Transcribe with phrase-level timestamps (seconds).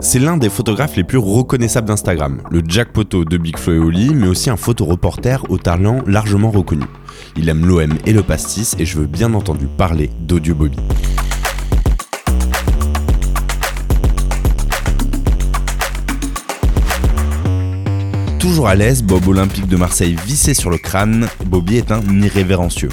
[0.00, 3.78] C'est l'un des photographes les plus reconnaissables d'Instagram, le Jack Poto de Big Flo et
[3.80, 6.84] Oli, mais aussi un photoreporter au talent largement reconnu.
[7.36, 10.78] Il aime l'OM et le pastis et je veux bien entendu parler d'Audio Bobby.
[18.38, 22.90] Toujours à l'aise, Bob Olympique de Marseille vissé sur le crâne, Bobby est un irrévérencieux.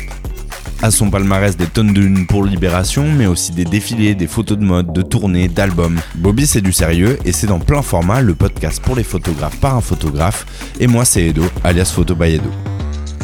[0.85, 4.55] À son palmarès des tonnes de lunes pour Libération, mais aussi des défilés, des photos
[4.55, 5.99] de mode, de tournées, d'albums.
[6.13, 9.75] Bobby c'est du sérieux et c'est dans plein format le podcast pour les photographes par
[9.75, 10.45] un photographe.
[10.79, 12.51] Et moi c'est Edo, alias Photo by Edo.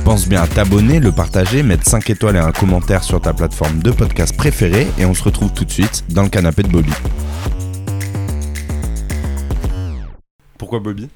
[0.04, 3.84] Pense bien à t'abonner, le partager, mettre 5 étoiles et un commentaire sur ta plateforme
[3.84, 6.94] de podcast préférée et on se retrouve tout de suite dans le canapé de Bobby.
[10.58, 11.10] Pourquoi Bobby?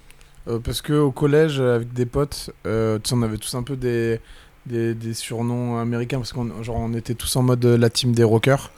[0.47, 4.19] Euh, parce que au collège, avec des potes, euh, on avait tous un peu des,
[4.65, 8.13] des, des surnoms américains parce qu'on genre, on était tous en mode euh, la team
[8.13, 8.71] des rockers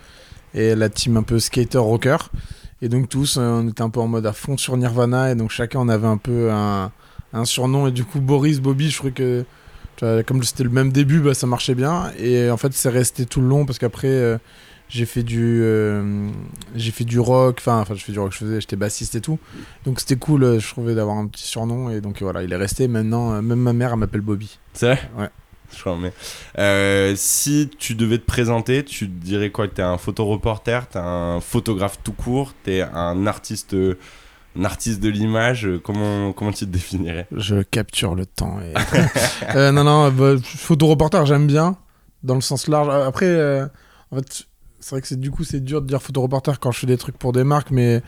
[0.53, 2.17] et la team un peu skater rocker.
[2.81, 5.35] Et donc tous, euh, on était un peu en mode à fond sur Nirvana et
[5.35, 6.91] donc chacun on avait un peu un,
[7.33, 7.87] un surnom.
[7.87, 9.45] Et du coup Boris, Bobby, je trouvais que
[9.95, 12.11] tu vois, comme c'était le même début, bah, ça marchait bien.
[12.19, 14.37] Et en fait c'est resté tout le long parce qu'après euh,
[14.89, 16.29] j'ai fait du euh,
[16.75, 19.21] j'ai fait du rock enfin enfin je fais du rock je faisais j'étais bassiste et
[19.21, 19.39] tout.
[19.85, 22.57] Donc c'était cool euh, je trouvais d'avoir un petit surnom et donc voilà il est
[22.57, 22.87] resté.
[22.87, 24.59] Maintenant euh, même ma mère elle m'appelle Bobby.
[24.73, 25.09] C'est vrai?
[25.17, 25.29] Ouais.
[26.57, 29.67] Euh, si tu devais te présenter, tu dirais quoi?
[29.67, 33.75] T'es un photoreporter, t'es un photographe tout court, t'es un artiste,
[34.57, 35.67] un artiste de l'image.
[35.83, 37.27] Comment, comment tu te définirais?
[37.31, 38.59] Je capture le temps.
[39.55, 41.77] Euh, non non bah, photoreporter j'aime bien
[42.23, 43.65] dans le sens large après euh,
[44.11, 44.45] en fait
[44.79, 46.97] c'est vrai que c'est du coup c'est dur de dire photoreporter quand je fais des
[46.97, 48.01] trucs pour des marques mais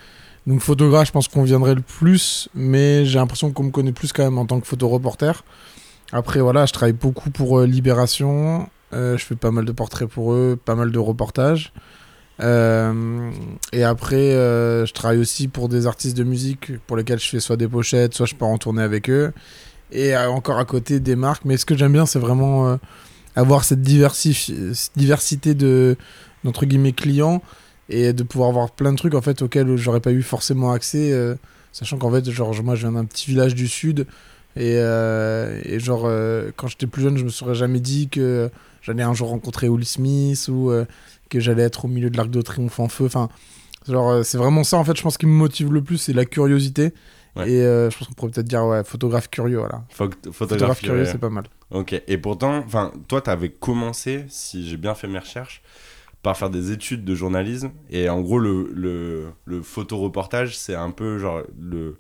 [0.47, 4.11] donc photographe je pense qu'on viendrait le plus mais j'ai l'impression qu'on me connaît plus
[4.11, 5.31] quand même en tant que photoreporter
[6.11, 8.69] après voilà je travaille beaucoup pour euh, Libération.
[8.93, 11.73] Euh, je fais pas mal de portraits pour eux pas mal de reportages.
[12.41, 13.31] Euh,
[13.73, 17.57] et après je travaille aussi pour des artistes de musique pour lesquels je fais soit
[17.57, 19.33] des pochettes soit je pars en tournée avec eux.
[19.91, 21.45] Et encore à côté des marques.
[21.45, 22.80] Mais ce que j'aime bien c'est vraiment
[23.35, 25.98] avoir cette cette diversité de
[26.43, 27.42] guillemets clients
[27.89, 31.14] et de pouvoir avoir plein de trucs en fait auxquels j'aurais pas eu forcément accès
[31.71, 34.08] sachant qu'en fait genre moi je viens d'un petit village du sud
[34.55, 38.49] et, euh, et genre euh, quand j'étais plus jeune je me serais jamais dit que
[38.82, 40.86] j'allais un jour rencontrer Will Smith ou euh,
[41.30, 43.30] que j'allais être au milieu de l'arc de triomphe en feu enfin
[43.87, 46.26] genre c'est vraiment ça en fait je pense qui me motive le plus c'est la
[46.26, 46.93] curiosité
[47.36, 47.48] Ouais.
[47.48, 51.05] et je pense qu'on pourrait peut-être dire ouais photographe curieux voilà Pho- photographe Photographe curieux
[51.05, 52.02] c'est pas mal Ok.
[52.08, 55.61] Et pourtant, enfin, toi, t'avais commencé, si j'ai bien fait mes recherches,
[56.23, 57.70] par faire des études de journalisme.
[57.92, 61.98] Et en gros, le, le, le photoreportage, c'est un peu genre le,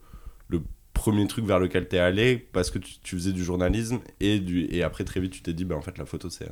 [0.47, 0.63] le
[0.99, 4.67] premier truc vers lequel t'es allé parce que tu, tu faisais du journalisme et, du,
[4.69, 6.49] et après, très vite, tu t'es dit, bah en fait, la photo, c'est.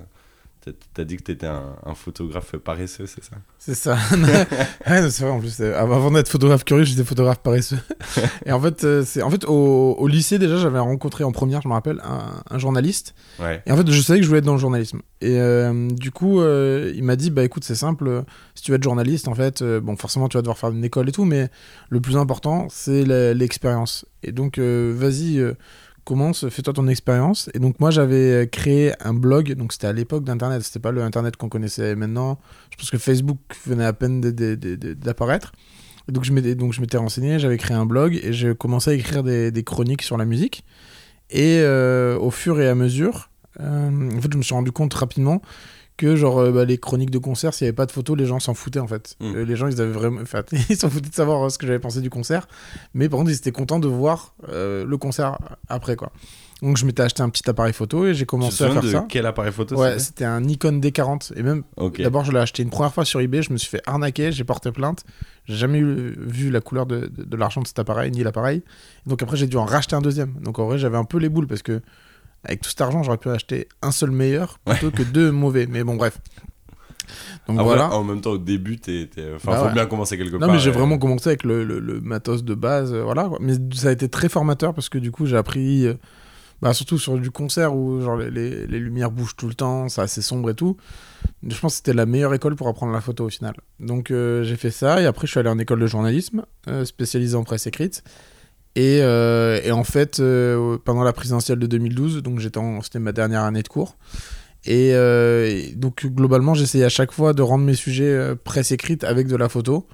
[0.93, 3.37] T'as- dit que t'étais un, un photographe paresseux, c'est ça?
[3.59, 3.97] C'est ça.
[4.89, 5.59] ouais, c'est vrai en plus.
[5.59, 7.79] euh, Avant d'être photographe curieux, j'étais photographe paresseux.
[8.45, 11.61] et en fait, euh, c'est en fait au, au lycée déjà, j'avais rencontré en première,
[11.61, 13.15] je me rappelle, un, un journaliste.
[13.39, 13.61] Ouais.
[13.65, 15.01] Et en fait, je savais que je voulais être dans le journalisme.
[15.21, 18.23] Et euh, du coup, euh, il m'a dit, bah écoute, c'est simple.
[18.55, 20.83] Si tu veux être journaliste, en fait, euh, bon, forcément, tu vas devoir faire une
[20.83, 21.49] école et tout, mais
[21.89, 23.03] le plus important, c'est
[23.33, 24.05] l'expérience.
[24.23, 25.41] Et donc, vas-y.
[26.07, 27.49] Commence, fais-toi ton expérience.
[27.53, 30.91] Et donc moi j'avais euh, créé un blog, donc c'était à l'époque d'Internet, c'était pas
[30.91, 32.39] le Internet qu'on connaissait maintenant.
[32.71, 35.51] Je pense que Facebook venait à peine d'apparaître.
[36.07, 38.93] Donc je m'étais donc je m'étais renseigné, j'avais créé un blog et j'ai commencé à
[38.93, 40.63] écrire des, des chroniques sur la musique.
[41.29, 43.29] Et euh, au fur et à mesure,
[43.59, 45.41] euh, en fait je me suis rendu compte rapidement
[45.97, 48.25] que genre euh, bah, les chroniques de concert, s'il n'y avait pas de photos, les
[48.25, 49.15] gens s'en foutaient en fait.
[49.19, 49.35] Mm.
[49.35, 51.65] Euh, les gens ils avaient vraiment, enfin, ils s'en foutaient de savoir euh, ce que
[51.67, 52.47] j'avais pensé du concert,
[52.93, 55.37] mais par contre ils étaient contents de voir euh, le concert
[55.69, 56.11] après quoi.
[56.63, 59.05] Donc je m'étais acheté un petit appareil photo et j'ai commencé à faire de ça.
[59.07, 61.61] quel appareil photo Ouais, c'était un Nikon D40 et même.
[61.99, 64.43] D'abord, je l'ai acheté une première fois sur eBay, je me suis fait arnaquer, j'ai
[64.43, 65.03] porté plainte.
[65.45, 68.63] J'ai jamais eu- vu la couleur de, de- de l'argent de cet appareil, ni l'appareil.
[69.05, 70.33] Donc après, j'ai dû en racheter un deuxième.
[70.41, 71.79] Donc en vrai, j'avais un peu les boules parce que
[72.43, 75.67] avec tout cet argent, j'aurais pu acheter un seul meilleur plutôt que deux mauvais.
[75.67, 76.19] Mais bon, bref.
[77.47, 77.93] Donc voilà.
[77.93, 79.09] En même temps, au début, t'es.
[79.35, 79.73] Enfin, Bah faut ouais.
[79.73, 80.51] bien commencer quelque Non, part.
[80.51, 83.25] mais j'ai vraiment commencé avec le, le- le matos de base, euh, voilà.
[83.25, 83.37] quoi.
[83.41, 85.93] Mais ça a été très formateur parce que du coup, j'ai appris, euh,
[86.61, 89.87] bah, surtout sur du concert où genre les, les- les lumières bougent tout le temps,
[89.87, 90.75] c'est assez sombre et tout.
[91.47, 93.53] Je pense que c'était la meilleure école pour apprendre la photo au final.
[93.79, 96.43] Donc euh, j'ai fait ça et après je suis allé en école de journalisme,
[96.83, 98.03] spécialisée en presse écrite.
[98.77, 103.11] Et, euh, et en fait, euh, pendant la présidentielle de 2012, donc j'étais c'était ma
[103.11, 103.97] dernière année de cours.
[104.65, 109.03] Et, euh, et donc globalement, j'essayais à chaque fois de rendre mes sujets presse écrite
[109.03, 109.87] avec de la photo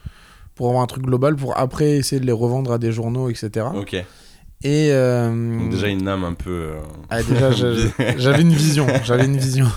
[0.55, 3.67] pour avoir un truc global pour après essayer de les revendre à des journaux, etc.
[3.73, 3.93] Ok.
[3.93, 6.49] Et euh, Donc, déjà, une âme un peu.
[6.49, 6.79] euh,
[7.09, 7.51] ah, déjà,
[8.17, 9.67] j'avais une vision, j'avais une vision.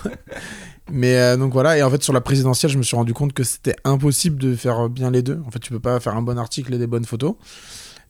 [0.91, 3.33] Mais euh, donc voilà, et en fait sur la présidentielle, je me suis rendu compte
[3.33, 5.41] que c'était impossible de faire bien les deux.
[5.47, 7.35] En fait, tu peux pas faire un bon article et des bonnes photos.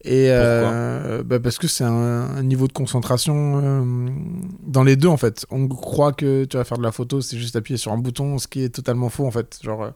[0.08, 4.08] Et euh, bah parce que c'est un, un niveau de concentration euh,
[4.64, 5.44] dans les deux en fait.
[5.50, 8.38] On croit que tu vas faire de la photo, c'est juste appuyer sur un bouton,
[8.38, 9.58] ce qui est totalement faux en fait.
[9.62, 9.90] Genre, euh,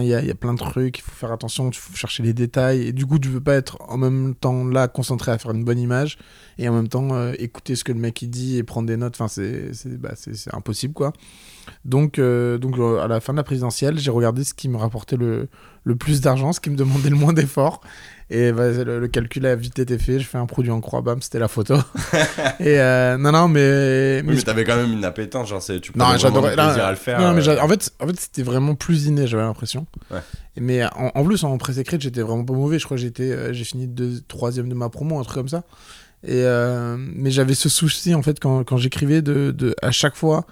[0.00, 2.22] il y, a, y a plein de trucs, il faut faire attention, il faut chercher
[2.22, 2.86] les détails.
[2.88, 5.62] Et du coup, tu peux pas être en même temps là concentré à faire une
[5.64, 6.16] bonne image
[6.56, 9.14] et en même temps écouter ce que le mec il dit et prendre des notes.
[9.16, 10.14] Enfin, c'est c'est- bah,
[10.52, 11.12] impossible quoi.
[11.84, 15.48] Donc, donc à la fin de la présidentielle, j'ai regardé ce qui me rapportait le,
[15.84, 17.80] le plus d'argent, ce qui me demandait le moins d'efforts.
[18.30, 20.18] Et bah, le, le calcul a vite été fait.
[20.18, 21.74] Je fais un produit en croix, bam, c'était la photo.
[22.60, 24.22] et euh, non, non, mais.
[24.26, 26.96] Oui, mais t'avais quand même une appétence, genre, tu Non, j'adorais- plaisir non, à le
[26.96, 27.20] faire.
[27.20, 29.86] non, mais euh, en fait, en fait c'était vraiment plus inné, j'avais l'impression.
[30.10, 30.20] Ouais.
[30.58, 32.78] Mais en, en plus, en presse écrite, j'étais vraiment pas mauvais.
[32.78, 35.48] Je crois que j'étais, euh, j'ai fini deux, troisième de ma promo, un truc comme
[35.48, 35.64] ça.
[36.26, 40.14] Et euh, mais j'avais ce souci en fait quand, quand j'écrivais de, de à chaque
[40.16, 40.46] fois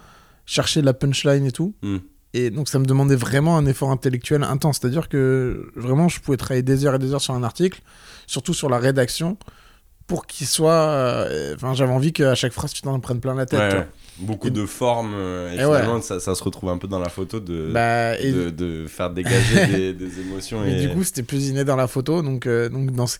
[0.44, 1.74] chercher de la punchline et tout.
[1.82, 1.96] Hmm.
[2.34, 4.78] Et donc ça me demandait vraiment un effort intellectuel intense.
[4.80, 7.82] C'est-à-dire que vraiment, je pouvais travailler des heures et des heures sur un article,
[8.26, 9.36] surtout sur la rédaction,
[10.12, 10.70] pour qu'il soit.
[10.90, 13.58] euh, Enfin, j'avais envie qu'à chaque phrase, tu t'en prennes plein la tête.
[13.60, 13.88] ouais, tu ouais.
[14.18, 16.02] Beaucoup Et- de formes, euh, et, ouais.
[16.02, 17.70] ça, ça se retrouve un peu dans la photo de.
[17.72, 20.62] Bah, et, de, de faire dégager des, des émotions.
[20.66, 20.86] Et...
[20.86, 22.20] du coup, c'était plus inné dans la photo.
[22.20, 23.16] Donc, euh, donc dans ce...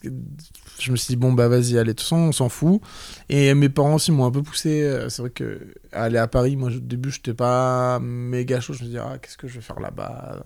[0.78, 2.82] je me suis dit, bon, bah vas-y, allez, de toute façon, on s'en fout.
[3.30, 5.06] Et mes parents aussi m'ont un peu poussé.
[5.08, 5.60] C'est vrai que
[5.92, 8.74] aller à Paris, moi, au début, j'étais pas méga chaud.
[8.74, 10.44] Je me dit, ah, qu'est-ce que je vais faire là-bas?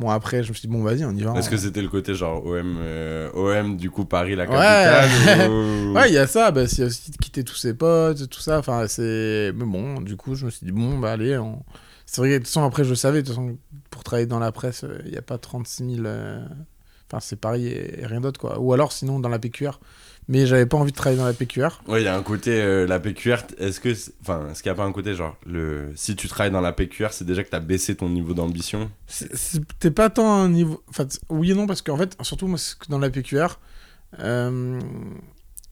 [0.00, 1.34] Bon, après, je me suis dit, bon, vas-y, on y va.
[1.36, 4.50] Est-ce que on- c'était le côté genre OM, euh, OM du coup Paris la Ouais.
[4.56, 6.50] capitale ou- Ouais, il y a ça.
[6.50, 8.58] Bah, c'est aussi de quitter tous ses potes, tout ça.
[8.58, 9.52] Enfin, c'est.
[9.54, 11.36] Mais bon, du coup, je me suis dit, bon, bah allez.
[11.38, 11.62] On...
[12.06, 13.56] C'est vrai que de toute façon, après, je savais, de toute façon,
[13.90, 16.06] pour travailler dans la presse, euh, il n'y a pas 36 000.
[16.06, 16.40] euh,
[17.12, 18.58] Enfin, c'est Paris et, et rien d'autre, quoi.
[18.60, 19.80] Ou alors, sinon, dans la PQR.
[20.32, 21.82] Mais j'avais pas envie de travailler dans la PQR.
[21.88, 23.38] Ouais, il y a un côté euh, la PQR.
[23.58, 26.28] Est-ce que, c'est- enfin, est-ce qu'il n'y a pas un côté genre le si tu
[26.28, 28.90] travailles dans la PQR, c'est déjà que t'as baissé ton niveau d'ambition?
[29.08, 30.82] C'est- C'était pas tant un niveau.
[30.88, 33.58] Enfin, t- oui et non, parce qu'en fait, surtout, moi, c'est que dans la PQR,
[34.20, 34.78] euh,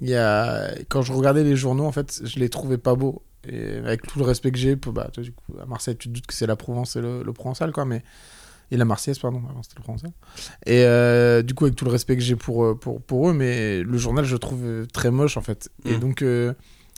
[0.00, 0.74] il y a...
[0.88, 3.22] quand je regardais les journaux, en fait, je les trouvais pas beaux.
[3.48, 6.08] Et avec tout le respect que j'ai, pour- bah, toi, du coup, à Marseille, tu
[6.08, 8.02] te doutes que c'est la Provence et le, le Provençal, quoi, mais.
[8.70, 10.10] Et la Marseillaise, pardon, avant c'était le Provençal.
[10.66, 13.32] Et euh, du coup, avec tout le respect que j'ai pour, euh, pour, pour eux,
[13.32, 15.70] mais le journal, je le trouve euh, très moche, en fait.
[15.86, 16.00] Et Mm.
[16.00, 16.52] donc, euh,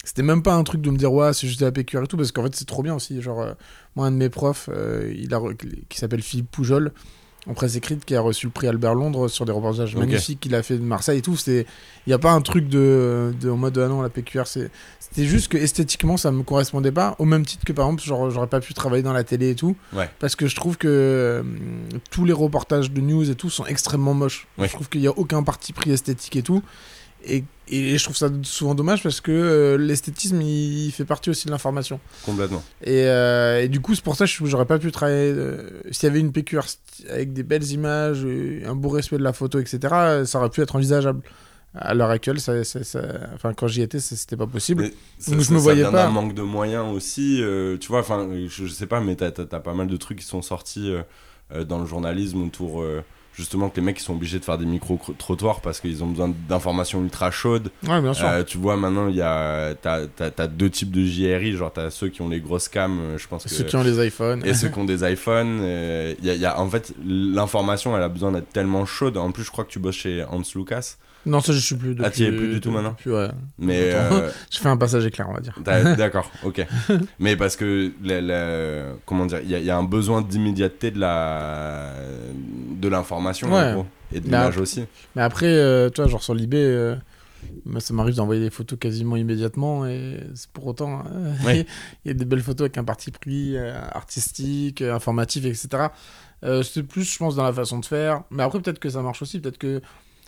[0.05, 2.07] c'était même pas un truc de me dire, ouais, c'est juste de la PQR et
[2.07, 3.21] tout, parce qu'en fait, c'est trop bien aussi.
[3.23, 3.53] Genre, euh,
[3.95, 4.69] moi, un de mes profs,
[5.15, 5.41] il a,
[5.89, 6.93] qui s'appelle Philippe Poujol,
[7.47, 10.55] en presse écrite, qui a reçu le prix Albert Londres sur des reportages magnifiques qu'il
[10.55, 11.37] a fait de Marseille et tout.
[11.47, 11.65] Il
[12.07, 14.43] n'y a pas un truc de, de en mode, ah non, la PQR.
[14.47, 18.03] C'était juste que esthétiquement, ça me correspondait pas, au même titre que par exemple,
[18.33, 20.09] j'aurais pas pu travailler dans la télé et tout, Ouais.
[20.19, 21.43] parce que je trouve que euh,
[22.11, 24.47] tous les reportages de news et tout sont extrêmement moches.
[24.59, 24.69] Ouais.
[24.69, 26.63] Je trouve qu'il y a aucun parti pris esthétique et tout.
[27.25, 31.31] Et, et je trouve ça souvent dommage parce que euh, l'esthétisme, il, il fait partie
[31.31, 32.01] aussi de l'information.
[32.25, 32.63] Complètement.
[32.83, 35.33] Et, euh, et du coup, c'est pour ça que je- j'aurais pas pu travailler.
[35.37, 36.63] euh, S'il y avait une PQR
[37.11, 38.27] avec des belles images,
[38.67, 41.21] un beau respect de la photo, etc., ça aurait pu être envisageable.
[41.75, 44.83] À l'heure actuelle, ça, ça- ça- enfin, quand j'y étais, c'était pas possible.
[44.85, 45.93] Mais ça, Donc, je me voyais pas.
[45.93, 47.41] d'un manque de moyens aussi.
[47.81, 50.25] tu vois, enfin, je, je sais pas, mais t'as as, pas mal de trucs qui
[50.27, 50.93] sont sortis
[51.69, 52.85] dans le journalisme autour.
[53.41, 56.09] Euh, Justement, que les mecs ils sont obligés de faire des micro-trottoirs parce qu'ils ont
[56.09, 57.71] besoin d'informations ultra chaudes.
[57.89, 58.29] Ouais, bien sûr.
[58.29, 59.75] Euh, tu vois, maintenant, il y a.
[59.81, 60.07] T'as
[60.39, 63.27] as, deux types de JRI, genre t'as ceux qui ont les grosses cams, euh, je
[63.27, 63.49] pense que.
[63.51, 64.43] Ceux qui ont les iPhones.
[64.45, 65.59] Et ceux qui ont des iPhones.
[65.63, 68.85] euh, il y a, il y a- en fait, l'information, elle a besoin d'être tellement
[68.87, 69.17] chaude.
[69.17, 70.97] En plus, je crois que tu bosses chez Hans Lucas.
[71.27, 71.91] Non, ça, je suis plus.
[71.91, 73.29] Depuis, Ah, t'y es plus du tout maintenant ouais.
[73.59, 73.91] Mais.
[73.93, 75.55] Euh, Je fais un passage éclair, on va dire.
[75.99, 76.67] D'accord, ok.
[77.19, 80.23] Mais parce que, la- la- comment dire, il y, a- il y a un besoin
[80.23, 81.93] d'immédiateté de la
[82.81, 83.71] de l'information, Ouais.
[83.71, 84.85] en gros, et de l'image aussi.
[85.15, 86.97] Mais après, euh, toi, genre sur l'eBay, euh,
[87.79, 91.67] ça m'arrive d'envoyer des photos quasiment immédiatement et c'est pour autant, euh, Ouais.
[92.05, 95.89] il y a des belles photos avec un parti pris euh, artistique, informatif, etc.
[96.63, 98.23] C'est plus, je pense, dans la façon de faire.
[98.31, 99.83] Mais après, peut-être que ça marche aussi, peut-être que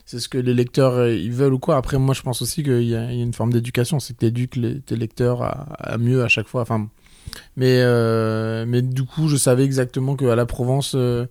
[0.05, 1.77] c'est ce que les lecteurs ils veulent ou quoi.
[1.77, 4.13] Après, moi, je pense aussi qu'il y, a il y a une forme d'éducation, c'est
[4.13, 6.61] que tu éduques les, tes lecteurs à, à mieux à chaque fois.
[6.63, 6.89] Enfin,
[7.57, 11.25] mais, euh, mais du coup, je savais exactement qu'à la Provence, euh,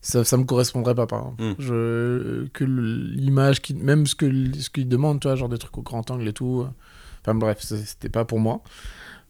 [0.00, 1.42] ça, ça me correspondrait pas, par exemple.
[1.42, 1.54] Mm.
[1.58, 4.26] Je, que l'image, qui, même ce que
[4.58, 6.66] ce qu'ils demandent, tu vois, genre des trucs au grand angle et tout.
[7.22, 8.62] Enfin bref, c'était pas pour moi.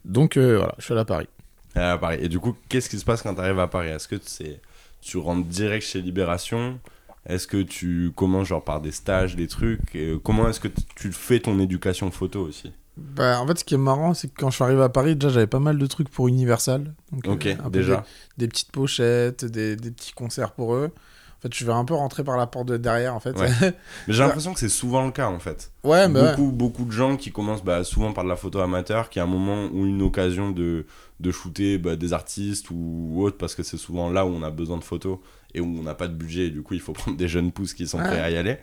[0.05, 1.29] Donc euh, voilà, je suis allé à Paris.
[1.75, 2.19] À Paris.
[2.21, 3.89] Et du coup, qu'est-ce qui se passe quand t'arrives à Paris?
[3.89, 4.61] Est-ce que c'est
[5.01, 6.81] tu rentres direct chez Libération?
[7.27, 9.95] Est-ce que tu commences genre par des stages, des trucs?
[9.95, 12.73] Et Comment est-ce que tu fais ton éducation photo aussi?
[12.99, 15.15] Bah, en fait, ce qui est marrant, c'est que quand je suis arrivé à Paris,
[15.17, 16.95] déjà, j'avais pas mal de trucs pour Universal.
[17.13, 18.05] Donc, Ok, euh, déjà.
[18.37, 20.91] Des, des petites pochettes, des, des petits concerts pour eux.
[21.39, 23.39] En fait, je vais un peu rentrer par la porte de derrière, en fait.
[23.39, 23.49] Ouais.
[24.09, 25.71] Mais j'ai l'impression que c'est souvent le cas en fait.
[25.85, 26.31] ouais, mais ouais.
[26.31, 29.23] beaucoup, beaucoup de gens qui commencent bah, souvent par de la photo amateur, qui à
[29.23, 30.85] un moment ont une occasion de,
[31.21, 34.51] de shooter bah, des artistes ou autre, parce que c'est souvent là où on a
[34.51, 35.19] besoin de photos
[35.55, 37.53] et où on n'a pas de budget, et du coup il faut prendre des jeunes
[37.53, 38.57] pousses qui sont prêts à y aller.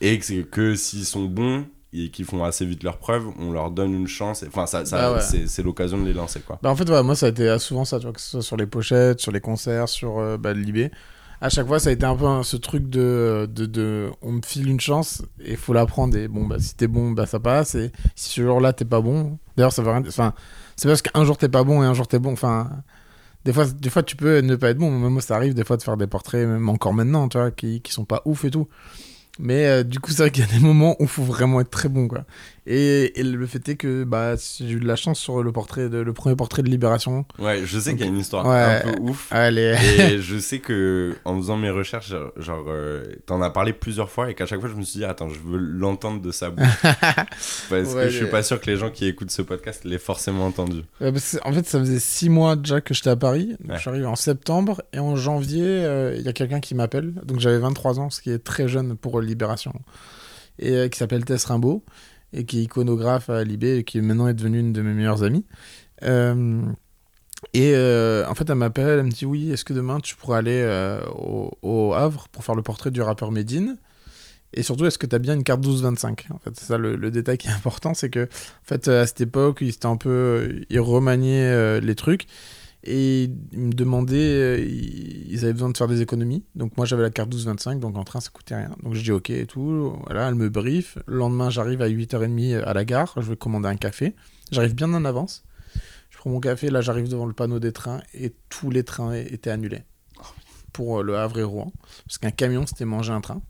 [0.00, 1.66] Et que, que s'ils sont bons
[2.04, 4.42] et qu'ils font assez vite leurs preuves, on leur donne une chance.
[4.42, 5.20] et- Enfin, ça, ça, Bah ouais.
[5.22, 6.58] c'est, c'est l'occasion de les lancer quoi.
[6.62, 8.42] Bah en fait, ouais, moi, ça a été souvent ça, tu vois, que ce soit
[8.42, 10.90] sur les pochettes, sur les concerts, sur euh, bah, Libé.
[11.40, 14.40] À chaque fois, ça a été un peu ce truc de, de, de- On me
[14.42, 16.16] file une chance et il faut la prendre.
[16.16, 17.74] Et bon, bah, si t'es bon, bah, ça passe.
[17.74, 19.38] Et si ce jour-là, t'es pas bon.
[19.56, 20.02] D'ailleurs, ça veut rien.
[20.08, 20.32] Enfin,
[20.76, 22.32] c'est parce qu'un jour, t'es pas bon et un jour, t'es bon.
[22.32, 22.70] Enfin.
[23.44, 24.90] Des fois, des fois, tu peux ne pas être bon.
[24.90, 27.50] Même moi, ça arrive des fois de faire des portraits, même encore maintenant, tu vois,
[27.52, 28.66] qui, qui sont pas ouf et tout.
[29.38, 31.70] Mais euh, du coup, c'est vrai qu'il y a des moments où faut vraiment être
[31.70, 32.24] très bon, quoi.
[32.68, 35.88] Et, et le fait est que bah, j'ai eu de la chance sur le portrait
[35.88, 37.24] de, le premier portrait de Libération.
[37.38, 38.82] Ouais, je sais qu'il y a une histoire Ouais.
[38.84, 39.28] un peu ouf.
[39.30, 39.76] Allez.
[40.00, 44.30] Et je sais que en faisant mes recherches, genre, euh, t'en as parlé plusieurs fois
[44.30, 46.66] et qu'à chaque fois je me suis dit, attends, je veux l'entendre de sa bouche.
[46.82, 49.98] Parce Ouais, que je suis pas sûr que les gens qui écoutent ce podcast l'aient
[49.98, 50.82] forcément entendu.
[51.00, 53.54] Ouais, parce que, en fait, ça faisait six mois déjà que j'étais à Paris.
[53.60, 53.76] Donc.
[53.76, 57.12] Je suis arrivé en septembre et en janvier, euh, il y a quelqu'un qui m'appelle.
[57.24, 59.72] Donc j'avais 23 ans, ce qui est très jeune pour Libération.
[60.58, 61.84] Et euh, qui s'appelle Tess Rimbaud
[62.36, 65.22] et qui est iconographe à Libé et qui maintenant est devenue une de mes meilleures
[65.22, 65.44] amies.
[66.02, 66.62] Euh,
[67.54, 70.38] et euh, en fait, elle m'appelle, elle me dit Oui, est-ce que demain tu pourrais
[70.38, 71.00] aller euh,
[71.62, 73.78] au, Havre pour faire le portrait du rappeur Medine
[74.52, 77.10] et surtout, est-ce que tu as bien une carte 12-25 En fait, c'est ça le,
[77.10, 80.80] détail qui est important, c'est que en fait, à cette époque, ils un peu, ils
[80.80, 82.26] remaniaient les trucs
[82.86, 86.44] et ils me demandaient, euh, ils avaient besoin de faire des économies.
[86.54, 88.70] Donc moi, j'avais la carte 12-25, donc en train, ça coûtait rien.
[88.82, 89.96] Donc je dis ok et tout.
[90.04, 90.96] Voilà, elle me brief.
[91.06, 93.12] Le lendemain, j'arrive à 8h30 à la gare.
[93.16, 94.14] Je vais commander un café.
[94.52, 95.44] J'arrive bien en avance.
[96.10, 96.70] Je prends mon café.
[96.70, 99.82] Là, j'arrive devant le panneau des trains et tous les trains étaient annulés
[100.72, 101.72] pour euh, le Havre et Rouen
[102.04, 103.42] parce qu'un camion s'était mangé un train.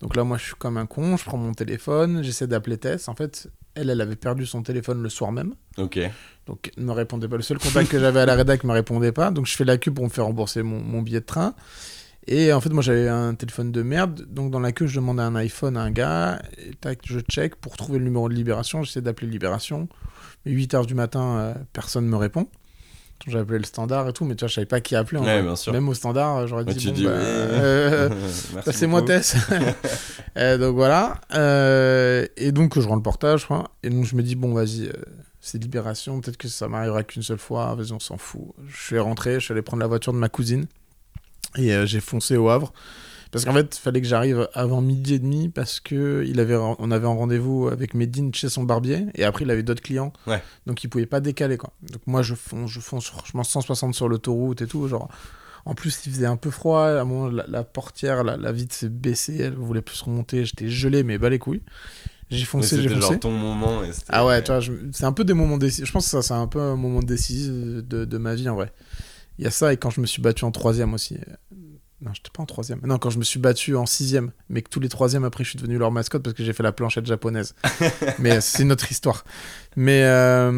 [0.00, 1.16] Donc là, moi, je suis comme un con.
[1.16, 2.22] Je prends mon téléphone.
[2.22, 3.08] J'essaie d'appeler Tess.
[3.08, 5.54] En fait, elle, elle avait perdu son téléphone le soir même.
[5.78, 5.98] Ok.
[6.46, 7.36] Donc, elle ne me répondait pas.
[7.36, 9.30] Le seul contact que j'avais à la rédac ne me répondait pas.
[9.30, 11.54] Donc, je fais la queue pour me faire rembourser mon, mon billet de train.
[12.26, 14.26] Et en fait, moi, j'avais un téléphone de merde.
[14.28, 16.42] Donc, dans la queue, je demandais un iPhone à un gars.
[16.58, 18.82] Et tac, je check pour trouver le numéro de Libération.
[18.82, 19.88] J'essaie d'appeler Libération.
[20.44, 22.48] Mais 8 h du matin, euh, personne ne me répond.
[23.26, 25.18] J'ai appelé le standard et tout, mais tu vois, je savais pas qui appeler.
[25.20, 25.42] en Ouais, fait.
[25.42, 25.72] bien sûr.
[25.72, 27.16] Même au standard, j'aurais dit, bon, bah, ouais.
[27.18, 28.08] euh,
[28.54, 29.02] Merci c'est moi.
[29.02, 29.36] Tess.
[30.36, 31.20] Euh, donc voilà.
[31.34, 33.48] Euh, et donc je rends le portage.
[33.82, 34.92] Et donc je me dis, bon, vas-y, euh,
[35.40, 36.20] c'est Libération.
[36.20, 37.74] Peut-être que ça m'arrivera qu'une seule fois.
[37.74, 38.42] Vas-y, on s'en fout.
[38.68, 40.66] Je suis rentré, je suis allé prendre la voiture de ma cousine.
[41.56, 42.72] Et euh, j'ai foncé au Havre.
[43.32, 46.56] Parce qu'en fait, il fallait que j'arrive avant midi et demi parce que il avait,
[46.56, 50.12] on avait un rendez-vous avec Medine chez son barbier et après il avait d'autres clients.
[50.26, 50.42] Ouais.
[50.66, 51.72] Donc il pouvait pas décaler quoi.
[51.82, 54.88] Donc moi je fonce, je fonce franchement 160 sur l'autoroute et tout.
[54.88, 55.08] Genre,
[55.64, 56.82] en plus il faisait un peu froid.
[56.86, 60.44] À un moment la, la portière, la, la vitre s'est baissée, elle voulait plus remonter.
[60.44, 61.62] J'étais gelé mais bas les couilles.
[62.30, 63.00] J'ai foncé, j'ai foncé.
[63.12, 63.82] genre ton moment.
[63.84, 65.86] et Ah ouais, tu vois, je- c'est un peu des moments décisifs.
[65.86, 68.54] Je pense que ça, c'est un peu un moment décisif de, de ma vie en
[68.54, 68.72] vrai.
[69.38, 71.16] Il y a ça et quand je me suis battu en troisième aussi.
[72.02, 72.80] Non, j'étais pas en troisième.
[72.84, 75.50] Non, quand je me suis battu en sixième, mais que tous les troisièmes après, je
[75.50, 77.54] suis devenu leur mascotte parce que j'ai fait la planchette japonaise.
[78.18, 79.24] mais euh, c'est notre histoire.
[79.76, 80.50] Mais, euh,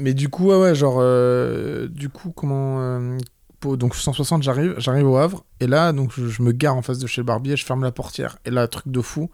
[0.00, 2.80] mais du coup, ouais, ouais, genre, euh, du coup, comment.
[2.80, 3.18] euh,
[3.60, 6.82] pour- donc 160, j'arrive, j'arrive au Havre, et là, donc je, je me gare en
[6.82, 9.30] face de chez le barbier, je ferme la portière, et là, truc de fou,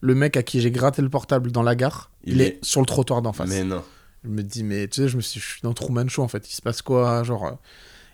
[0.00, 2.58] le mec à qui j'ai gratté le portable dans la gare, Il il, est- est...
[2.64, 3.48] sur le trottoir d'en face.
[3.50, 3.82] Mais non.
[4.24, 6.28] Je me dis, mais tu sais, je me suis, je suis dans Truman Show en
[6.28, 6.48] fait.
[6.50, 7.58] Il se passe quoi Genre.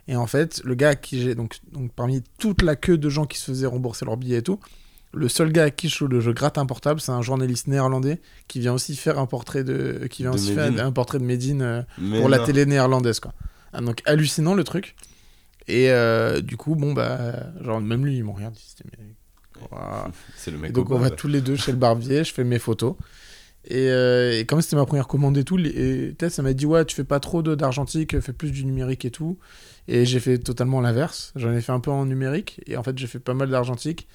[0.08, 1.34] Et en fait, le gars à qui j'ai.
[1.34, 4.42] Donc, donc, parmi toute la queue de gens qui se faisaient rembourser leurs billets et
[4.42, 4.58] tout,
[5.12, 8.60] le seul gars à qui je, je gratte un portable, c'est un journaliste néerlandais qui
[8.60, 10.06] vient aussi faire un portrait de.
[10.10, 11.82] Qui vient De aussi faire un portrait de Medine euh,
[12.18, 13.34] pour la télé néerlandaise, quoi.
[13.72, 14.96] Ah, donc, hallucinant le truc.
[15.66, 17.52] Et euh, du coup, bon, bah.
[17.62, 18.74] Genre, même lui, il m'ont rien dit.
[20.36, 22.32] C'est le Et mec donc au on va tous les deux chez le barbier, je
[22.32, 22.94] fais mes photos.
[23.64, 25.70] Et, euh, et comme c'était ma première commande et tout, les-
[26.08, 29.04] et Tess elle m'a dit ouais tu fais pas trop d'argentique, fais plus du numérique
[29.04, 29.36] et tout.
[29.88, 31.32] Et j'ai fait totalement l'inverse.
[31.34, 34.06] J'en ai fait un peu en numérique et en fait j'ai fait pas mal d'argentique.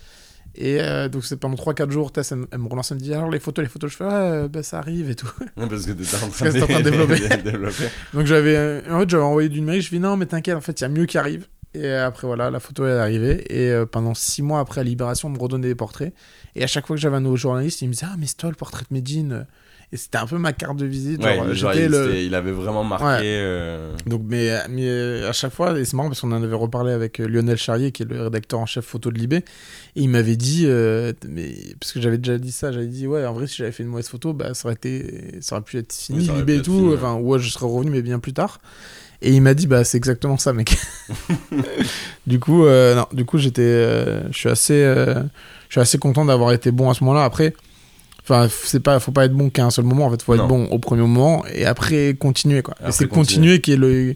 [0.55, 3.01] Et euh, donc c'est pendant 3-4 jours, Tess elle, me- elle me relance, elle me
[3.01, 5.31] dit alors les photos, les photos, je fais ah bah, ça arrive et tout.
[5.55, 7.37] Parce que t'étais en train, en train de développer.
[7.43, 7.85] développer.
[8.13, 10.61] Donc j'avais euh, en fait j'avais envoyé du numérique, je dis non mais t'inquiète en
[10.61, 11.47] fait il y a mieux qui arrive.
[11.73, 15.29] Et après voilà la photo est arrivée et euh, pendant 6 mois après à Libération
[15.29, 16.13] on me redonnait des portraits
[16.55, 18.37] et à chaque fois que j'avais un nouveau journaliste il me disait ah mais c'est
[18.37, 19.47] toi le portrait de Medine
[19.93, 22.25] et c'était un peu ma carte de visite Ouais, genre, genre, j'étais il, le c'était-
[22.25, 23.05] il avait vraiment marqué.
[23.05, 23.19] Ouais.
[23.23, 26.55] euh, donc mais, mais euh, à chaque fois et c'est marrant parce qu'on en avait
[26.55, 29.43] reparlé avec euh, Lionel Charrier qui est le rédacteur en chef photo de Libé et
[30.01, 33.33] il m'avait dit euh, mais parce que j'avais déjà dit ça j'avais dit ouais en
[33.33, 35.93] vrai si j'avais fait une mauvaise photo bah ça aurait été ça aurait pu être
[35.93, 38.59] fini Oui, Libé et tout fini, enfin ouais je serais revenu mais bien plus tard
[39.21, 40.75] Et il m'a dit, bah, c'est exactement ça, mec.
[42.27, 43.62] du coup, euh, non, du coup, j'étais,
[44.31, 47.23] je suis assez, je suis assez content d'avoir été bon à ce moment-là.
[47.23, 47.53] Après,
[48.23, 50.07] enfin, c'est pas, faut pas être bon qu'à un seul moment.
[50.07, 50.43] En fait, faut Non.
[50.43, 52.75] être bon au premier moment et après continuer, quoi.
[52.79, 53.57] Et c'est continuer.
[53.57, 54.15] continuer qui est le,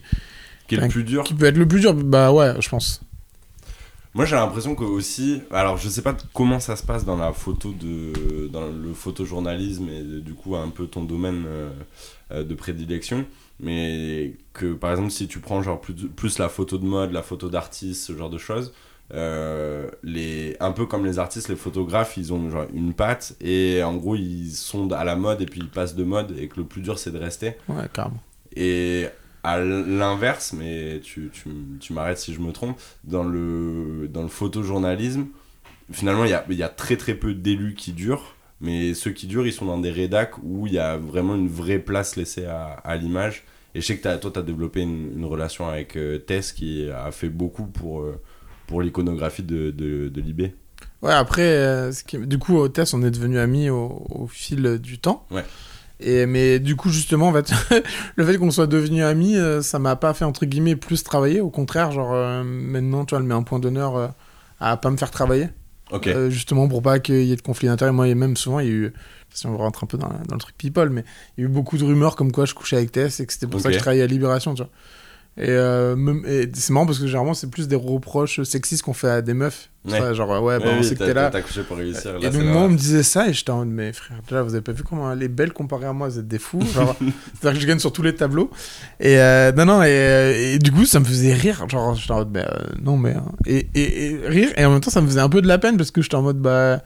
[0.68, 1.94] Qui est le plus dur qui peut être le plus dur.
[1.94, 3.02] Bah ouais, je pense.
[4.14, 7.34] Moi j'ai l'impression que aussi, alors je sais pas comment ça se passe dans la
[7.34, 11.70] photo de, dans le photojournalisme et du coup un peu ton domaine euh,
[12.32, 13.26] euh, de prédilection,
[13.60, 17.22] mais que par exemple si tu prends genre plus, plus la photo de mode, la
[17.22, 18.74] photo d'artiste, ce genre de choses,
[19.14, 23.82] euh, les, un peu comme les artistes, les photographes, ils ont genre une patte et
[23.84, 26.58] en gros ils sont à la mode et puis ils passent de mode et que
[26.58, 27.54] le plus dur c'est de rester.
[27.70, 28.22] Ouais, carrément.
[28.56, 29.08] Et
[29.44, 31.50] à l'inverse, mais tu, tu,
[31.80, 35.28] tu m'arrêtes si je me trompe, dans le, dans le photojournalisme,
[35.92, 39.28] finalement, il y a, y a très très peu d'élus qui durent, mais ceux qui
[39.28, 42.46] durent, ils sont dans des rédacs où il y a vraiment une vraie place laissée
[42.46, 43.44] à, à l'image.
[43.76, 46.52] Et je sais que t'as- toi, tu as développé une, une relation avec euh, Tess
[46.52, 48.20] qui a fait beaucoup pour, euh,
[48.68, 50.54] pour l'iconographie de, de, de Libé.
[51.02, 54.28] Ouais, après, euh, ce qui- du coup, au test, on est devenus amis au, au
[54.28, 55.26] fil du temps.
[55.32, 55.46] Ouais.
[56.00, 57.52] Et, mais du coup, justement, en fait,
[58.16, 61.42] le fait qu'on soit devenus amis, euh, ça m'a pas fait, entre guillemets, plus travailler.
[61.42, 64.08] Au contraire, genre, euh, maintenant, tu vois, elle met un point d'honneur euh,
[64.60, 65.50] à pas me faire travailler.
[65.92, 66.08] Ok.
[66.08, 67.92] Euh, justement, pour pas qu'il y ait de conflit d'intérêt.
[67.92, 68.94] Moi, et même souvent, il y a eu,
[69.34, 71.04] si on rentre un peu dans, dans le truc people, mais
[71.38, 73.34] il y a eu beaucoup de rumeurs comme quoi je couchais avec Tess et que
[73.34, 74.72] c'était pour ça que je travaillais à Libération, tu vois.
[75.40, 79.10] Et, euh, et c'est marrant parce que généralement, c'est plus des reproches sexistes qu'on fait
[79.10, 79.70] à des meufs.
[79.88, 80.00] Ouais.
[80.00, 81.30] vois, genre, ouais, bah, Ouais, on oui, sait que t'es là.
[81.30, 82.14] Couché pour réussir.
[82.14, 84.42] là, Et donc, moi, on me disait ça, et j'étais en mode, mais frère, déjà,
[84.42, 86.60] vous avez pas vu comment elle est belle comparée à moi, vous êtes des fous.
[86.66, 88.50] C'est-à-dire que je gagne sur tous les tableaux.
[89.00, 91.64] Et euh, non, non, et, et du coup, ça me faisait rire.
[91.70, 93.14] Genre, j'étais en mode, bah, euh, non, mais.
[93.14, 93.26] hein.
[93.46, 95.60] Et, et, et rire, et en même temps, ça me faisait un peu de la
[95.60, 96.82] peine parce que j'étais en mode, bah.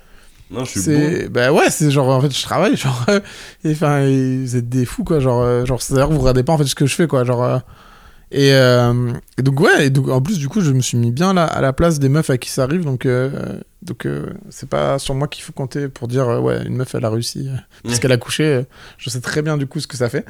[0.52, 1.30] Non, je suis bon.
[1.32, 3.06] Bah ouais, c'est genre, en fait, je travaille, genre.
[3.08, 3.22] euh,
[3.64, 5.22] et enfin, vous êtes des fous, quoi.
[5.22, 7.24] Genre, euh, genre c'est-à-dire que vous regardez pas, en fait, ce que je fais, quoi.
[7.24, 7.62] Genre.
[8.32, 11.12] Et, euh, et donc ouais, et donc en plus du coup je me suis mis
[11.12, 14.28] bien là à la place des meufs à qui ça arrive, donc euh, donc euh,
[14.50, 17.10] c'est pas sur moi qu'il faut compter pour dire euh, ouais une meuf elle a
[17.10, 17.50] réussi
[17.84, 18.64] parce qu'elle a couché.
[18.98, 20.26] je sais très bien du coup ce que ça fait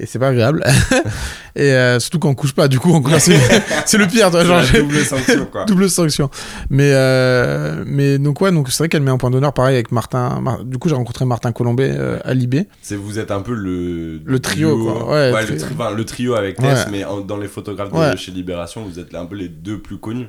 [0.00, 0.64] et c'est pas agréable.
[1.56, 3.36] et euh, surtout quand on couche pas, du coup c'est
[3.86, 4.30] c'est le pire.
[4.30, 5.64] Toi, genre, double sanction, quoi.
[5.66, 6.30] double sanction.
[6.70, 9.92] Mais euh, mais donc ouais donc c'est vrai qu'elle met un point d'honneur pareil avec
[9.92, 10.40] Martin.
[10.40, 12.66] Mar- Du coup j'ai rencontré Martin Colombet euh, à Libé.
[12.90, 15.10] Vous êtes un peu le Le trio, quoi.
[15.10, 16.90] Ouais, le, tri- tri- enfin, le trio avec Tess, Ouais.
[16.92, 19.98] mais en- dans les photographes de chez Libération, vous êtes un peu les deux plus
[19.98, 20.28] connus.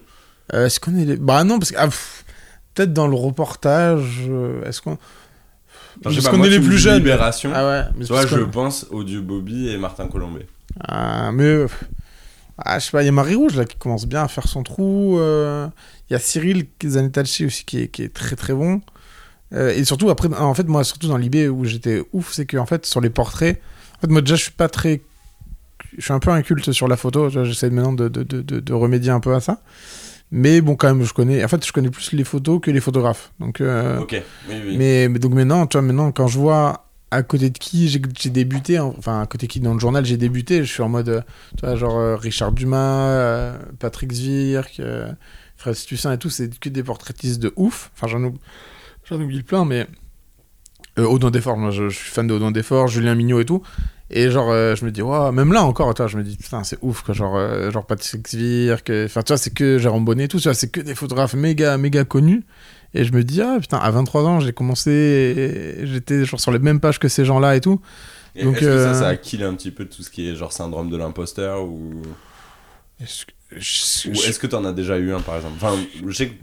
[0.54, 1.15] Euh, est-ce qu'on est les...
[1.17, 1.78] Bah non, parce que...
[1.80, 1.88] ah,
[2.76, 4.30] Peut-être dans le reportage,
[4.65, 4.98] est-ce qu'on...
[6.04, 6.98] Parce qu'on est les plus jeunes.
[7.00, 7.52] Libération.
[7.54, 10.46] Ah ouais, mais tu vois, je pense au Dieu Bobby et Martin Colombé.
[10.80, 11.44] Ah, mais...
[11.44, 11.68] euh,
[12.58, 14.48] Ah, je sais pas, il y a Marie Rouge là qui commence bien à faire
[14.48, 15.18] son trou.
[15.20, 15.68] euh,
[16.10, 18.82] Il y a Cyril Zanetachi aussi qui est, qui est très très bon.
[19.54, 22.58] Euh, et surtout, après, en fait, moi, surtout dans l'IB où j'étais ouf, c'est que
[22.58, 23.60] en fait, sur les portraits,
[23.98, 25.02] en fait, moi déjà, je suis pas très.
[25.98, 27.30] Je suis un peu inculte sur la photo.
[27.30, 29.62] J'essaie maintenant de, de, de, de- de remédier un peu à ça.
[30.32, 31.44] Mais bon, quand même, je connais.
[31.44, 33.32] En fait, je connais plus les photos que les photographes.
[33.39, 33.62] Donc.
[33.62, 34.78] euh, Ok, oui, oui.
[34.78, 38.30] Mais, mais donc maintenant, tu vois, maintenant, quand je vois à côté de qui j'ai
[38.30, 40.89] débuté, hein, enfin, à côté de qui dans le journal j'ai débuté, je suis en
[40.89, 41.22] mode, euh,
[41.58, 44.80] tu vois, genre euh, Richard Dumas, Patrick Zwirk,
[45.58, 47.89] Fred Stussin et tout, c'est que des portraitistes de ouf.
[47.96, 48.39] Enfin, j'en oublie,
[49.06, 49.88] j'en oublie plein, mais.
[51.00, 53.62] Euh, Desforts, moi je, je suis fan de Audin Desforts, Julien Mignot et tout.
[54.12, 56.63] Et genre, euh, je me dis, même là encore, tu vois, je me dis, putain,
[56.63, 57.13] c'est ouf, quoi.
[57.13, 60.38] Genre, euh, genre Patrick Zwirk, euh, enfin, tu vois, c'est que Jérôme Bonnet et tout,
[60.39, 62.43] tu vois, c'est que des photographes méga, méga connus.
[62.95, 66.58] Et je me dis, ah putain, à 23 ans, j'ai commencé, j'étais genre sur les
[66.58, 67.80] mêmes pages que ces gens-là et tout.
[68.36, 70.36] Et donc, Est-ce que ça, ça a killé un petit peu tout ce qui est
[70.36, 72.02] genre syndrome de l'imposteur ou,
[73.00, 75.56] Est-ce que- je- ou est-ce que t'en as déjà eu un par exemple?
[75.58, 76.36] Enfin, je sais que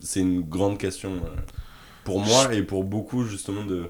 [0.00, 1.12] c'est une grande question
[2.04, 3.84] pour moi et pour beaucoup justement de,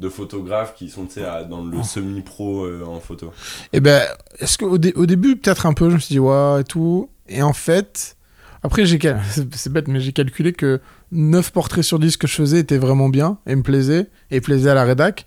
[0.00, 3.32] de photographes qui sont à- dans le semi-pro euh, en photo.
[3.72, 4.02] Eh ben,
[4.38, 7.10] est-ce qu'au dé- au début, peut-être un peu, je me suis dit, ouais, et tout.
[7.28, 8.16] Et en fait,
[8.62, 9.20] après, j'ai cal-
[9.52, 10.80] c'est bête, mais j'ai calculé que
[11.12, 14.70] 9 portraits sur 10 que je faisais étaient vraiment bien et me plaisaient et plaisaient
[14.70, 15.26] à la rédac.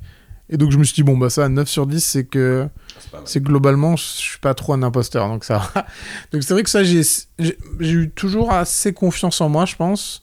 [0.49, 2.67] Et donc, je me suis dit, bon, bah, ça, 9 sur 10, c'est que,
[2.99, 3.21] C'est mal.
[3.25, 5.27] c'est globalement, je suis pas trop un imposteur.
[5.29, 5.71] Donc, ça.
[6.33, 7.01] Donc, c'est vrai que ça, j'ai
[7.79, 10.21] eu toujours assez confiance en moi, je pense.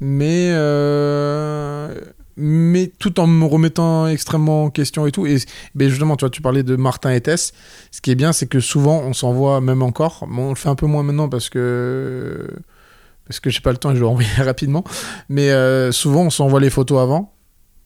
[0.00, 1.94] Mais, euh,
[2.36, 5.26] mais tout en me remettant extrêmement en question et tout.
[5.26, 5.38] Et
[5.74, 7.52] ben justement, tu vois, tu parlais de Martin et Tess.
[7.90, 10.26] Ce qui est bien, c'est que souvent, on s'envoie même encore.
[10.28, 12.46] Bon, on le fait un peu moins maintenant parce que
[13.26, 14.84] parce que j'ai pas le temps et je dois envoyer rapidement.
[15.28, 17.32] Mais euh, souvent, on s'envoie les photos avant.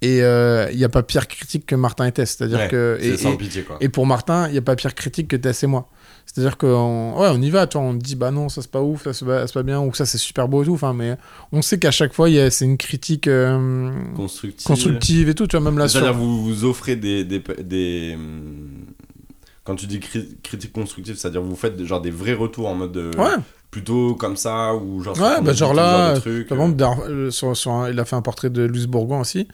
[0.02, 2.34] Et il n'y a pas pire critique que Martin et Tess.
[2.36, 2.96] C'est-à-dire Ouais, que.
[3.00, 3.76] C'est Et, sans et- pitié quoi.
[3.82, 5.88] et pour Martin, il n'y a pas pire critique que Tess et moi.
[6.32, 8.80] C'est-à-dire qu'on ouais, on y va, tu vois, on dit bah non, ça c'est pas
[8.82, 10.74] ouf, ça c'est pas, bien, ou ça c'est super beau et tout.
[10.74, 11.16] Enfin, mais
[11.50, 14.64] on sait qu'à chaque fois, c'est une critique euh, Constructive.
[14.66, 15.98] constructive et tout, tu vois, même là sur.
[16.00, 18.68] C'est-à-dire vous vous offrez des, des, des, hum,
[19.64, 22.96] quand tu dis cri- critique constructive, c'est-à-dire vous faites genre des vrais retours en mode
[22.96, 23.34] euh, Ouais.
[23.72, 25.18] plutôt comme ça ou genre.
[25.20, 26.42] Ouais, bah genre là, par euh.
[26.42, 29.48] exemple, euh, sur, sur un- il a fait un portrait de Louis Bourgoin aussi.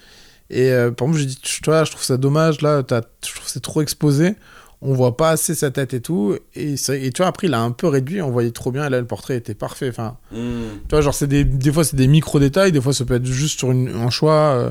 [0.50, 3.34] Et euh, par exemple, j'ai dit, tu vois, je trouve ça dommage, là, t'as- je
[3.34, 4.34] trouve c'est trop exposé.
[4.88, 6.36] On voit pas assez sa tête et tout.
[6.54, 8.86] Et, et tu vois, après, il a un peu réduit, on voyait trop bien.
[8.86, 9.88] Et là, le portrait était parfait.
[9.88, 10.78] Enfin, Hmm.
[10.88, 12.70] tu vois, genre, c'est des, des fois, c'est des micro-détails.
[12.70, 14.32] Des fois, ça peut être juste sur une, un choix.
[14.32, 14.70] euh,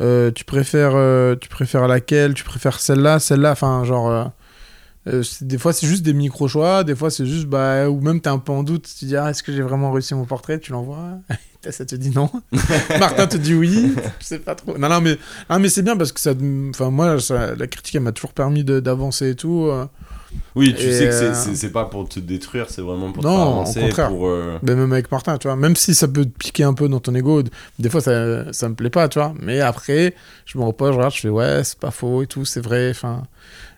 [0.00, 2.34] euh, tu, préfères, euh, tu préfères laquelle?
[2.34, 3.52] Tu préfères celle-là, celle-là?
[3.52, 4.30] Enfin, genre.
[5.08, 6.84] Euh, des fois, c'est juste des micro-choix.
[6.84, 7.46] Des fois, c'est juste.
[7.46, 8.88] Bah, ou même, t'es un peu en doute.
[8.98, 11.18] Tu dis, ah, est-ce que j'ai vraiment réussi mon portrait Tu l'envoies.
[11.70, 12.30] ça te dit non.
[13.00, 13.92] Martin te dit oui.
[14.20, 14.78] Je sais pas trop.
[14.78, 15.18] Non, non, mais,
[15.50, 16.32] non, mais c'est bien parce que ça.
[16.70, 19.66] Enfin, moi, ça- la critique, elle m'a toujours permis d'avancer et tout.
[19.70, 19.86] euh.
[20.54, 23.22] Oui, tu Et, sais que c'est- euh, c'est pas pour te détruire, c'est vraiment pour
[23.22, 23.80] te Non, au avancer.
[23.80, 24.08] contraire.
[24.10, 26.74] Pour, euh, Mais même avec Martin, tu vois, même si ça peut te piquer un
[26.74, 27.42] peu dans ton ego,
[27.78, 29.32] des fois ça, ça me plaît pas, tu vois.
[29.40, 32.44] Mais après, je me repose, je regarde, je fais ouais, c'est pas faux et tout,
[32.44, 32.90] c'est vrai.
[32.90, 33.22] Enfin,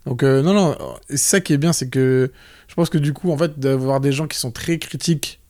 [0.06, 0.76] donc euh, non, non.
[1.08, 2.30] C'est ça qui est bien, c'est que
[2.68, 5.40] je pense que du coup, en fait, d'avoir des gens qui sont très critiques,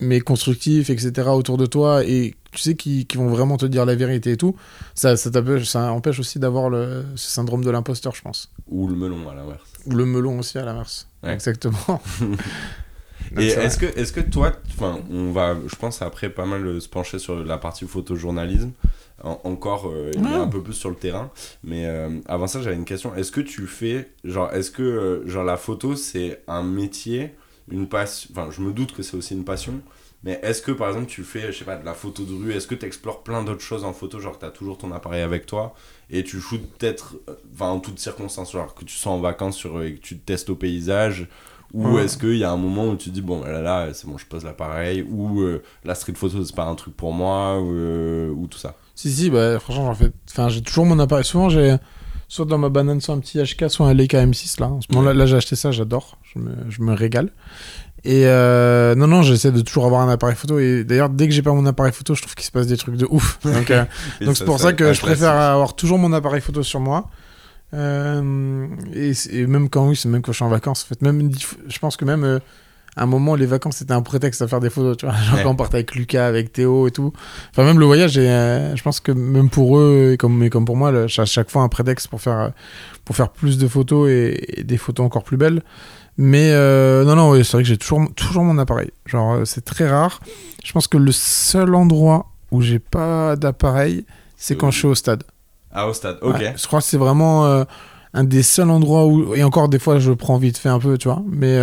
[0.00, 1.28] mais constructifs, etc.
[1.30, 4.36] autour de toi et tu sais qui, qui vont vraiment te dire la vérité et
[4.36, 4.56] tout,
[4.94, 8.50] ça, ça, t'empêche- ça empêche aussi d'avoir le ce syndrome de l'imposteur, je pense.
[8.68, 9.60] Ou le melon à l'inverse.
[9.86, 11.08] Ou le melon aussi à l'inverse.
[11.22, 11.32] Ouais.
[11.32, 12.02] Exactement.
[13.30, 16.80] Donc, Et est-ce que, est que toi, enfin, on va, je pense après pas mal
[16.80, 18.72] se pencher sur la partie photojournalisme,
[19.24, 20.34] En- encore euh, il y Ouais.
[20.34, 21.30] a un peu plus sur le terrain,
[21.62, 23.14] mais euh, avant ça j'avais une question.
[23.14, 27.30] Est-ce que tu fais, genre, est-ce que euh, genre la photo c'est un métier,
[27.70, 29.80] une passion, enfin je me doute que c'est aussi une passion,
[30.24, 32.52] mais est-ce que par exemple tu fais, je sais pas, de la photo de rue,
[32.52, 35.22] est-ce que tu explores plein d'autres choses en photo, genre tu as toujours ton appareil
[35.22, 35.74] avec toi
[36.10, 37.16] et tu shootes peut-être,
[37.54, 40.24] enfin en toutes circonstances, genre que tu sois en vacances sur, et que tu te
[40.26, 41.28] testes au paysage,
[41.72, 42.04] ou Ouais.
[42.04, 44.26] est-ce qu'il y a un moment où tu dis, bon, là, là c'est bon, je
[44.26, 48.30] pose l'appareil, ou euh, la street photo, c'est pas un truc pour moi, ou, euh,
[48.30, 48.76] ou tout ça?
[48.94, 50.12] Si, si, bah, franchement, j'en fais.
[50.30, 51.24] Enfin, j'ai toujours mon appareil.
[51.24, 51.76] Souvent, j'ai
[52.28, 54.58] soit dans ma banane, soit un petit HK, soit un Leica M6.
[54.58, 56.18] Là, en ce là, j'ai acheté ça, j'adore.
[56.22, 57.30] Je me, je me régale.
[58.04, 60.58] Et euh, non, non, j'essaie de toujours avoir un appareil photo.
[60.58, 62.76] Et d'ailleurs, dès que j'ai pas mon appareil photo, je trouve qu'il se passe des
[62.76, 63.38] trucs de ouf.
[63.44, 63.84] Donc, euh,
[64.20, 67.10] donc c'est pour ça que je préfère avoir toujours mon appareil photo sur moi.
[67.74, 70.84] Euh, et, et même quand oui, c'est même quand je suis en vacances.
[70.84, 71.30] En fait, même
[71.68, 72.40] je pense que même
[72.96, 74.96] à un moment, les vacances c'était un prétexte à faire des photos.
[74.96, 75.42] Tu vois, genre Ouais.
[75.42, 77.12] quand on partait avec Lucas, avec Théo et tout.
[77.50, 80.50] Enfin même le voyage, et, euh, je pense que même pour eux et comme, et
[80.50, 82.48] comme pour moi, à chaque fois un prétexte pour faire euh,
[83.04, 85.62] pour faire plus de photos et, et des photos encore plus belles.
[86.18, 88.90] Mais euh, non, non, ouais, c'est vrai que j'ai toujours, toujours mon appareil.
[89.06, 90.20] Genre, c'est très rare.
[90.62, 94.04] Je pense que le seul endroit où j'ai pas d'appareil,
[94.36, 95.22] c'est quand je suis au stade.
[95.72, 96.34] Ah, au stade, ok.
[96.34, 97.64] Ouais, je crois que c'est vraiment euh,
[98.12, 99.34] un des seuls endroits où.
[99.34, 101.22] Et encore, des fois, je prends vite fait un peu, tu vois.
[101.26, 101.56] Mais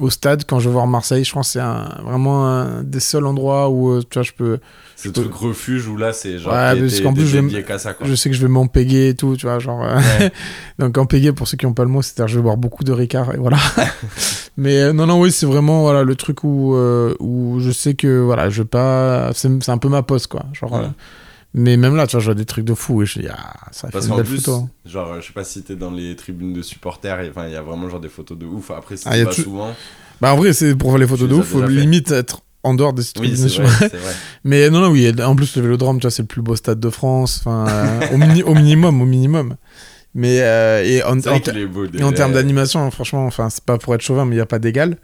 [0.00, 3.00] au stade, quand je vais voir Marseille, je crois que c'est un- vraiment un des
[3.00, 4.58] seuls endroits où, euh, tu vois, je peux.
[4.94, 6.52] C'est le truc refuge où là, c'est genre.
[6.52, 7.42] Ouais, parce qu'en plus, je vais
[7.78, 9.58] ça, sais que je vais m'empéguer et tout, tu vois.
[9.58, 9.82] Genre.
[9.84, 10.32] euh, Ouais.
[10.78, 12.92] Donc, empéguer, pour ceux qui n'ont pas le mot, c'est-à-dire je vais boire beaucoup de
[12.92, 13.58] Ricard et voilà.
[14.56, 17.94] Mais euh, non, non, oui, c'est vraiment voilà, le truc où, euh, où je sais
[17.94, 19.30] que voilà, je vais pas.
[19.34, 20.44] C'est un peu ma pause, quoi.
[20.52, 20.72] Genre.
[20.72, 20.78] Ouais.
[20.80, 20.88] euh,
[21.58, 23.54] Mais même là, tu vois, je vois des trucs de fou et je dis, ah,
[23.72, 24.68] ça fait Parce une qu'en belle plus, photo.
[24.84, 27.56] genre, je sais pas si t'es dans les tribunes de supporters, et, enfin, il y
[27.56, 28.70] a vraiment genre des photos de ouf.
[28.70, 29.74] Après, c'est Ah, pas tout- souvent.
[30.20, 31.68] Bah en vrai, c'est pour faire les photos Tu de ouf, faut fait.
[31.68, 33.90] limite être en dehors des Oui, tribunes de vrai.
[34.44, 36.78] Mais non, non, oui, en plus le Vélodrome, tu vois, c'est le plus beau stade
[36.80, 39.56] de France, enfin, euh, au, mini- au minimum, au minimum.
[40.14, 41.84] Mais euh, et en, en beau.
[41.84, 44.58] et termes d'animation, franchement, enfin, c'est pas pour être chauvin, mais il y a pas
[44.58, 44.96] d'égal.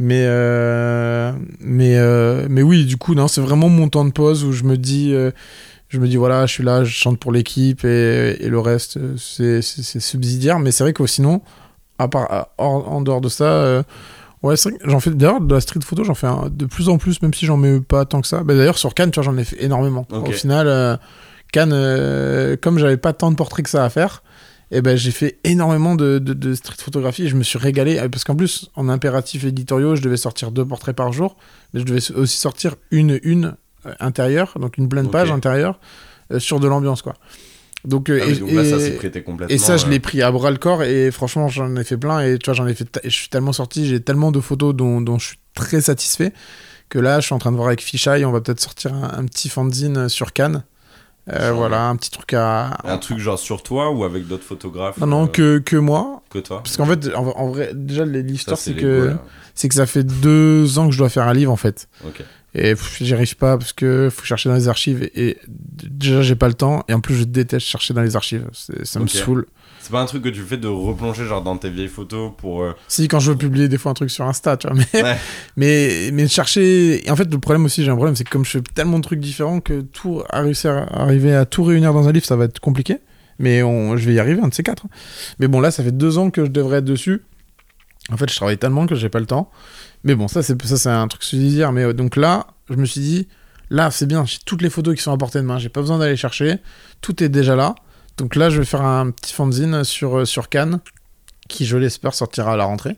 [0.00, 4.44] Mais euh, mais euh, mais oui, du coup, non, c'est vraiment mon temps de pause
[4.44, 5.12] où je me dis.
[5.88, 8.98] Je me dis voilà, je suis là, je chante pour l'équipe et, et le reste
[9.16, 10.58] c'est subsidiaire.
[10.58, 11.40] Mais c'est vrai que sinon,
[11.98, 13.82] à part à- hors- en dehors de ça, euh,
[14.42, 17.34] ouais, j'en fais d'ailleurs de la street photo, j'en fais de plus en plus, même
[17.34, 18.42] si j'en mets pas tant que ça.
[18.44, 20.06] Bah, d'ailleurs sur Cannes, tu vois, j'en ai fait énormément.
[20.10, 20.96] Au final, euh,
[21.52, 24.22] Cannes, euh, comme j'avais pas tant de portraits que ça à faire.
[24.70, 27.96] Et ben j'ai fait énormément de, de, de street photographie et je me suis régalé
[27.98, 31.38] euh, parce qu'en plus en impératif éditoriaux je devais sortir deux portraits par jour
[31.72, 33.56] mais je devais aussi sortir une une
[34.00, 35.78] intérieure donc une pleine page intérieure
[36.32, 37.14] euh, sur de l'ambiance quoi.
[37.84, 39.54] Donc, euh, Ah oui, et, donc là, ça s'est prêté complètement.
[39.54, 41.96] et ça je euh, l'ai pris à bras le corps et franchement j'en ai fait
[41.96, 44.74] plein et tu vois j'en ai fait je suis tellement sorti j'ai tellement de photos
[44.74, 46.32] dont, dont je suis très satisfait
[46.88, 49.18] que là je suis en train de voir avec Fisheye on va peut-être sortir un,
[49.18, 50.64] un petit fanzine sur Cannes.
[51.30, 54.96] Euh, voilà un petit truc à Un truc genre sur toi ou avec d'autres photographes
[54.96, 56.22] non non euh, que, que moi.
[56.30, 59.14] que toi parce qu'en fait en, en vrai déjà l'histoire c'est que
[59.54, 61.88] c'est que ça fait deux ans que je dois faire un livre en fait.
[62.06, 62.22] Ok.
[62.54, 66.48] Et j'y arrive pas parce que faut chercher dans les archives et, déjà j'ai pas
[66.48, 69.46] le temps et en plus je déteste chercher dans les archives ça me saoule
[69.80, 72.62] C'est pas un truc que tu fais de replonger genre dans tes vieilles photos pour.
[72.62, 75.02] euh, si quand je veux publier des fois un truc sur Insta tu vois mais
[75.02, 75.16] Ouais.
[75.56, 78.44] mais mais chercher et en fait le problème aussi j'ai un problème c'est que comme
[78.44, 81.92] je fais tellement de trucs différents que tout à réussir à arriver à tout réunir
[81.92, 82.98] dans un livre ça va être compliqué
[83.38, 84.86] Mais on, je vais y arriver, un de ces quatre.
[85.38, 87.22] Mais bon, là, ça fait deux ans que je devrais être dessus.
[88.10, 89.48] En fait, je travaille tellement que j'ai pas le temps.
[90.04, 91.72] Mais bon, ça, c'est ça, c'est un truc hier.
[91.72, 93.28] Mais euh, donc là, je me suis dit,
[93.70, 94.24] là, c'est bien.
[94.24, 95.58] J'ai toutes les photos qui sont à portée de main.
[95.58, 96.58] J'ai pas besoin d'aller chercher.
[97.00, 97.74] Tout est déjà là.
[98.16, 100.80] Donc là, je vais faire un petit fanzine sur, euh, sur Cannes,
[101.48, 102.96] qui, je l'espère, sortira à la rentrée.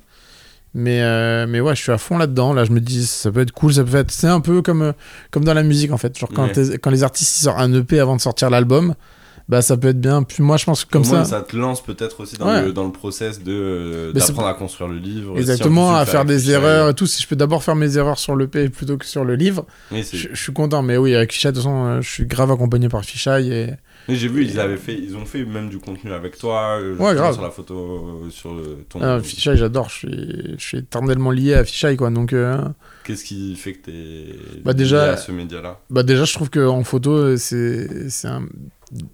[0.72, 2.52] Mais, euh, mais ouais, je suis à fond là-dedans.
[2.52, 4.10] Là, je me dis, ça peut être cool, ça peut être.
[4.12, 4.92] C'est un peu comme, euh,
[5.30, 6.16] comme dans la musique, en fait.
[6.18, 6.78] Genre, quand, Ouais.
[6.78, 8.94] quand les artistes sortent un EP avant de sortir l'album,
[9.50, 10.22] bah, ça peut être bien.
[10.22, 11.38] Puis moi, je pense que comme moins, ça.
[11.38, 12.66] ça te lance peut-être aussi dans, Ouais.
[12.66, 15.36] le, dans le process de, euh, d'apprendre à construire le livre.
[15.36, 17.06] Exactement, Si à faire le des erreurs et tout.
[17.06, 20.06] Si je peux d'abord faire mes erreurs sur l'EP plutôt que sur le livre, Oui,
[20.12, 20.82] je, je suis content.
[20.82, 23.46] Mais oui, avec Fichai, de toute façon, euh, je suis grave accompagné par Fichai.
[23.48, 23.70] Et...
[24.16, 26.78] J'ai vu, ils avaient fait, ils ont fait même du contenu avec toi.
[26.80, 27.34] euh, Ouais, grave.
[27.34, 29.00] Sur la photo, euh, sur le, ton.
[29.02, 29.88] Ah, Fichai, j'adore.
[29.88, 32.10] Je suis, je suis éternellement lié à Fichai, quoi.
[32.10, 32.32] Donc.
[32.32, 32.58] euh,
[33.04, 35.80] Qu'est-ce qui fait que t'es Bah, lié déjà- à ce média-là?
[35.90, 38.44] Bah déjà, je trouve qu'en photo, euh, c'est c'est un...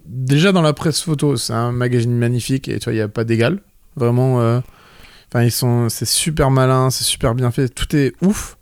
[0.05, 3.07] Déjà dans la presse photo, c'est un magazine magnifique et tu vois, il n'y a
[3.07, 3.61] pas d'égal.
[3.95, 4.59] Vraiment, euh,
[5.29, 5.89] enfin, ils sont...
[5.89, 8.57] c'est super malin, c'est super bien fait, tout est ouf.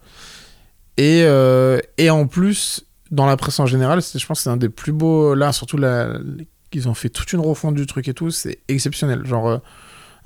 [0.97, 4.57] Et, euh, et en plus, dans la presse en général, je pense que c'est un
[4.57, 5.35] des plus beaux...
[5.35, 6.17] Là, surtout, la...
[6.73, 9.25] ils ont fait toute une refonte du truc et tout, c'est exceptionnel.
[9.25, 9.57] Genre, euh,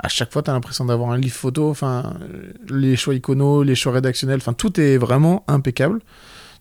[0.02, 3.64] à chaque fois, tu as l'impression d'avoir un livre photo, enfin, euh, les choix iconos,
[3.64, 6.00] les choix rédactionnels, enfin, tout est vraiment impeccable.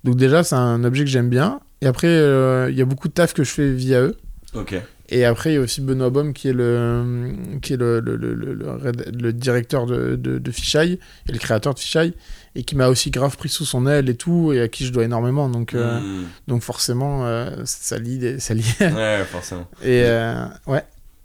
[0.05, 1.61] Donc déjà, c'est un objet que j'aime bien.
[1.81, 4.17] Et après, euh, il y a beaucoup de taf que je fais via eux.
[4.55, 4.75] Ok.
[5.11, 8.17] Et après, il y a aussi Benoît Baum qui est le, qui est le, le,
[8.17, 12.13] le, le- directeur de, de, de Fichaille et le créateur de Fichaille
[12.55, 14.93] et qui m'a aussi grave pris sous son aile et tout et à qui je
[14.93, 15.49] dois énormément.
[15.49, 16.25] Donc, euh, Hmm.
[16.47, 18.19] donc forcément, euh, ça lie.
[18.19, 18.75] des- Ça lie.
[18.81, 19.67] Ouais, forcément.
[19.83, 20.85] et euh, ouais.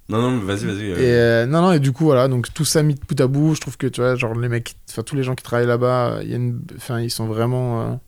[0.10, 1.04] Non, non, mais vas-y, vas-y.
[1.04, 3.56] Et non, non, et du coup, voilà, donc tout ça mis de bout à bout,
[3.56, 6.20] je trouve que, tu vois, genre les mecs, enfin tous les gens qui travaillent là-bas,
[6.24, 8.00] il y a une, enfin, ils sont vraiment.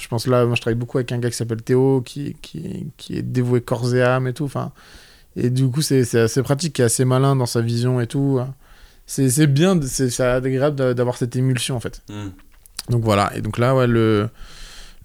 [0.00, 2.86] je pense là, moi je travaille beaucoup avec un gars qui s'appelle Théo, qui, qui,
[2.96, 4.72] qui est dévoué corps et âme et tout, enfin.
[5.36, 8.40] Et du coup, c'est assez pratique, est assez malin dans sa vision et tout.
[9.06, 12.02] C'est c'est bien, c'est agréable d'a- d'avoir cette émulsion en fait.
[12.08, 12.28] hmm.
[12.90, 14.28] Donc voilà, et donc là, ouais, le.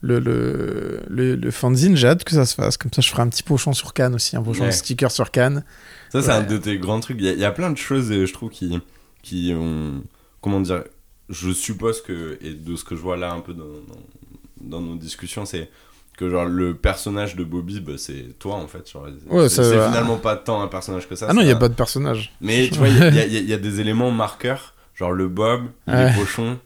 [0.02, 2.78] Le, le, le, le fanzine, j'ai hâte que ça se fasse.
[2.78, 4.68] Comme ça, je ferai un petit pochon sur Cannes aussi, un pochon Ouais.
[4.68, 5.64] de sticker sur Cannes.
[6.12, 6.34] Ça, c'est Ouais.
[6.36, 7.18] un de tes grands trucs.
[7.18, 8.80] Il y, a- il y a plein de choses, euh, je trouve, qui,
[9.24, 10.04] qui ont.
[10.42, 10.84] Comment dire
[11.30, 14.82] Je suppose que, et de ce que je vois là un peu dans, dans, dans
[14.82, 15.72] nos discussions, c'est
[16.18, 18.88] que genre le personnage de Bobby, bah, c'est toi en fait.
[19.30, 19.88] Ouais, c'est va.
[19.90, 21.28] finalement pas tant un personnage que ça.
[21.30, 22.32] Ah non, il n'y a pas un- de personnage.
[22.42, 25.64] Mais tu vois, il y, a- y y y des éléments marqueurs, genre le Bob,
[25.88, 26.10] Ouais.
[26.12, 26.58] les pochons,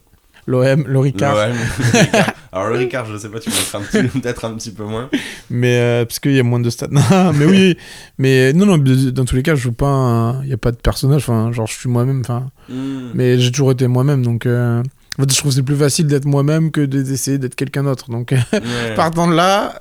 [0.48, 1.38] L'OM, le Ricard.
[2.52, 3.82] Alors le Ricard, je sais pas, tu un
[4.20, 5.10] peut-être un petit peu moins.
[5.52, 6.88] Mais euh, parce qu'il y a moins de stats.
[6.90, 7.02] Non,
[7.36, 7.78] mais oui,
[8.18, 9.86] mais non, non, dans tous les cas, je joue pas.
[9.88, 11.22] un- Il n'y a pas de personnage.
[11.22, 12.22] Enfin, genre, je suis moi-même.
[12.22, 13.12] Enfin, Hmm.
[13.14, 14.24] mais j'ai toujours été moi-même.
[14.24, 14.82] Donc, euh,
[15.28, 18.10] je trouve que c'est plus facile d'être moi-même que de- d'essayer d'être quelqu'un d'autre.
[18.10, 18.60] Donc, Ouais.
[18.96, 19.80] partant de là,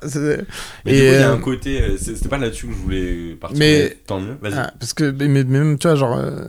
[0.85, 3.35] Mais Et, il y a euh, un côté, euh, c'était pas là-dessus que je voulais
[3.39, 4.53] partir, Mais- mais tant mieux, vas-y.
[4.55, 6.45] ah, parce que mais, mais même tu vois, genre, euh,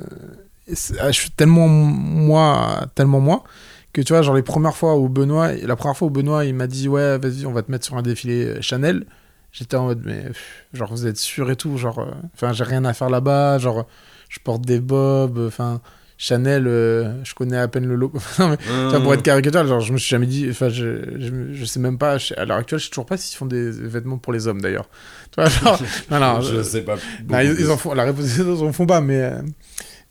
[1.00, 3.44] ah, je suis tellement moi, tellement moi.
[3.92, 6.54] Que tu vois, genre les premières fois où Benoît, la première fois où Benoît il
[6.54, 9.04] m'a dit ouais vas-y on va te mettre sur un défilé euh, Chanel,
[9.50, 12.62] j'étais en mode mais pff, genre vous êtes sûr et tout, genre euh, enfin j'ai
[12.62, 13.88] rien à faire là-bas, genre
[14.28, 15.80] je porte des bobs, enfin
[16.22, 18.18] Chanel euh, je connais à peine le logo.
[18.38, 21.80] Non, mais, pour être caricatural, genre je me suis jamais dit, enfin je, je, sais
[21.80, 24.34] même pas, je- à l'heure actuelle je sais toujours pas s'ils font des vêtements pour
[24.34, 24.90] les hommes d'ailleurs.
[25.32, 25.80] Tu vois genre
[26.10, 26.96] non non je sais pas.
[26.96, 29.22] non, beaucoup ils, ils en font, la réponse ils en font pas, mais.
[29.22, 29.40] euh,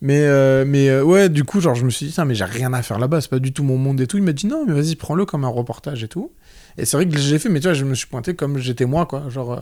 [0.01, 2.45] mais, euh, mais euh, ouais, du coup, genre, je me suis dit, Tiens, mais j'ai
[2.45, 4.15] rien à faire là-bas, c'est pas du tout mon monde et tout.
[4.17, 6.31] Il m'a dit, non, mais vas-y, prends-le comme un reportage et tout.
[6.77, 8.85] Et c'est vrai que j'ai fait, mais tu vois, je me suis pointé comme j'étais
[8.85, 9.25] moi, quoi.
[9.29, 9.61] Genre.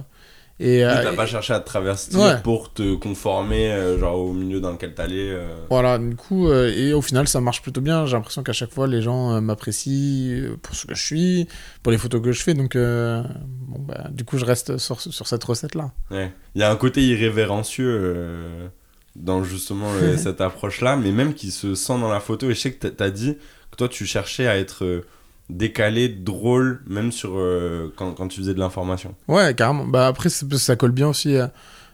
[0.59, 2.41] Et, euh, t'as et- pas cherché à te traverser Ouais.
[2.43, 5.29] pour te conformer euh, genre au milieu dans lequel t'allais.
[5.29, 5.47] euh.
[5.69, 8.05] Voilà, du coup, euh, et au final, ça marche plutôt bien.
[8.05, 11.47] J'ai l'impression qu'à chaque fois, les gens euh, m'apprécient pour ce que je suis,
[11.83, 12.53] pour les photos que je fais.
[12.53, 15.91] Donc, bon, bah, du coup, je reste sur, sur cette recette-là.
[16.11, 16.31] Ouais.
[16.55, 18.69] Il y a un côté irrévérencieux
[19.15, 22.49] dans justement cette approche-là, mais même qui se sent dans la photo.
[22.49, 23.35] Et je sais que t'as- dit
[23.71, 25.03] que toi tu cherchais à être
[25.49, 29.15] décalé, drôle, même sur euh, quand, quand tu faisais de l'information.
[29.27, 29.85] Ouais, carrément.
[29.85, 31.51] Bah après, ça colle bien aussi à,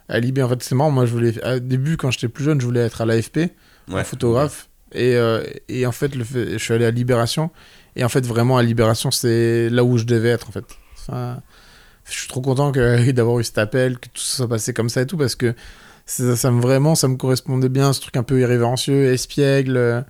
[0.09, 0.41] à Libé.
[0.43, 0.91] En fait, c'est marrant.
[0.91, 3.51] Moi, je voulais, au début, quand j'étais plus jeune, je voulais être à l'AFP,
[3.91, 4.03] Ouais.
[4.03, 4.69] photographe.
[4.93, 7.49] Et, euh, et en fait, le fait, je suis allé à Libération.
[7.95, 10.65] Et en fait, vraiment, à Libération, c'est là où je devais être, en fait.
[10.99, 11.39] Enfin,
[12.05, 12.71] je suis trop content
[13.13, 15.53] d'avoir eu cet appel, que tout ça soit passé comme ça et tout, parce que
[16.05, 20.05] ça, ça me vraiment, ça me correspondait bien, ce truc un peu irrévérencieux, espiègle.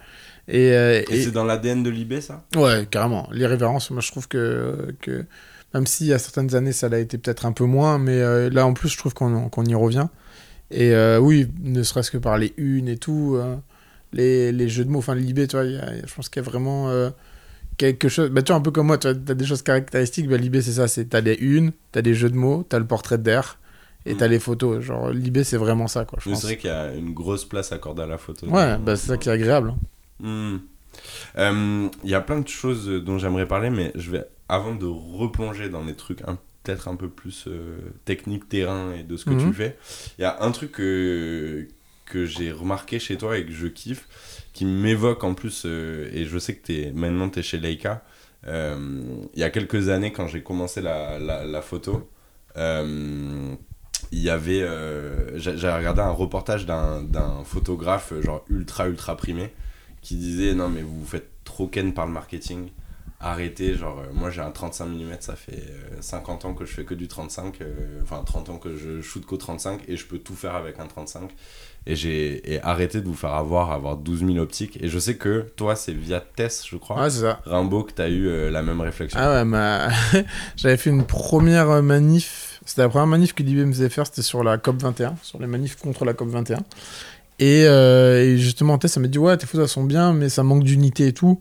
[0.49, 2.43] Euh, Et, Et, et- c'est dans l'ADN de l'IB ça?
[2.55, 3.27] Ouais, carrément.
[3.31, 5.25] L'irrévérence, moi je trouve que, que
[5.73, 8.65] même si à certaines années ça l'a été peut-être un peu moins, mais euh, là
[8.65, 10.07] en plus je trouve qu'on qu'on y revient.
[10.71, 13.37] Et euh, oui, ne serait-ce que par les unes et tout,
[14.13, 16.41] les, les jeux de mots, enfin l'IB, tu vois, il y a- je pense qu'il
[16.41, 16.89] y a vraiment
[17.77, 18.29] quelque chose.
[18.29, 20.27] Bah, tu vois, un peu comme moi, tu as des choses caractéristiques.
[20.29, 22.85] Bah, L'IB, c'est ça c'est t'as des unes, t'as des jeux de mots, t'as le
[22.87, 23.59] portrait d'air.
[24.05, 24.17] et Mm.
[24.17, 24.81] t'as les photos.
[24.83, 26.41] Genre, l'IB, c'est vraiment ça, quoi, je Mais pense.
[26.41, 28.47] c'est vrai qu'il y a une grosse place accordée à la photo.
[28.47, 29.73] Ouais, bah, c'est ça qui est agréable.
[30.19, 30.57] Hmm.
[31.37, 34.85] Euh, Il y a plein de choses dont j'aimerais parler, mais je vais, avant de
[34.85, 39.25] replonger dans des trucs un- peut-être un peu plus euh, techniques, terrain et de ce
[39.25, 39.39] que Mhm.
[39.49, 39.77] tu fais,
[40.17, 41.67] il y a un truc que,
[42.05, 44.07] que j'ai remarqué chez toi et que je kiffe,
[44.53, 48.03] qui m'évoque en plus, euh, et je sais que es, maintenant tu es chez Leica.
[48.47, 52.09] Euh, il y a quelques années, quand j'ai commencé la, la, la photo,
[52.57, 53.55] euh,
[54.11, 54.61] il y avait.
[54.61, 59.53] euh, j'a- J'avais regardé un reportage d'un d'un photographe, euh, genre ultra, ultra primé,
[60.03, 62.69] qui disait Non, mais vous vous faites trop ken par le marketing.
[63.19, 66.73] Arrêtez, genre, euh, moi j'ai un 35 mm, ça fait euh, 50 ans que je
[66.73, 70.05] fais que du 35, euh, enfin 30 ans que je shoot qu'au 35 et je
[70.05, 71.31] peux tout faire avec un 35.
[71.85, 74.77] Et j'ai et arrêtez de vous faire avoir, avoir 12 000 optiques.
[74.81, 77.41] Et je sais que toi, c'est via Tess, je crois, Ouais, c'est ça.
[77.45, 79.19] Rimbaud, que tu as eu euh, la même réflexion.
[79.21, 80.23] Ah ouais,
[80.55, 82.61] j'avais fait une première manif.
[82.65, 85.39] C'était la première manif que l'IB me faisait faire, c'était sur la COP 21, sur
[85.39, 86.59] les manifs contre la COP 21.
[87.39, 90.63] Et, euh, et justement, ça m'a dit Ouais, tes photos sont bien, mais ça manque
[90.63, 91.39] d'unité et tout.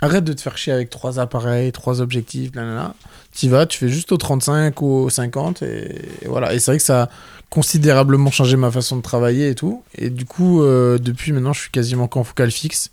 [0.00, 2.94] Arrête de te faire chier avec trois appareils, trois objectifs, blablabla.
[3.32, 6.52] Tu vas, tu fais juste au 35 ou au 50, et, et voilà.
[6.52, 7.08] Et c'est vrai que ça a
[7.54, 9.84] considérablement changé ma façon de travailler et tout.
[9.96, 12.90] Et du coup, euh, depuis maintenant, je suis quasiment qu'en focale fixe.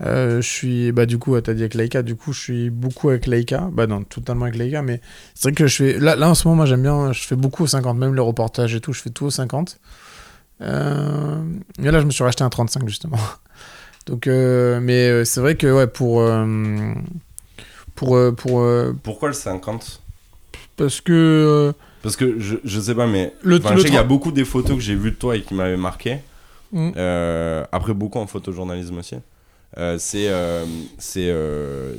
[0.00, 3.10] Euh, je suis, bah du coup, t'as dit avec Leica, du coup, je suis beaucoup
[3.10, 3.68] avec Leica.
[3.72, 5.00] Bah non, totalement avec Leica, mais
[5.34, 5.98] c'est vrai que je fais.
[5.98, 8.22] Là, là en ce moment, moi, j'aime bien, je fais beaucoup au 50, même les
[8.22, 9.78] reportages et tout, je fais tout au 50.
[10.64, 11.42] Euh...
[11.78, 13.18] Mais là, je me suis racheté un 35, justement.
[14.06, 16.20] Donc, euh, mais euh, c'est vrai que, ouais, pour.
[16.20, 16.92] euh,
[17.94, 18.18] Pour.
[18.36, 18.62] pour
[19.02, 20.00] Pourquoi le 50
[20.76, 21.72] parce que.
[22.02, 24.32] Parce que je, je sais pas, mais Le- le je sais qu'il y a beaucoup
[24.32, 26.18] des photos que j'ai vues de toi et qui m'avaient marqué.
[26.72, 26.90] Mm.
[27.72, 29.16] Après, beaucoup en photojournalisme aussi.
[29.98, 30.30] C'est
[30.98, 31.32] c'est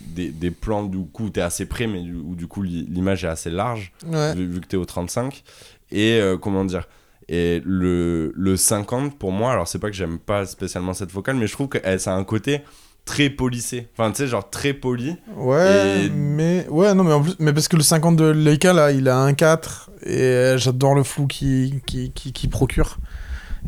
[0.07, 2.85] des, des plans du coup où t'es assez près mais du, où du coup li-
[2.89, 4.33] l'image est assez large ouais.
[4.35, 5.43] vu, vu que t'es au 35
[5.91, 6.87] et comment dire?
[7.29, 11.35] Et le, le 50 pour moi alors c'est pas que j'aime pas spécialement cette focale
[11.37, 12.61] mais je trouve que elle, ça a un côté
[13.03, 17.21] très polissé enfin tu sais genre très poli Ouais, Et- mais ouais, non, mais en
[17.21, 20.57] plus, mais parce que le 50 de Leica là, il a un 4 et euh,
[20.57, 22.97] j'adore le flou qui qui, qui, qui procure.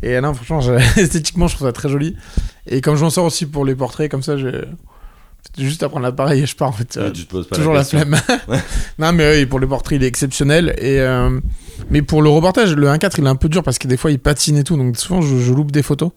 [0.02, 2.16] Et là, franchement, j'ai- esthétiquement, je trouve ça très joli.
[2.66, 4.62] Et comme je m'en sors aussi pour les portraits, comme ça, j'ai
[5.56, 6.96] juste à prendre l'appareil et je pars en fait.
[6.96, 8.16] euh, tu te poses pas toujours la, flemme.
[8.98, 10.74] non, mais oui, pour les portraits, il est exceptionnel.
[10.78, 11.40] Et euh,
[11.90, 14.10] mais pour le reportage, le 1.4, il est un peu dur parce que des fois,
[14.10, 16.10] il patine et tout, donc souvent, je, je loupe des photos.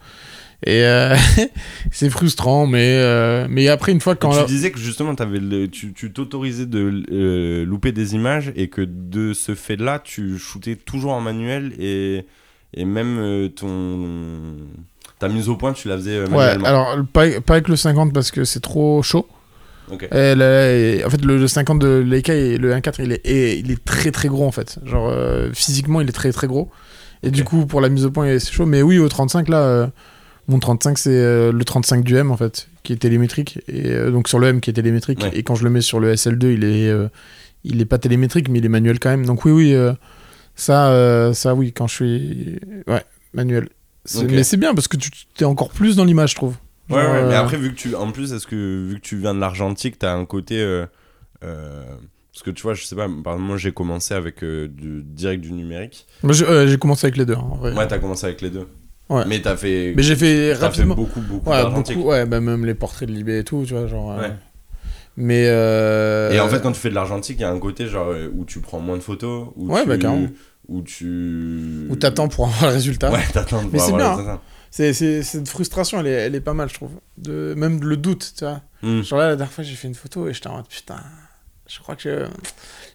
[0.64, 1.16] Et euh,
[1.92, 5.94] c'est frustrant, mais mais après, une fois quand tu disais que justement avais le, tu
[5.94, 11.74] t'autorisais de louper des images et que de ce fait-là, tu shootais toujours en manuel
[11.80, 12.26] et,
[12.74, 14.56] et même ton
[15.22, 16.68] ta mise au point, tu la faisais euh, Ouais, manuellement.
[16.68, 19.28] alors pas, pas avec le 50 parce que c'est trop chaud.
[19.92, 20.08] Ok.
[20.12, 23.58] Et et en fait, le, le 50 de Leica et le 1.4, il est, et
[23.60, 24.80] il est très très gros en fait.
[24.84, 26.70] Genre euh, physiquement, il est très très gros.
[27.24, 28.66] Et du coup, pour la mise au point, c'est chaud.
[28.66, 29.88] Mais oui, au 35, là, euh,
[30.48, 33.60] mon 35, c'est euh, le 35 du M en fait, qui est télémétrique.
[33.68, 35.22] Et donc sur le M qui est télémétrique.
[35.22, 35.32] Ouais.
[35.34, 36.92] Et quand je le mets sur le SL2, il est,
[37.64, 39.26] il est pas télémétrique, mais il est manuel quand même.
[39.28, 39.76] Donc oui, oui,
[40.56, 42.60] ça, ça, oui, quand je suis.
[42.88, 43.04] Ouais,
[43.34, 43.70] manuel.
[44.30, 46.56] Mais c'est bien parce que tu es encore plus dans l'image, je trouve.
[46.90, 49.02] Ouais, Genre, ouais, mais euh, après, vu que tu, en plus, est-ce que vu que
[49.02, 50.60] tu viens de l'argentique, t'as un côté.
[50.60, 50.86] euh,
[51.44, 51.84] euh,
[52.34, 55.42] parce que tu vois, je sais pas, par exemple, moi j'ai commencé avec du, direct
[55.42, 56.08] du numérique.
[56.24, 57.74] Moi, j'ai commencé avec les deux, en vrai.
[57.74, 58.68] Ouais, t'as commencé avec les deux.
[59.10, 59.24] Ouais.
[59.28, 59.94] Mais t'as fait.
[59.96, 60.96] Mais j'ai fait t'as fait rapidement.
[60.96, 63.88] beaucoup, beaucoup ouais, beaucoup, ouais, bah, même les portraits de Libé et tout, tu vois,
[63.88, 64.18] genre.
[64.18, 64.32] Ouais.
[65.18, 65.44] Mais.
[66.34, 68.46] Et en fait, quand tu fais de l'argentique, il y a un côté genre où
[68.46, 70.28] tu prends moins de photos, où Ouais, tu, bah, carrément.
[70.72, 73.12] Où tu, Où t'attends pour avoir le résultat.
[73.12, 73.64] Ouais, t'attends.
[73.64, 74.42] Mais pour c'est avoir bien, le résultat.
[74.72, 76.92] C'est, c'est, cette frustration, elle est, elle est pas mal, je trouve.
[77.18, 78.62] De, même le doute, tu vois.
[78.82, 79.02] Hmm.
[79.02, 80.96] Genre là, la dernière fois, j'ai fait une photo et j'étais en mode putain.
[81.68, 82.10] Je crois que je,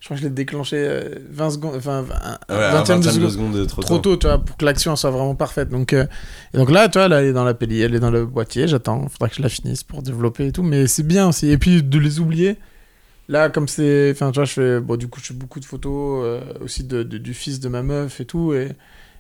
[0.01, 2.05] je, crois que je l'ai déclenché euh, 20 secondes, enfin,
[2.49, 3.31] un, Ouais, un 20 de 20 seconde.
[3.31, 5.69] secondes de trop, trop tôt, tu vois, pour que l'action soit vraiment parfaite.
[5.69, 6.07] Donc, euh,
[6.53, 8.27] et donc là, tu vois, là, elle est dans la pelli, elle est dans le
[8.27, 11.51] boîtier, j'attends, faudra que je la finisse pour développer et tout, mais c'est bien aussi.
[11.51, 12.59] Et puis de les oublier.
[13.29, 15.65] Là, comme c'est, enfin, tu vois, je fais, bon, du coup, je fais beaucoup de
[15.65, 18.71] photos euh, aussi de, du fils de ma meuf et tout, et,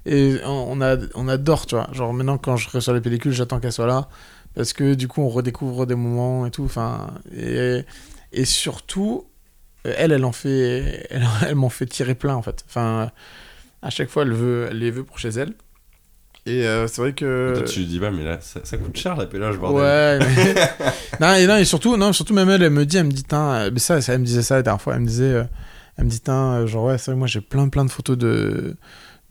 [0.06, 1.88] et on, a, on adore, tu vois.
[1.92, 4.08] Genre maintenant, quand je reçois les pellicules, j'attends qu'elle soit là,
[4.54, 7.84] parce que du coup, on redécouvre des moments et tout, enfin, et,
[8.32, 9.26] et surtout,
[9.84, 12.64] elle, elle en fait, elle, elle m'en fait tirer plein en fait.
[12.68, 13.10] Enfin,
[13.82, 15.54] à chaque fois, elle veut, elle les veut pour chez elle.
[16.46, 17.54] Et euh, c'est vrai que.
[17.58, 19.82] Toi, tu dis pas, mais là, ça, ça coûte cher la pélage, bordel.
[19.82, 20.54] Ouais, mais...
[21.20, 23.24] non, et, non, et surtout, non, surtout même elle, elle me dit, elle me dit,
[23.24, 25.24] Tain, euh, mais ça, ça, elle me disait ça la dernière fois, elle me disait,
[25.24, 25.44] euh,
[25.98, 28.76] elle me dit, euh, genre, ouais, c'est vrai, moi j'ai plein plein de photos de,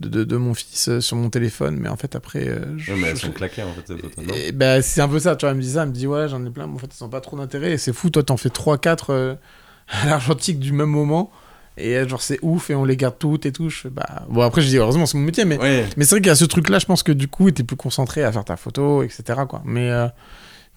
[0.02, 2.44] de, de, de mon fils sur mon téléphone, mais en fait, après.
[2.78, 4.26] je- Ouais, mais elles je- sont claquées en fait, ces photos.
[4.26, 5.94] Non et ben, c'est un peu ça, tu vois, elle me dit ça, elle me
[5.94, 7.94] dit, ouais, j'en ai plein, mais en fait, ils sont pas trop d'intérêt, et c'est
[7.94, 9.38] fou, toi, t'en fais 3-4
[9.88, 11.32] à l'argentique du même moment.
[11.78, 13.70] Et euh, genre, c'est ouf et on les garde toutes et tout.
[13.70, 14.24] Je fais, bah...
[14.30, 15.86] Bon, après, je dis, heureusement, c'est mon métier, mais, Ouais.
[15.98, 17.76] mais c'est vrai qu'il y a ce truc-là, je pense que du coup, t'es plus
[17.76, 19.24] concentré à faire ta photo, etc.
[19.48, 19.62] Quoi.
[19.66, 19.90] Mais.
[19.92, 20.08] euh,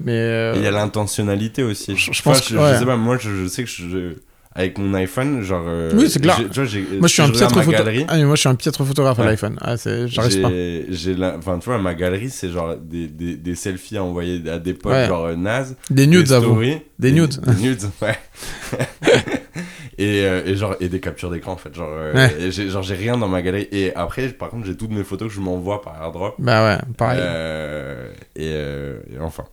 [0.01, 1.97] mais euh, Et il y a l'intentionnalité aussi.
[1.97, 2.75] je- pense que- je, ouais.
[2.75, 4.15] je sais pas, moi je, je sais que je,
[4.55, 5.65] avec mon iPhone, genre.
[5.95, 6.37] Oui, c'est clair.
[6.37, 6.65] vois,
[6.99, 7.95] moi, je suis un piètre photographe.
[8.09, 9.57] Ah, moi, je suis un piètre photographe à l'iPhone.
[9.61, 10.51] Ah, j'arrive pas.
[10.51, 14.43] j'ai- la- Enfin, tu vois, ma galerie, c'est genre des, des, des selfies à envoyer
[14.51, 15.07] à des potes, Ouais.
[15.07, 15.77] genre euh, naze.
[15.91, 16.47] Des nudes, des à vous.
[16.47, 17.41] stories, Des nudes.
[17.41, 18.19] Des, nudes, ouais.
[19.99, 21.75] et, euh, et genre, et des captures d'écran, en fait.
[21.75, 22.51] Genre, euh, Ouais.
[22.51, 23.69] genre, j'ai rien dans ma galerie.
[23.73, 26.35] Et après, par contre, j'ai toutes mes photos que je m'envoie par airdrop.
[26.39, 27.19] Bah ouais, pareil.
[27.21, 29.45] Euh, et, euh, et enfin.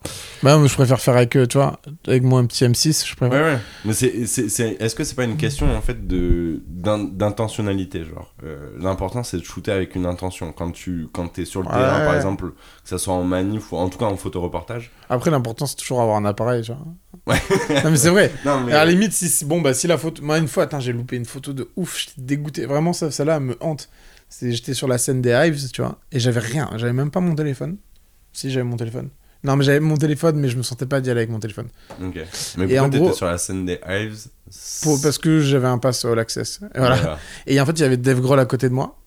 [0.44, 3.38] Bah, moi, je préfère faire avec, tu vois, avec moi un petit M6, je préfère.
[3.44, 3.58] Ouais, ouais.
[3.86, 8.04] Mais c'est, c'est, c'est- est-ce que c'est pas une question en fait de d'in- d'intentionnalité
[8.04, 10.52] genre euh, L'important c'est de shooter avec une intention.
[10.52, 13.78] Quand tu quand t'es sur le terrain par exemple, que ça soit en manif ou
[13.78, 14.92] en tout cas en photoreportage.
[15.10, 16.78] Après, l'important, c'est toujours avoir un appareil, vois.
[17.28, 17.42] Ouais.
[17.84, 18.32] non, mais c'est vrai.
[18.46, 20.22] Non mais À la limite, si, bon, bah, si la photo.
[20.24, 22.66] Moi, une fois, j'ai loupé une photo de ouf, j'étais dégoûté.
[22.66, 23.90] Vraiment, ça, celle-là me hante.
[24.42, 26.70] J'étais sur la scène des Hives, tu vois, et j'avais rien.
[26.78, 27.78] J'avais même pas mon téléphone.
[28.34, 29.10] Si, j'avais mon téléphone.
[29.44, 31.68] Non, mais j'avais mon téléphone, mais je me sentais pas d'y aller avec mon téléphone.
[32.04, 32.20] Ok.
[32.58, 34.26] Mais Et en pourquoi t'étais gros- sur la scène des Hives
[34.82, 36.60] Pour- parce que j'avais un pass All Access.
[36.74, 37.20] Et, voilà.
[37.46, 38.98] Et en fait, il y avait Dave Grohl à côté de moi.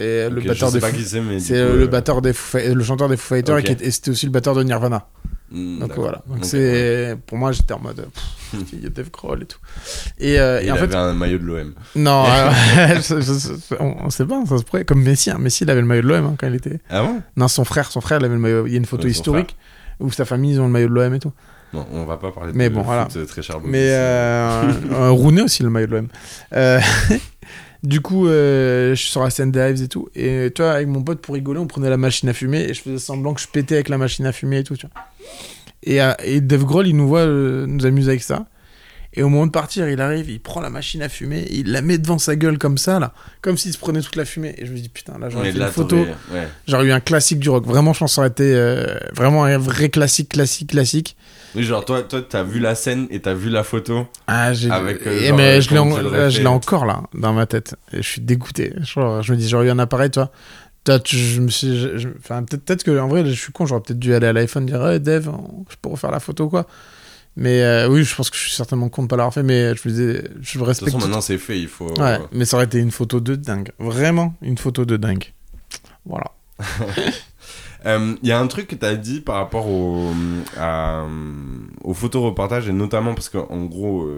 [0.00, 1.04] Et le Ok, batteur je sais des qui
[1.40, 4.10] c'est euh, le euh, batteur des Foo le chanteur des Foo Fighters qui et c'était
[4.10, 5.06] aussi le batteur de Nirvana.
[5.54, 6.22] Hmm, Donc voilà.
[6.26, 8.06] Donc c'est pour moi j'étais en mode
[8.72, 9.58] il y a Dave Grohl et tout.
[10.18, 11.72] Et, euh, Et et il en fait avait un maillot de l'OM.
[11.96, 12.50] non, euh,
[12.96, 15.30] je- je- on, sait pas, ça se pourrait comme Messi.
[15.30, 15.38] hein.
[15.38, 16.80] Messi il avait le maillot de l'OM hein, quand il était.
[16.90, 17.22] Ah bon?
[17.36, 18.66] Non, son frère, son frère il avait le maillot.
[18.66, 19.56] Il y a une photo Ouais, historique
[20.00, 21.32] où sa famille ils ont le maillot de l'OM et tout.
[21.72, 23.08] Non, on va pas parler Mais de bon, foot, voilà.
[23.16, 23.56] euh, très cher.
[23.58, 26.08] Bobby, Mais euh, euh, Rooney aussi le maillot de l'OM.
[27.84, 30.08] Du coup, euh, je suis sur la scène des Hives et tout.
[30.16, 32.72] Et tu vois, avec mon pote pour rigoler, on prenait la machine à fumer et
[32.72, 34.74] je faisais semblant que je pétais avec la machine à fumer et tout.
[34.74, 35.04] Tu vois.
[35.82, 38.46] Et, euh, et Dave Grohl, il nous voit euh, nous amuser avec ça.
[39.12, 41.82] Et au moment de partir, il arrive, il prend la machine à fumer, il la
[41.82, 43.12] met devant sa gueule comme ça, là,
[43.42, 44.54] comme s'il se prenait toute la fumée.
[44.58, 45.98] Et je me dis, putain, là, j'aurais fait une photo.
[45.98, 46.48] ouais.
[46.66, 47.64] J'aurais eu un classique du rock.
[47.66, 51.16] Vraiment, je pense que ça aurait été euh, vraiment un vrai classique, classique, classique.
[51.54, 54.06] Oui, genre toi, toi, t'as vu la scène et t'as vu la photo.
[54.26, 54.70] Ah, j'ai.
[54.70, 57.32] Avec, euh, et genre, mais euh, je l'ai, en- là, je l'ai encore là, dans
[57.32, 57.76] ma tête.
[57.92, 58.72] Et je suis dégoûté.
[58.80, 60.30] Genre, je me dis, j'aurais eu un appareil, toi.
[60.84, 61.78] Toi, tu- je me suis.
[61.78, 64.26] je- je- Enfin, peut-être, peut-être que, en vrai, je suis con, j'aurais peut-être dû aller
[64.26, 66.66] à l'iPhone dire, hey, Dev, on- je peux refaire la photo, quoi.
[67.36, 69.74] Mais euh, oui, je pense que je suis certainement con de pas l'avoir fait, mais
[69.74, 70.92] je me disais, je De toute respecte.
[70.92, 71.88] façon, maintenant c'est fait, il faut.
[72.00, 73.70] Ouais, mais ça aurait été une photo de dingue.
[73.80, 75.32] Vraiment, une photo de dingue.
[76.06, 76.26] Voilà.
[77.86, 80.10] Euh, Il y a un truc que tu as dit par rapport au,
[80.56, 81.04] à,
[81.82, 84.08] au photoreportage, et notamment parce qu'en gros,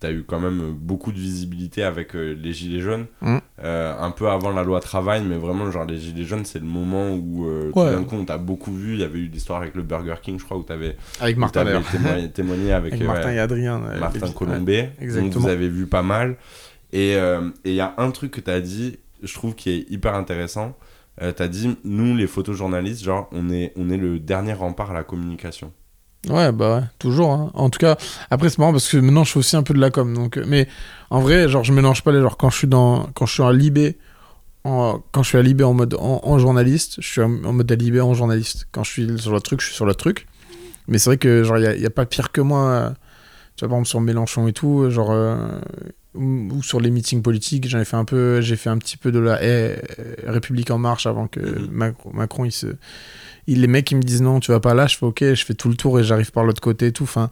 [0.00, 3.38] tu as eu quand même beaucoup de visibilité avec euh, les Gilets jaunes, Mm.
[3.64, 6.64] Euh, un peu avant la loi travail, mais vraiment, genre, les Gilets jaunes, c'est le
[6.66, 7.92] moment où euh, tout Ouais.
[7.92, 8.94] d'un coup, on t'a beaucoup vu.
[8.94, 11.36] Il y avait eu l'histoire avec le Burger King, je crois, où tu avais, Avec
[11.36, 11.84] Martin, d'ailleurs.
[11.88, 13.80] témoigné, témoigné avec, Avec euh, Martin ouais, et Adrien.
[13.84, 14.90] euh, Martin Colombet.
[15.00, 16.36] ouais, vous avez vu pas mal.
[16.92, 19.70] Et euh, et il y a un truc que tu as dit, je trouve, qui
[19.70, 20.76] est hyper intéressant.
[21.20, 24.90] Euh, tu as dit, nous, les photojournalistes, genre, on est, on est le dernier rempart
[24.92, 25.72] à la communication.
[26.30, 27.32] Ouais, bah ouais, toujours.
[27.32, 27.50] hein.
[27.54, 27.96] En tout cas,
[28.30, 30.14] après, c'est marrant parce que maintenant, je fais aussi un peu de la com.
[30.14, 30.68] Donc, euh, mais
[31.10, 32.36] en vrai, genre, je mélange pas les genres.
[32.36, 33.98] Quand je suis, dans, quand je suis à Libé,
[34.64, 37.52] en, quand je suis à Libé en mode en, en journaliste, je suis en, en
[37.52, 38.68] mode à Libé en journaliste.
[38.72, 40.26] Quand je suis sur le truc, je suis sur le truc.
[40.88, 42.60] Mais c'est vrai que, genre, il n'y a, a pas pire que moi.
[42.70, 42.90] euh,
[43.56, 45.10] tu vois, par exemple, sur Mélenchon et tout, genre.
[46.14, 49.10] Ou, sur les meetings politiques, j'en ai fait un peu, j'ai fait un petit peu
[49.12, 49.76] de la eh,
[50.26, 51.68] République en marche avant que Mhm.
[51.70, 52.66] Macron, Macron, il se,
[53.46, 55.44] il, les mecs ils me disent non, tu vas pas là, je fais ok, je
[55.44, 57.04] fais tout le tour et j'arrive par l'autre côté et tout.
[57.04, 57.30] Enfin,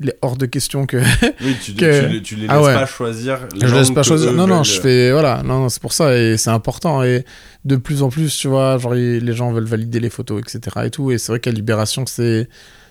[0.00, 0.96] il est hors de question que
[1.42, 2.74] Oui, tu, Que- tu, les- tu les laisses Ah ouais.
[2.74, 3.48] pas choisir.
[3.60, 4.32] je laisse pas choisir.
[4.32, 7.24] Non, non, je fais voilà, non, non, c'est pour ça et c'est important et
[7.64, 10.76] de plus en plus, tu vois, genre les gens veulent valider les photos, etc.
[10.84, 11.10] et tout.
[11.10, 12.48] Et c'est vrai qu'à Libération, c'est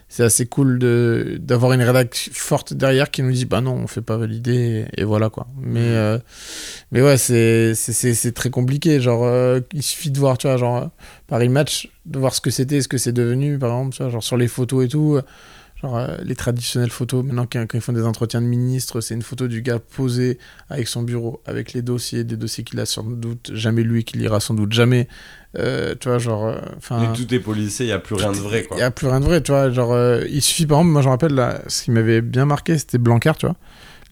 [0.10, 3.88] c'est assez cool de d'avoir une rédaction forte derrière qui nous dit bah non, on
[3.88, 5.48] fait pas valider et, et voilà quoi.
[5.60, 6.18] Mais euh,
[6.92, 9.00] mais ouais, c'est c'est- c'est c'est très compliqué.
[9.02, 10.86] Genre, euh, il suffit de voir, tu vois, genre, euh,
[11.28, 14.12] Paris Match, de voir ce que c'était, ce que c'est devenu, par exemple, tu vois,
[14.12, 15.20] genre sur les photos et tout.
[15.84, 19.02] Euh, Genre, euh, les traditionnelles photos, maintenant, quand, quand ils font des entretiens de ministres,
[19.02, 20.38] c'est une photo du gars posé
[20.70, 24.04] avec son bureau, avec les dossiers, des dossiers qu'il a sans doute jamais lu et
[24.04, 25.08] qu'il lira sans doute jamais.
[25.58, 26.56] Euh, tu vois, genre.
[26.78, 27.00] Enfin.
[27.00, 28.78] Mais tout est policier, il n'y a plus rien de vrai, quoi.
[28.78, 29.72] Il n'y a plus rien de vrai, tu vois.
[29.72, 32.46] Genre, euh, il suffit, par exemple, moi je me rappelle, là, ce qui m'avait bien
[32.46, 33.56] marqué, c'était Blanquer, tu vois.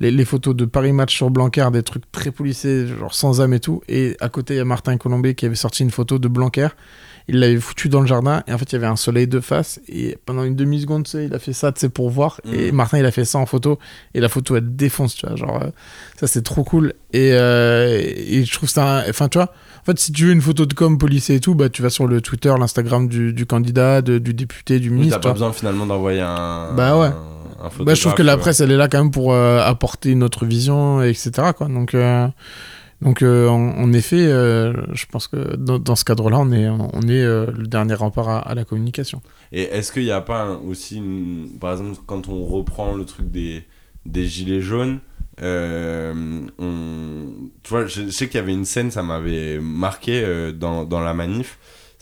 [0.01, 3.53] Les, les photos de Paris Match sur Blanquer, des trucs très policiers, genre sans âme
[3.53, 3.81] et tout.
[3.87, 6.67] Et à côté, il y a Martin Colombet qui avait sorti une photo de Blanquer.
[7.27, 8.43] Il l'avait foutu dans le jardin.
[8.45, 9.79] Et en fait, il y avait un soleil de face.
[9.87, 12.39] Et pendant une demi-seconde, tu sais, il a fait ça, tu sais, pour voir.
[12.43, 12.75] Et Mhm.
[12.75, 13.79] Martin, il a fait ça en photo.
[14.13, 15.35] Et la photo, elle défonce, tu vois.
[15.37, 15.69] Genre, euh,
[16.19, 16.93] ça, c'est trop cool.
[17.13, 19.03] Et, euh, et je trouve ça.
[19.09, 19.53] Enfin, tu vois.
[19.81, 21.89] En fait, si tu veux une photo de com policier et tout, bah, tu vas
[21.89, 25.17] sur le Twitter, l'Instagram du, du candidat, de- du député, du Oui, ministre.
[25.17, 27.07] t'as tu pas besoin finalement d'envoyer un, Bah ouais.
[27.07, 27.13] un,
[27.70, 27.86] photographe.
[27.88, 30.24] Bah, je trouve que la presse, elle est là quand même pour euh, apporter une
[30.24, 31.32] autre vision, etc.
[31.57, 31.68] Quoi.
[31.68, 32.28] Donc, euh,
[33.01, 36.68] donc euh, en, en effet, euh, je pense que dans, dans ce cadre-là, on est,
[36.70, 39.22] on est le dernier rempart à, à la communication.
[39.51, 43.05] Et est-ce qu'il n'y a pas un- aussi, une- par exemple, quand on reprend le
[43.05, 43.63] truc des,
[44.05, 44.99] des gilets jaunes,
[46.59, 47.28] on,
[47.63, 50.99] tu vois, je, je sais qu'il y avait une scène, ça m'avait marqué dans, dans
[51.01, 51.57] la manif.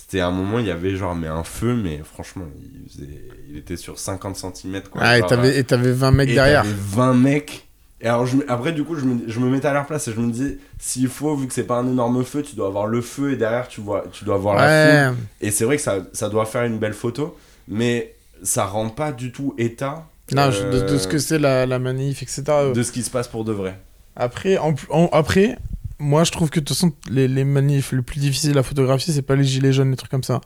[0.05, 2.45] C'était à un moment, il y avait genre mais un feu, mais franchement,
[2.85, 4.81] il, faisait- il était sur 50 cm.
[4.91, 5.01] Quoi.
[5.03, 6.63] Ah, et Genre, t'avais et t'avais 20 mecs et derrière.
[6.63, 7.67] t'avais 20 mecs.
[8.01, 10.13] Et alors, je après, du coup, je me, je me mettais à leur place et
[10.13, 12.85] je me disais, s'il faut, vu que c'est pas un énorme feu, tu dois avoir
[12.85, 14.61] le feu et derrière, tu, vois, tu dois avoir la
[15.07, 15.15] foule.
[15.15, 15.23] Ouais.
[15.47, 17.37] Et c'est vrai que ça, ça doit faire une belle photo,
[17.69, 21.39] mais ça rend pas du tout état Non, je- de, de euh, ce que c'est
[21.39, 22.43] la, la manif, etc.
[22.75, 23.79] de ce qui se passe pour de vrai.
[24.17, 25.57] Après, en, en- après,
[25.99, 29.13] moi je trouve que de toute façon, les, les manifs les plus difficiles à photographier,
[29.13, 30.41] c'est pas les gilets jaunes, les trucs comme ça.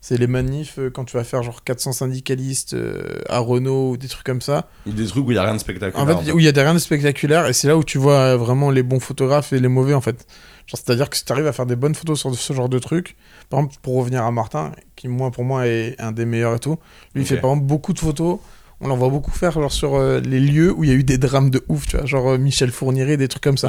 [0.00, 3.96] C'est les manifs euh, quand tu vas faire genre 400 syndicalistes euh, à Renault ou
[3.96, 4.68] des trucs comme ça.
[4.86, 6.00] Il y a des trucs où il y a rien de spectaculaire.
[6.00, 8.14] En fait, où il y a rien de spectaculaire et c'est là où tu vois
[8.14, 10.24] euh, vraiment les bons photographes et les mauvais en fait.
[10.72, 13.16] C'est-à-dire que si tu arrives à faire des bonnes photos sur ce genre de trucs,
[13.48, 16.58] par exemple, pour revenir à Martin, qui moi pour moi est un des meilleurs et
[16.60, 16.78] tout,
[17.14, 18.38] lui il fait par exemple beaucoup de photos.
[18.80, 21.02] On l'en voit beaucoup faire genre sur euh, les lieux où il y a eu
[21.02, 23.68] des drames de ouf, tu vois, genre euh, Michel Fourniret, des trucs comme ça.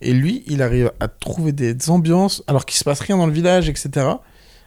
[0.00, 3.32] Et lui, il arrive à trouver des ambiances, alors qu'il se passe rien dans le
[3.32, 4.06] village, etc.,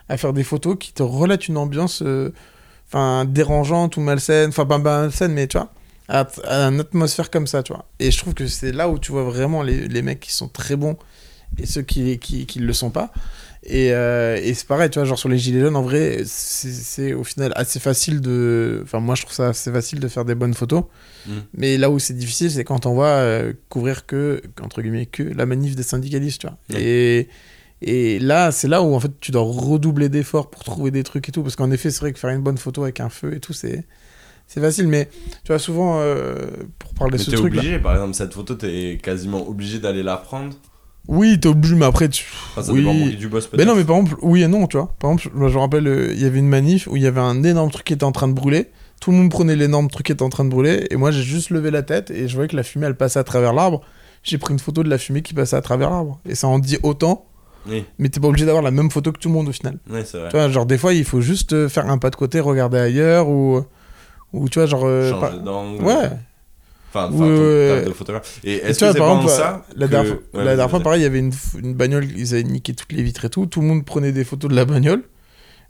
[0.07, 2.31] à faire des photos qui te relatent une ambiance euh,
[2.87, 5.71] enfin dérangeante ou malsaine, enfin pas malsaine, mais tu vois,
[6.07, 7.85] à, à une atmosphère comme ça, tu vois.
[7.99, 10.47] Et je trouve que c'est là où tu vois vraiment les, les mecs qui sont
[10.47, 10.97] très bons
[11.57, 13.11] et ceux qui qui, qui le sont pas.
[13.63, 17.13] Et, euh, et c'est pareil, tu vois, genre sur les gilets jaunes, en vrai, c'est-
[17.13, 18.79] au final assez facile de.
[18.83, 20.83] Enfin, moi je trouve ça assez facile de faire des bonnes photos.
[21.27, 21.31] Mm.
[21.57, 25.23] Mais là où c'est difficile, c'est quand on va euh, couvrir que, entre guillemets, que
[25.23, 26.57] la manif des syndicalistes, tu vois.
[26.73, 26.81] Ouais.
[26.81, 27.29] Et,
[27.81, 31.27] et là, c'est là où en fait tu dois redoubler d'efforts pour trouver des trucs
[31.27, 31.43] et tout.
[31.43, 33.53] Parce qu'en effet, c'est vrai que faire une bonne photo avec un feu et tout,
[33.53, 33.85] c'est.
[34.51, 35.07] C'est facile, mais
[35.43, 36.33] tu vois, souvent, euh,
[36.79, 39.77] pour parler de Mais ce t'es truc obligé, par exemple, cette photo, t'es quasiment obligé
[39.77, 40.55] d'aller la prendre.
[41.11, 42.23] Oui, t'es obligé, mais après, tu.
[42.51, 42.79] Enfin, ça Oui.
[42.81, 43.59] dépend bosses peut-être.
[43.59, 44.93] Mais non, mais par exemple, oui et non, tu vois.
[44.99, 47.07] Par exemple, moi, je me rappelle, euh, il y avait une manif où il y
[47.07, 48.67] avait un énorme truc qui était en train de brûler.
[49.01, 50.85] Tout le monde prenait l'énorme truc qui était en train de brûler.
[50.91, 53.17] Et moi, j'ai juste levé la tête et je voyais que la fumée, elle passait
[53.19, 53.81] à travers l'arbre.
[54.23, 56.19] J'ai pris une photo de la fumée qui passait à travers l'arbre.
[56.27, 57.25] Et ça en dit autant,
[57.67, 59.79] Oui, mais t'es pas obligé d'avoir la même photo que tout le monde au final.
[59.89, 60.29] oui c'est vrai.
[60.29, 62.77] Tu vois, genre, des fois, il faut juste euh, faire un pas de côté, regarder
[62.77, 63.61] ailleurs ou.
[64.33, 64.83] Ou tu vois, genre.
[64.85, 65.83] euh, Changer pas- d'angle.
[65.83, 66.09] Ouais.
[66.89, 67.85] Enfin, ton ouais.
[67.85, 68.39] de photographe.
[68.43, 70.55] Et est-ce que c'est par pas en exemple, ça la que- dernière, fois- Ouais, la
[70.55, 73.29] dernière fois, pareil, il y avait une, bagnole, ils avaient niqué toutes les vitres et
[73.29, 73.45] tout.
[73.45, 75.03] Tout le monde prenait des photos de la bagnole.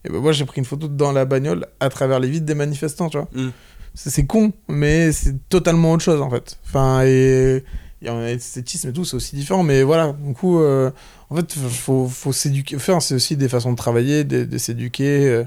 [0.05, 2.55] Et ben moi, j'ai pris une photo dans la bagnole à travers les vitres des
[2.55, 3.27] manifestants, tu vois.
[3.33, 3.49] Mm.
[3.95, 6.57] C'est con, mais c'est totalement autre chose en fait.
[6.65, 7.65] Enfin, et
[8.01, 9.63] il y a un esthétisme et tout, c'est aussi différent.
[9.63, 10.89] Mais voilà, du coup, euh,
[11.29, 12.77] en fait, faut, faut s'éduquer.
[12.77, 15.43] Enfin, c'est aussi des façons de travailler, de, de s'éduquer, euh,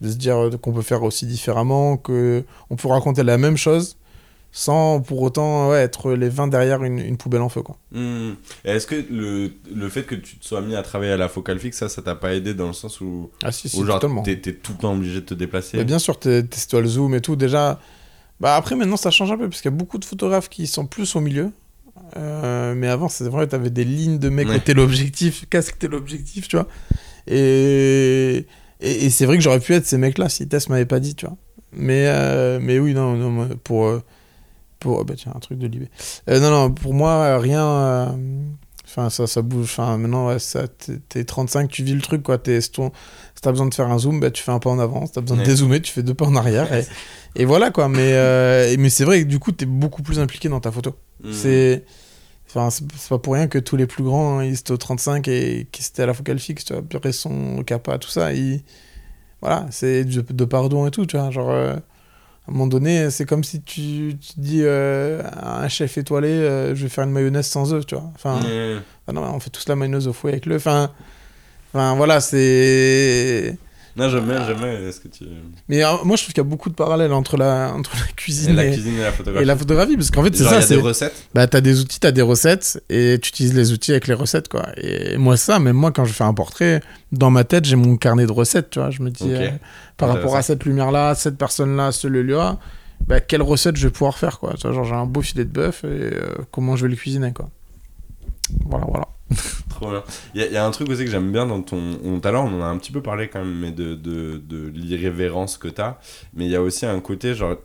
[0.00, 3.56] de se dire euh, qu'on peut faire aussi différemment, que on peut raconter la même
[3.56, 3.96] chose
[4.54, 7.62] sans pour autant ouais, être les 20 derrière une, une poubelle en feu.
[7.62, 7.78] Quoi.
[7.90, 8.32] Hmm.
[8.64, 11.58] Est-ce que le, le fait que tu te sois mis à travailler à la focale
[11.58, 13.98] fixe, ça, ça t'a pas aidé dans le sens où, Ah si, si, où genre
[13.98, 14.22] totalement.
[14.22, 15.78] t'es t'es tout le temps obligé de te déplacer?
[15.78, 17.34] Mais bien sûr, t'es- testes-toi le zoom et tout.
[17.34, 17.80] Déjà,
[18.40, 20.66] bah après maintenant ça change un peu parce qu'il y a beaucoup de photographes qui
[20.66, 21.50] sont plus au milieu.
[22.18, 24.60] Euh, mais avant, c'est vrai, t'avais des lignes de mecs Ouais.
[24.60, 26.68] t'es l'objectif, casque t'es l'objectif, tu vois.
[27.26, 28.46] Et,
[28.80, 31.14] et, et c'est vrai que j'aurais pu être ces mecs-là si Tess m'avait pas dit,
[31.14, 31.36] tu vois.
[31.72, 33.86] Mais, euh, mais oui, non, non, pour.
[33.86, 34.02] euh,
[34.82, 35.88] pour bah tiens, un truc de Libé.
[36.28, 37.64] Euh, non, non, pour moi, rien.
[37.66, 38.06] euh,
[38.84, 39.64] Enfin, ça, ça bouge.
[39.70, 42.36] Enfin, maintenant, ouais, ça, t'es- t'es 35, tu vis le truc, quoi.
[42.36, 42.70] T'es, si
[43.40, 45.06] t'as besoin de faire un zoom, bah, tu fais un pas en avant.
[45.06, 45.44] Si t'as besoin Ouais.
[45.44, 46.70] de dézoomer, tu fais deux pas en arrière.
[46.74, 46.84] Et,
[47.36, 47.88] et voilà, quoi.
[47.88, 50.94] Mais, euh, mais c'est vrai que du coup, t'es beaucoup plus impliqué dans ta photo.
[51.24, 51.32] Hmm.
[51.32, 51.84] C'est.
[52.48, 55.26] Enfin, c'est pas pour rien que tous les plus grands, hein, ils étaient au 35
[55.26, 56.82] et qui étaient à la focale fixe, tu vois.
[56.82, 58.34] Bresson, Kappa, tout ça.
[58.34, 58.62] Ils...
[59.40, 61.30] Voilà, c'est de, de pardon et tout, tu vois.
[61.30, 61.76] Genre, euh,
[62.46, 66.28] à un moment donné, c'est comme si tu, tu dis euh, à un chef étoilé,
[66.28, 68.10] euh, je vais faire une mayonnaise sans œufs, tu vois.
[68.16, 68.40] Enfin,
[69.12, 70.66] non, on fait tous la mayonnaise au fouet avec l'œuf.
[70.66, 70.90] Enfin,
[71.72, 73.56] enfin, voilà, c'est.
[73.94, 75.24] Non, j'aime bien, j'aime bien ce que tu.
[75.68, 78.04] Mais euh, moi, je trouve qu'il y a beaucoup de parallèles entre la, entre la
[78.08, 79.42] Et cuisine la et, cuisine et la photographie.
[79.42, 80.56] et la photographie, parce qu'en fait, c'est ça.
[80.56, 83.54] il y a des recettes bah, t'as des outils, t'as des recettes, et tu utilises
[83.54, 84.66] les outils avec les recettes, quoi.
[84.78, 86.80] Et moi, ça, même moi, quand je fais un portrait,
[87.12, 88.90] dans ma tête, j'ai mon carnet de recettes, tu vois.
[88.90, 89.50] Je me dis, euh,
[89.98, 92.58] par rapport à cette lumière-là, cette personne-là, ce lieu-là,
[93.06, 94.54] bah, quelle recette je vais pouvoir faire, quoi.
[94.54, 96.96] Tu vois, genre, j'ai un beau filet de bœuf, et euh, comment je vais le
[96.96, 97.50] cuisiner, quoi.
[98.64, 99.08] Voilà, voilà.
[99.70, 100.02] Trop bien.
[100.34, 101.80] Il y, a- il y a un truc aussi que j'aime bien dans ton.
[102.04, 103.94] on- Tout à l'heure, on en a un petit peu parlé quand même, mais de,
[103.94, 105.98] de, de l'irrévérence que t'as.
[106.34, 107.56] Mais il y a aussi un côté, genre.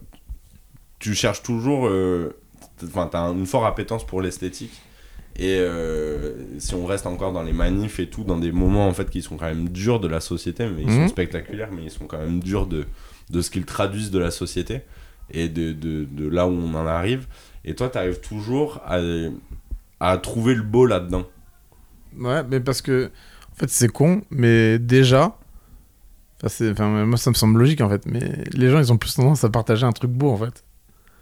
[1.00, 1.88] Tu cherches toujours.
[1.88, 2.36] euh,
[2.84, 4.82] Enfin, t'as une forte appétence pour l'esthétique.
[5.36, 8.94] Et euh, si on reste encore dans les manifs et tout, dans des moments en
[8.94, 11.08] fait qui sont quand même durs de la société, mais ils sont Mhm.
[11.08, 12.86] spectaculaires, mais ils sont quand même durs de,
[13.30, 14.82] de ce qu'ils traduisent de la société.
[15.30, 17.28] et de, de, de là où on en arrive.
[17.66, 19.00] Et toi, tu arrives toujours à,
[20.00, 21.26] à trouver le beau là-dedans.
[22.20, 23.12] Ouais, mais parce que,
[23.52, 25.38] en fait, c'est con, mais déjà,
[26.44, 29.44] enfin, moi, ça me semble logique, en fait, mais les gens, ils ont plus tendance
[29.44, 30.64] à partager un truc beau, en fait.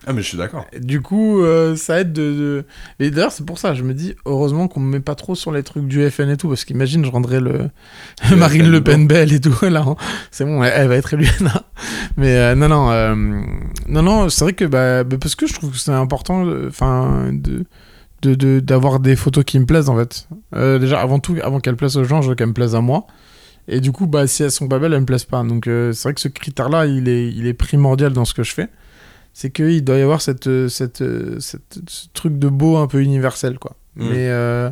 [0.07, 0.65] Ah, mais je suis d'accord.
[0.79, 2.21] Du coup, euh, ça aide de...
[2.21, 2.65] de...
[2.99, 5.51] Et d'ailleurs, c'est pour ça, je me dis, heureusement qu'on me met pas trop sur
[5.51, 7.69] les trucs du FN et tout, parce qu'imagine, je rendrais le...
[8.29, 9.95] Le Marine FN Le Pen belle et tout, là, hein.
[10.29, 11.29] c'est bon, elle, elle va être élue.
[12.17, 13.15] Mais euh, non, non, euh,
[13.87, 17.31] non, non, c'est vrai que, bah, bah, parce que je trouve que c'est important, enfin,
[17.33, 17.65] de
[18.25, 20.27] de- de- d'avoir des photos qui me plaisent en fait.
[20.55, 22.81] Euh, déjà avant tout, avant qu'elles plaisent aux gens, je veux qu'elles me plaisent à
[22.81, 23.05] moi.
[23.67, 25.43] Et du coup, bah si elles sont pas belles, elles me plaisent pas.
[25.43, 28.43] Donc euh, c'est vrai que ce critère-là, il est, il est primordial dans ce que
[28.43, 28.67] je fais.
[29.33, 31.03] C'est qu'il doit y avoir cette, euh, cette,
[31.39, 33.75] cette- ce truc de beau un peu universel quoi.
[33.95, 34.09] Mm.
[34.09, 34.69] Mais euh,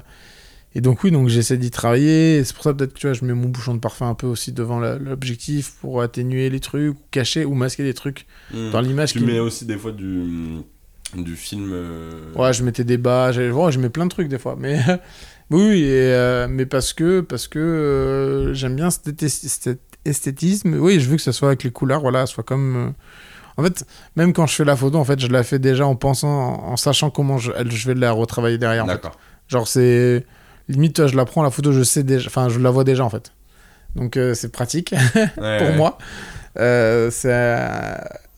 [0.76, 2.44] et donc oui, donc j'essaie d'y travailler.
[2.44, 4.26] C'est pour ça peut-être que tu vois, je mets mon bouchon de parfum un peu
[4.28, 8.72] aussi devant l'objectif pour atténuer les trucs, ou cacher ou masquer des trucs Mm.
[8.72, 9.14] dans l'image.
[9.14, 10.06] Tu qui- mets aussi des fois du,
[11.16, 11.70] du film.
[11.74, 14.80] euh, Ouais, je mettais des bas, je mets plein de trucs des fois, mais
[15.52, 20.76] oui, et, euh, mais parce que parce que euh, j'aime bien cet, esthé- cet esthétisme.
[20.80, 22.94] Oui, je veux que ça soit avec les couleurs, voilà, soit comme.
[23.58, 23.86] En fait,
[24.16, 26.72] même quand je fais la photo, en fait, je la fais déjà en pensant, en,
[26.72, 27.52] en sachant comment je,
[27.88, 28.84] vais la retravailler derrière.
[28.86, 28.94] en fait.
[28.94, 29.18] D'accord.
[29.48, 30.26] Genre c'est
[30.70, 33.04] limite, toi, je la prends la photo, je sais déjà, enfin, je la vois déjà
[33.06, 33.32] en fait.
[33.96, 34.96] Donc c'est pratique
[35.36, 35.76] pour ouais.
[35.76, 35.98] moi.
[36.58, 37.32] Euh, c'est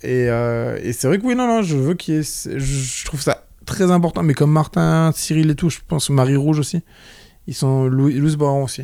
[0.01, 2.23] et, euh, et c'est vrai que oui, non, non, je veux qu'il y ait.
[2.23, 6.35] Je, je trouve ça très important, mais comme Martin, Cyril et tout, je pense Marie
[6.35, 6.81] Rouge aussi,
[7.47, 8.83] ils sont Louis, Louis Baron aussi,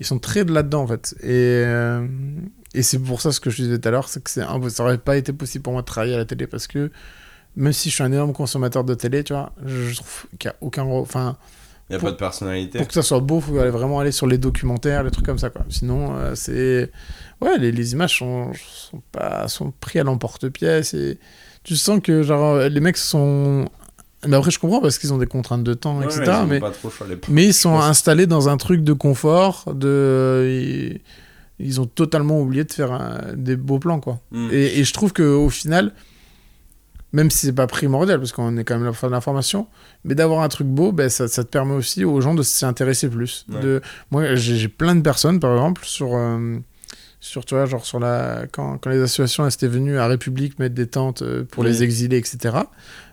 [0.00, 1.14] ils sont très de là-dedans en fait.
[1.22, 2.06] Et, euh,
[2.74, 4.82] et c'est pour ça ce que je disais tout à l'heure, c'est que c'est ça
[4.84, 6.90] aurait pas été possible pour moi de travailler à la télé parce que
[7.56, 10.52] même si je suis un énorme consommateur de télé, tu vois, je, trouve qu'il y
[10.52, 11.36] a aucun, enfin.
[11.90, 12.78] Il n'y a Pour- pas de personnalité.
[12.78, 15.38] Pour que ça soit beau, faut aller vraiment aller sur les documentaires, les trucs comme
[15.38, 15.66] ça, quoi.
[15.68, 16.90] Sinon, euh, c'est...
[17.42, 21.18] Ouais, les, les images sont, sont, pas, sont pris à l'emporte-pièce et
[21.64, 23.68] tu sens que, genre, les mecs sont...
[24.26, 26.42] Mais après, je comprends parce qu'ils ont des contraintes de temps, Ouais, etc.
[27.28, 30.96] mais, ils sont installés dans un truc de confort, de...
[31.58, 34.20] Ils, ont totalement oublié de faire un- des beaux plans, quoi.
[34.30, 34.48] Mm.
[34.52, 35.92] Et, et je trouve qu'au final,
[37.12, 39.66] même si c'est pas primordial, parce qu'on est quand même là pour faire de l'information,
[40.04, 42.64] mais d'avoir un truc beau, ben, ça, ça te permet aussi aux gens de s'y
[42.64, 43.44] intéresser plus.
[43.52, 43.60] Ouais.
[43.60, 46.58] De, moi, j'ai j'ai plein de personnes, par exemple, sur, euh,
[47.24, 50.74] sur tu vois, genre sur la, quand, quand les associations étaient venues à République mettre
[50.74, 51.70] des tentes euh, pour Oui.
[51.70, 52.38] les exilés, etc.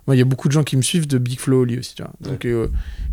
[0.08, 1.94] Moi, il y a beaucoup de gens qui me suivent de Big Flow Oli aussi,
[1.94, 2.12] tu vois.
[2.22, 2.70] Donc, euh,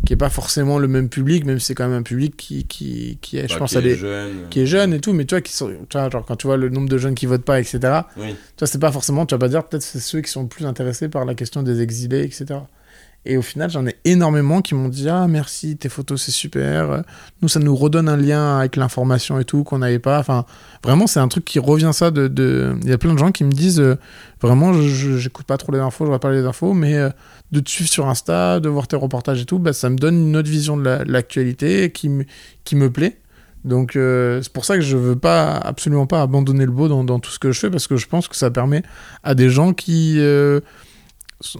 [0.07, 2.63] qui est pas forcément le même public, même si c'est quand même un public qui,
[2.65, 4.49] qui, qui est, je Bah, pense, qui à est des- jeune.
[4.49, 6.47] qui est jeune et tout, mais tu vois, qui sont, tu vois, genre quand tu
[6.47, 7.79] vois le nombre de jeunes qui votent pas, etc.
[8.17, 8.29] Oui.
[8.31, 10.47] Tu vois, c'est pas forcément, tu vas pas dire, peut-être c'est ceux qui sont le
[10.49, 12.61] plus intéressés par la question des exilés, etc.
[13.29, 17.03] Et au final, j'en ai énormément qui m'ont dit Ah, merci, tes photos, c'est super.
[17.41, 20.19] Nous, ça nous redonne un lien avec l'information et tout qu'on n'avait pas.
[20.19, 20.45] Enfin,
[20.83, 22.09] vraiment, c'est un truc qui revient ça.
[22.11, 23.97] de Il y a plein de gens qui me disent euh,
[24.41, 27.09] Vraiment, je- j'écoute pas trop les infos, je regarde pas les infos, mais euh,
[27.51, 30.15] de te suivre sur Insta, de voir tes reportages et tout, bah, ça me donne
[30.29, 32.09] une autre vision de la- de l'actualité qui,
[32.63, 33.17] qui me plaît.
[33.65, 37.19] Donc euh, c'est pour ça que je veux pas absolument pas abandonner le beau dans,
[37.19, 38.83] tout ce que je fais parce que je pense que ça permet
[39.23, 40.17] à des gens qui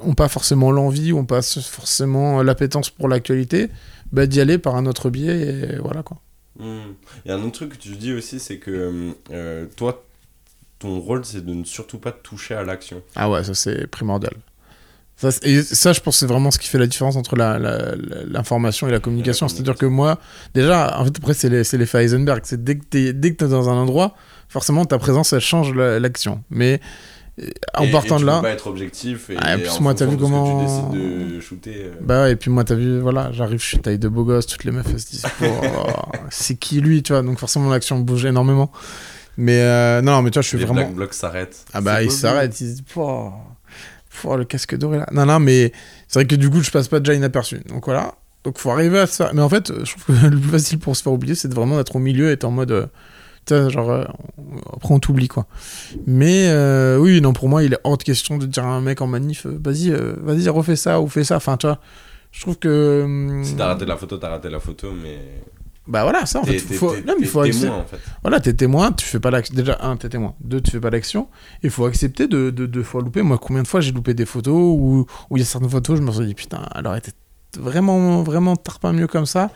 [0.02, 3.70] ont pas forcément l'envie ou ont pas forcément l'appétence pour l'actualité
[4.12, 6.18] bah, d'y aller par un autre biais et voilà quoi.
[6.60, 10.04] Il y a un autre truc que tu dis aussi, c'est que euh, toi,
[10.80, 13.04] ton rôle, c'est de ne surtout pas toucher à l'action.
[13.16, 14.34] Ah ouais, ça c'est primordial.
[15.18, 17.96] Ça, et ça, je pense, c'est vraiment ce qui fait la différence entre la- la-
[17.96, 19.48] la- l'information et la communication.
[19.48, 20.20] C'est-à-dire que moi,
[20.54, 22.42] déjà, en fait, après, c'est les- c'est l'effet Heisenberg.
[22.44, 24.16] C'est dès que dès que t'es dans un endroit,
[24.48, 26.44] forcément, ta présence, elle change la- l'action.
[26.52, 26.80] Mais
[27.76, 28.42] en Et- partant et tu de peux là.
[28.42, 29.30] pas être objectif.
[29.30, 31.76] Et, Ah, et puis en moi, t'as vu comment- tu décides de shooter.
[31.86, 34.24] euh, Bah ouais, et puis moi, t'as vu, voilà, j'arrive, je suis taille de beau
[34.24, 35.46] gosse, toutes les meufs, elles se disent, Oh,
[36.32, 38.72] c'est qui lui, tu vois, donc forcément l'action bouge énormément.
[39.38, 40.82] Mais euh, non, mais tu vois, je suis les vraiment.
[40.82, 41.64] black blocs s'arrêtent.
[41.74, 43.34] Ah bah, C'est il beau, s'arrête, il se dit, Pouah,
[44.20, 45.08] pouah, le casque doré là.
[45.12, 45.72] Non, non, mais
[46.08, 47.60] c'est vrai que du coup, je passe pas déjà inaperçu.
[47.70, 48.16] Donc voilà.
[48.44, 49.30] Donc faut arriver à ça.
[49.36, 51.54] Mais en fait, je trouve que le plus facile pour se faire oublier, c'est de
[51.54, 52.72] vraiment d'être au milieu et être en mode.
[52.72, 52.88] euh,
[53.70, 53.90] genre.
[53.92, 54.04] euh,
[54.76, 55.46] après, on t'oublie quoi.
[56.06, 58.82] Mais euh, oui, non, pour moi, il est hors de question de dire à un
[58.82, 61.38] mec en manif, euh, vas-y, euh, vas-y, refais ça ou fais ça.
[61.38, 61.80] Enfin, tu vois.
[62.32, 63.02] Je trouve que.
[63.06, 65.20] hum, Si t'as raté la photo, t'as raté la photo, mais.
[65.88, 66.60] Bah voilà, ça en fait.
[66.60, 66.94] Faut...
[67.08, 67.98] Non, mais faut accepter- témoin, en fait.
[68.22, 69.56] voilà, t'es témoin, tu fais pas l'action.
[69.56, 70.34] Déjà, un, t'es témoin.
[70.42, 71.30] Deux, tu fais pas l'action.
[71.64, 73.22] Il faut accepter de, de, de fois louper.
[73.22, 75.98] Moi, combien de fois j'ai loupé des photos où où il y a certaines photos,
[75.98, 77.12] je me suis dit, putain, elle aurait été
[77.58, 79.50] vraiment, vraiment tarpin mieux comme ça.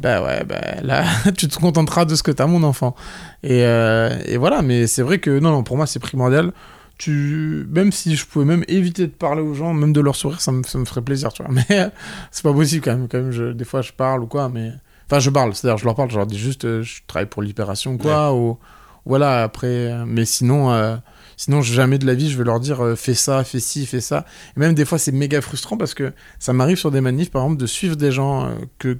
[0.00, 1.04] Bah ouais, bah là,
[1.36, 2.94] tu te contenteras de ce que t'as, mon enfant.
[3.42, 6.52] Et, euh, et voilà, mais c'est vrai que, non, non, pour moi, c'est primordial.
[6.98, 7.66] Tu...
[7.70, 10.52] Même si je pouvais même éviter de parler aux gens, même de leur sourire, ça
[10.52, 11.52] me, ça me ferait plaisir, tu vois.
[11.68, 11.90] Mais
[12.30, 13.08] c'est pas possible quand même.
[13.08, 14.72] Quand même je, des fois, je parle ou quoi, mais.
[15.06, 17.42] Enfin, je parle, c'est-à-dire, je leur parle, je leur dis juste, euh, je travaille pour
[17.42, 18.58] Libération ou quoi, ou.
[19.04, 19.92] Voilà, après.
[20.06, 20.96] Mais sinon, euh,
[21.36, 24.00] Sinon, jamais de la vie, je vais leur dire euh, fais ça, fais ci, fais
[24.00, 24.24] ça.
[24.56, 27.42] Et même des fois, c'est méga frustrant parce que ça m'arrive sur des manifs, par
[27.42, 28.98] exemple, de suivre des gens euh, que,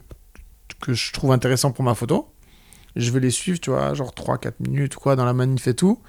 [0.85, 2.29] que je trouve intéressants pour ma photo.
[2.97, 6.01] Je vais les suivre, tu vois, genre 3-4 minutes, quoi, dans la manif et tout.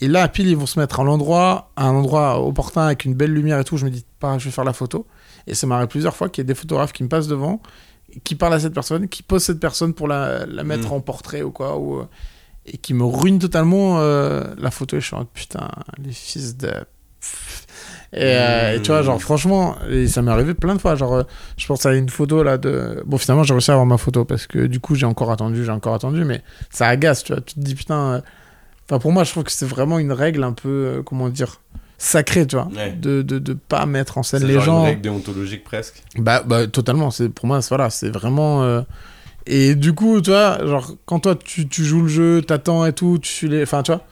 [0.00, 3.14] Et là, pile, ils vont se mettre à l'endroit, à un endroit opportun avec une
[3.14, 3.76] belle lumière et tout.
[3.76, 5.06] Je me dis, pas, je vais faire la photo.
[5.46, 7.60] Et ça m'arrive plusieurs fois qu'il y ait des photographes qui me passent devant,
[8.24, 10.92] qui parlent à cette personne, qui posent cette personne pour la, la mettre Mm.
[10.92, 12.08] en portrait ou quoi, ou, euh,
[12.66, 14.96] et qui me ruinent totalement euh, la photo.
[14.96, 15.68] Et je suis en mode, putain,
[15.98, 16.72] les fils de.
[18.14, 20.94] Et, euh, et tu vois, genre, franchement, et ça m'est arrivé plein de fois.
[20.96, 21.22] Genre, euh,
[21.56, 23.02] je pense à une photo là de.
[23.06, 25.64] Bon, finalement, j'ai réussi à avoir ma photo parce que du coup, j'ai encore attendu,
[25.64, 27.40] j'ai encore attendu, mais ça agace, tu vois.
[27.40, 27.96] Tu te dis, putain.
[28.16, 28.20] euh,
[28.90, 31.60] Enfin, pour moi, je trouve que c'est vraiment une règle un peu, comment dire,
[31.96, 32.68] sacrée, tu vois.
[32.76, 32.90] Ouais.
[32.92, 34.78] De, de, de pas mettre en scène C'est les genre gens.
[34.80, 36.02] une règle déontologique presque.
[36.18, 37.10] Bah, bah totalement.
[37.10, 38.84] C'est pour moi, c'est- voilà, c'est vraiment.
[39.46, 42.92] Et du coup, tu vois, genre quand toi tu, tu joues le jeu, t'attends et
[42.92, 44.02] tout, tu suis les, enfin, tu vois,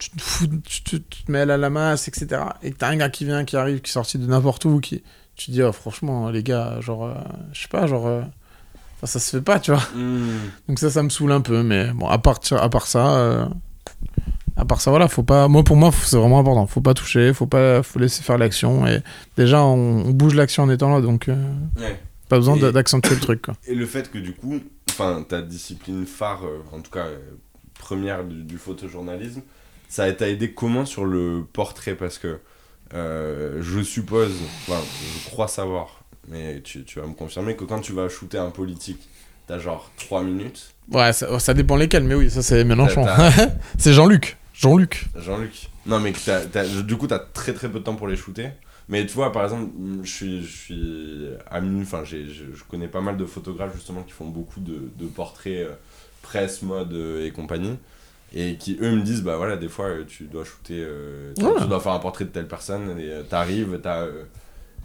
[0.00, 2.42] tu te fous, tu, te- tu te mets à la masse, etc.
[2.62, 5.02] Et t'as un gars qui vient, qui arrive, qui est sorti de n'importe où, qui,
[5.36, 7.14] tu te dis, oh, franchement, les gars, genre, euh,
[7.52, 8.22] je sais pas, genre, euh,
[9.04, 9.82] ça se fait pas, tu vois.
[10.68, 13.16] Donc ça, ça me saoule un peu, mais bon, à part, à part ça.
[13.16, 13.46] euh,
[14.56, 15.48] À part ça, voilà, faut pas.
[15.48, 16.66] Moi, pour moi, c'est vraiment important.
[16.66, 18.86] Faut pas toucher, faut pas, faut laisser faire l'action.
[18.86, 19.00] Et
[19.36, 21.28] déjà, on, on bouge l'action en étant là, donc
[21.78, 21.98] Ouais.
[22.28, 23.42] pas besoin d'accentuer le truc.
[23.42, 23.54] Quoi.
[23.66, 24.58] Et le fait que du coup,
[24.90, 26.42] enfin, ta discipline phare,
[26.72, 27.06] en tout cas
[27.78, 29.40] première du, du photojournalisme,
[29.90, 31.94] ça t'a aidé comment sur le portrait?
[31.94, 32.38] Parce que
[32.94, 34.32] euh, je suppose,
[34.62, 34.80] enfin,
[35.24, 38.50] je crois savoir, mais tu, tu vas me confirmer que quand tu vas shooter un
[38.50, 39.06] politique,
[39.46, 40.72] t'as genre 3 minutes?
[40.90, 43.04] Ouais, ça, ça dépend lesquels, mais oui, ça c'est Mélenchon.
[43.78, 44.38] C'est Jean-Luc.
[44.54, 45.06] Jean-Luc.
[45.16, 45.68] Jean-Luc.
[45.86, 48.50] Non, mais que du coup, t'as très très peu de temps pour les shooter.
[48.88, 49.70] Mais tu vois, par exemple,
[50.02, 54.12] je suis, je suis ami, enfin, je, je connais pas mal de photographes justement qui
[54.12, 55.74] font beaucoup de, de portraits euh,
[56.22, 57.78] presse, mode euh, et compagnie.
[58.34, 61.44] Et qui eux me disent, bah voilà, des fois euh, tu dois shooter, euh, tu,
[61.44, 61.66] Ouais.
[61.66, 64.22] dois faire un portrait de telle personne et euh, t'arrives, t'as euh,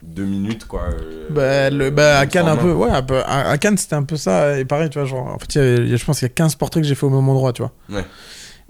[0.01, 0.85] deux minutes quoi.
[1.29, 2.71] Bah, le, bah, à Cannes, un peu.
[2.73, 4.57] Ouais, un peu- à, à Cannes, c'était un peu ça.
[4.59, 6.33] Et pareil, tu vois, genre, en fait, y y a- je pense qu'il y a
[6.33, 7.71] 15 portraits que j'ai fait au même endroit, tu vois.
[7.89, 8.05] Ouais.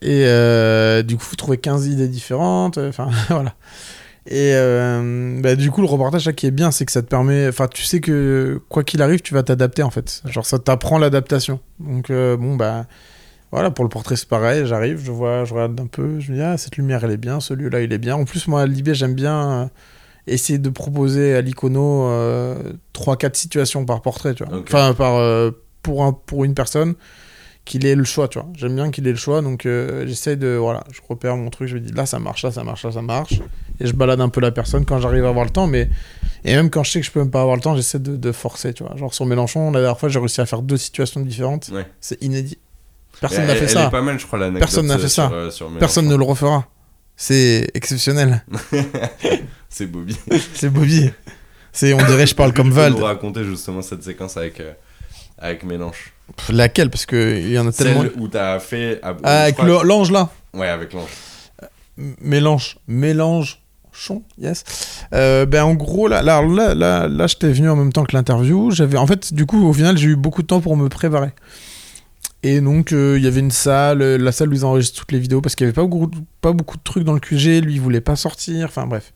[0.02, 2.78] Et du coup, faut trouver 15 idées différentes.
[2.78, 3.54] Enfin, voilà.
[4.28, 7.08] Et euh, bah, du coup, le reportage, là, qui est bien, c'est que ça te
[7.08, 7.48] permet.
[7.48, 10.22] Enfin, tu sais que quoi qu'il arrive, tu vas t'adapter, en fait.
[10.26, 11.60] Genre, ça t'apprend l'adaptation.
[11.80, 12.86] Donc, euh, bon, bah.
[13.56, 14.66] Voilà, pour le portrait, c'est pareil.
[14.66, 16.20] J'arrive, je vois, je regarde un peu.
[16.20, 17.40] Je me dis, ah, cette lumière, elle est bien.
[17.40, 18.18] Celui-là, il est bien.
[18.18, 19.66] En plus, moi, à Libé, j'aime bien euh,
[20.28, 24.58] essayer de proposer à l'icono euh, 3-4 situations par portrait, tu vois.
[24.60, 25.52] Enfin, par, euh,
[25.84, 26.96] pour, un, pour une personne,
[27.64, 28.50] qu'il ait le choix, tu vois.
[28.58, 30.50] J'aime bien qu'il ait le choix, donc euh, j'essaie de.
[30.50, 32.92] Voilà, je repère mon truc, je me dis là, ça marche, là, ça marche, là,
[32.92, 33.40] ça marche.
[33.80, 35.88] Et je balade un peu la personne quand j'arrive à avoir le temps, mais.
[36.44, 38.18] Et même quand je sais que je peux même pas avoir le temps, j'essaie de,
[38.18, 38.98] de forcer, tu vois.
[38.98, 41.70] Genre sur Mélenchon, la dernière fois, j'ai réussi à faire deux situations différentes.
[41.74, 41.88] Ouais.
[42.02, 42.60] C'est inédit.
[43.22, 43.86] Personne n'a fait elle ça.
[43.88, 44.40] est pas mal, je crois.
[44.60, 45.32] Personne n'a euh, fait sur, ça.
[45.32, 45.70] euh, sur.
[45.78, 46.66] Personne ne le refera.
[47.16, 48.44] C'est exceptionnel.
[49.70, 50.18] C'est Bobby.
[50.54, 51.10] C'est Bobby.
[51.72, 52.98] C'est, on dirait, je parle comme Vald.
[52.98, 54.74] nous raconter justement cette séquence avec, euh,
[55.38, 55.62] avec.
[55.66, 56.90] Pff, Laquelle?
[56.90, 58.02] Parce qu'il y en a tellement.
[58.04, 59.00] Celle où t'as fait.
[59.04, 60.30] ah, avec l'ange là.
[60.54, 61.10] Ouais, avec l'ange.
[61.98, 62.78] M- Mélange.
[62.88, 63.60] Mélange.
[63.98, 64.66] Chon, yes.
[65.14, 68.14] Euh, ben en gros là, là, là, là, là j'étais venu en même temps que
[68.14, 68.70] l'interview.
[68.72, 71.30] J'avais, en fait, du coup, au final, j'ai eu beaucoup de temps pour me préparer.
[72.48, 75.12] Et donc, euh, il y avait une salle, euh, la salle où ils enregistrent toutes
[75.12, 77.64] les vidéos, parce qu'il n'y avait pas beaucoup, pas beaucoup de trucs dans le QG.
[77.64, 78.66] Lui, il voulait pas sortir.
[78.68, 79.14] Enfin, bref.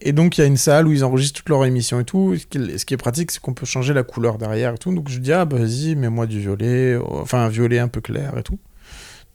[0.00, 2.34] Et donc, il y a une salle où ils enregistrent toutes leurs émissions et tout.
[2.36, 2.46] Ce
[2.84, 4.92] qui, est- pratique, c'est qu'on peut changer la couleur derrière et tout.
[4.92, 6.94] Donc, je dis, ah, bah, vas-y, mets-moi du violet.
[6.94, 8.58] euh, Enfin, un violet un peu clair et tout.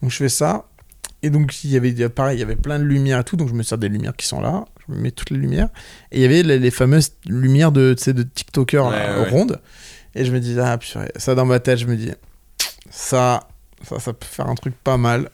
[0.02, 0.66] Donc, je fais ça.
[1.24, 3.38] Et donc, il y avait, pareil, il y avait plein de lumières et tout.
[3.38, 4.66] Donc, je me sers des lumières qui sont là.
[4.88, 5.70] Je me mets toutes les lumières.
[6.12, 8.92] Et il y avait les, les fameuses lumières de, de TikTokers ouais,
[9.24, 9.30] ouais.
[9.30, 9.62] rondes.
[10.16, 11.12] Et je me dis, ah, purée.
[11.16, 12.12] Ça, dans ma tête, je me dis,
[12.96, 13.48] ça,
[13.84, 15.30] ça, ça peut faire un truc pas mal.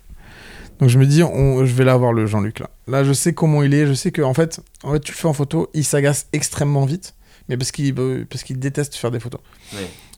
[0.80, 2.70] Donc, je me dis, on, je vais l'avoir, le Jean-Luc, là.
[2.88, 3.86] Là, je sais comment il est.
[3.86, 6.86] Je sais que, en fait, en fait, tu le fais en photo, il s'agace extrêmement
[6.86, 7.14] vite.
[7.50, 9.42] Mais parce qu'il euh, parce qu'il déteste faire des photos.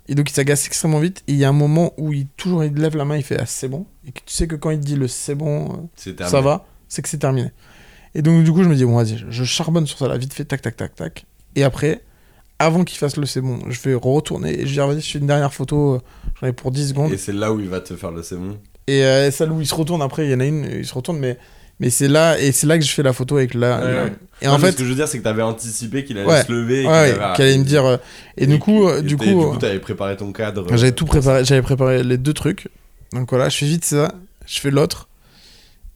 [0.09, 1.23] Et donc il s'agace extrêmement vite.
[1.27, 3.37] Et il y a un moment où il toujours il lève la main, il fait
[3.39, 3.87] ah, c'est bon.
[4.05, 5.77] Et tu sais que quand il dit le c'est bon, euh,
[6.29, 7.51] ça va, c'est que c'est terminé.
[8.13, 10.17] Et donc du coup je me dis bon vas-y, je- je charbonne sur ça là,
[10.17, 11.25] vite fait, tac tac tac tac.
[11.55, 12.01] Et après,
[12.59, 15.27] avant qu'il fasse le c'est bon, je vais retourner et je vais je fais une
[15.27, 15.99] dernière photo, euh,
[16.41, 17.11] j'en ai pour 10 secondes.
[17.13, 18.57] Et c'est là où il va te faire le c'est bon.
[18.87, 20.93] Et euh, celle où il se retourne après, il y en a une, il se
[20.93, 21.37] retourne, mais,
[21.79, 23.79] mais c'est là, et c'est là que je fais la photo avec la.
[23.79, 24.13] Ouais, la- ouais.
[24.41, 26.27] Et Non, en fait, ce que je veux dire, c'est que t'avais anticipé qu'il allait
[26.29, 26.43] Ouais.
[26.43, 26.81] se lever.
[26.83, 27.85] et qu'il allait me dire.
[27.85, 27.97] euh,
[28.37, 30.67] et, du coup, euh, et du coup, t'avais préparé ton cadre.
[30.75, 32.67] j'avais tout préparé, j'avais préparé les deux trucs.
[33.13, 34.13] Donc voilà, je fais vite ça,
[34.45, 35.07] je fais l'autre.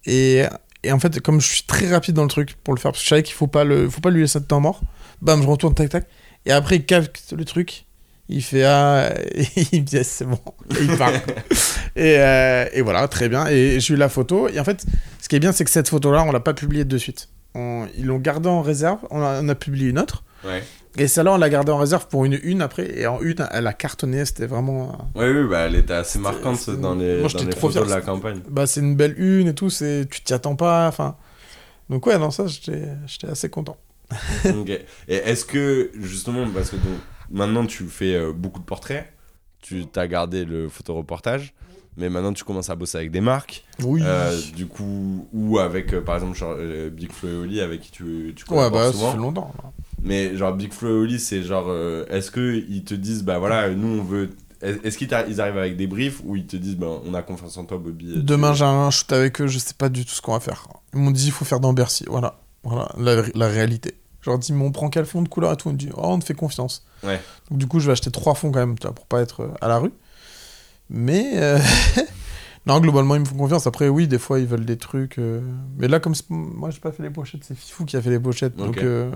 [0.05, 0.43] Et,
[0.83, 3.01] et en fait, comme je suis très rapide dans le truc pour le faire, parce
[3.01, 4.81] que je savais qu'il faut pas le, faut pas lui laisser de temps mort.
[5.21, 6.05] Bam, je retourne tac tac.
[6.47, 7.85] Et après, il capte le truc.
[8.29, 10.39] Il fait ah, et il me dit c'est bon,
[10.77, 11.11] et il part.
[11.95, 13.47] et, euh, et voilà, très bien.
[13.47, 14.49] Et j'ai eu la photo.
[14.49, 14.85] Et en fait,
[15.21, 17.29] ce qui est bien, c'est que cette photo-là, on l'a pas publiée de suite.
[17.55, 18.99] On- ils l'ont gardée en réserve.
[19.11, 20.23] On a, on a publié une autre.
[20.45, 20.63] Ouais.
[20.97, 22.97] Et celle-là, on l'a gardée en réserve pour une une après.
[22.99, 24.25] Et en une, elle a cartonné.
[24.25, 25.09] C'était vraiment.
[25.15, 28.01] Oui, oui, bah, elle était assez marquante dans les, Moi, dans les photos de la
[28.01, 28.41] campagne.
[28.49, 29.69] Bah, c'est une belle une et tout.
[29.69, 30.87] C'est, tu t'y attends pas.
[30.87, 31.15] Enfin.
[31.89, 33.77] Donc ouais, non, ça, j'étais, j'étais assez content.
[34.45, 34.69] Ok.
[34.69, 36.97] Et est-ce que, justement, parce que donc,
[37.29, 39.11] maintenant tu fais euh, beaucoup de portraits,
[39.61, 41.53] tu as gardé le photoreportage,
[41.97, 44.01] mais maintenant tu commences à bosser avec des marques, Oui.
[44.03, 47.81] euh, du coup, ou avec, euh, par exemple, genre, euh, Big Flo et Oli, avec
[47.81, 49.11] qui tu, tu ouais, collabores bah, ça souvent.
[49.11, 49.53] fait longtemps.
[49.63, 49.71] là.
[50.03, 53.69] Mais genre, Big Flo et Oli, c'est genre, euh, est-ce qu'ils te disent, bah voilà,
[53.71, 54.29] nous on veut.
[54.61, 57.65] Est-ce qu'ils arrivent avec des briefs ou ils te disent, bah on a confiance en
[57.65, 60.21] toi, Bobby tu- Demain, j'ai un shoot avec eux, je sais pas du tout ce
[60.21, 60.67] qu'on va faire.
[60.95, 62.05] Ils m'ont dit, il faut faire dans Bercy.
[62.07, 63.95] Voilà, voilà la, la réalité.
[64.21, 65.69] Je leur dis, mais on prend quel fond de couleur et tout?
[65.69, 66.85] On me dit, oh, on te fait confiance.
[67.03, 67.21] Ouais.
[67.49, 69.41] Donc, du coup, je vais acheter trois fonds quand même, tu vois, pour pas être
[69.41, 69.91] euh, à la rue.
[70.89, 71.59] Mais, euh,
[72.65, 73.67] non, globalement, ils me font confiance.
[73.67, 75.17] Après, oui, des fois, ils veulent des trucs.
[75.19, 75.41] euh,
[75.77, 78.09] Mais là, comme c'est- moi, j'ai pas fait les pochettes, c'est Fifou qui a fait
[78.09, 78.55] les pochettes.
[78.55, 78.83] Donc, Ok.
[78.83, 79.11] euh,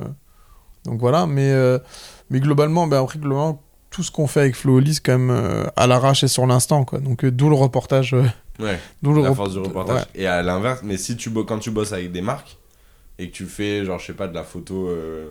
[0.85, 1.25] donc voilà.
[1.27, 1.79] Mais, euh,
[2.29, 5.31] mais globalement, ben, après, globalement, tout ce qu'on fait avec Flo Oli, c'est quand même
[5.31, 6.85] euh, à l'arrache et sur l'instant.
[6.85, 6.99] quoi.
[6.99, 8.13] Donc, euh, d'où le reportage.
[8.13, 8.23] euh,
[8.59, 8.79] Ouais.
[9.01, 10.01] d'où le la rep- force du reportage.
[10.01, 10.07] Ouais.
[10.21, 12.57] Et à l'inverse, mais si tu bo- quand tu bosses avec des marques
[13.21, 15.27] et que tu fais, genre, je sais pas, de la photo, euh,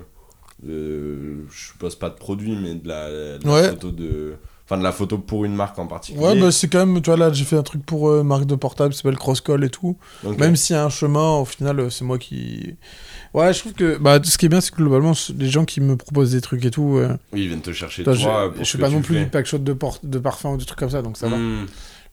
[0.63, 3.69] de- je bosse pas de produit, mais de la, de la Ouais.
[3.71, 4.35] photo de.
[4.67, 6.25] Enfin, de la photo pour une marque en particulier.
[6.25, 8.45] Ouais, bah c'est quand même, tu vois, là, j'ai fait un truc pour euh, marque
[8.45, 9.97] de portable, s'appelle Crosscall et tout.
[10.23, 12.77] Donc, Même s'il y a un chemin, au final, euh, c'est moi qui.
[13.35, 13.97] Ouais, je trouve que.
[13.99, 16.65] Bah, ce qui est bien, c'est que globalement, les gens qui me proposent des trucs
[16.65, 16.99] et tout.
[16.99, 18.45] euh, oui, ils viennent te chercher toi, toi.
[18.53, 20.65] je, pour je que pas non plus du packshot de, por- de parfum ou des
[20.65, 21.37] trucs comme ça, donc ça va.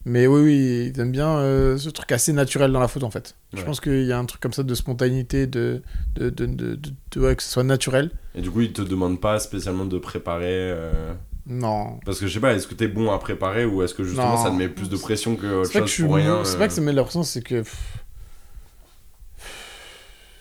[0.04, 3.10] Mais oui, oui, ils aiment bien euh, ce truc assez naturel dans la photo, en
[3.10, 3.34] fait.
[3.52, 3.64] Je Ouais.
[3.64, 5.82] pense qu'il y a un truc comme ça de spontanéité, de.
[6.14, 8.10] de, de, de, de- de- ouais, que ce soit naturel.
[8.34, 10.46] Et du coup, ils te demandent pas spécialement de préparer.
[10.50, 11.12] euh,
[11.46, 11.98] Non.
[12.06, 14.36] Parce que je sais pas, est-ce que t'es bon à préparer ou est-ce que justement
[14.36, 14.42] Non.
[14.44, 16.44] ça te met plus de pression que autre que chose je suis pour rien bon-
[16.44, 17.62] C'est euh, pas que ça me met de la pression, c'est que.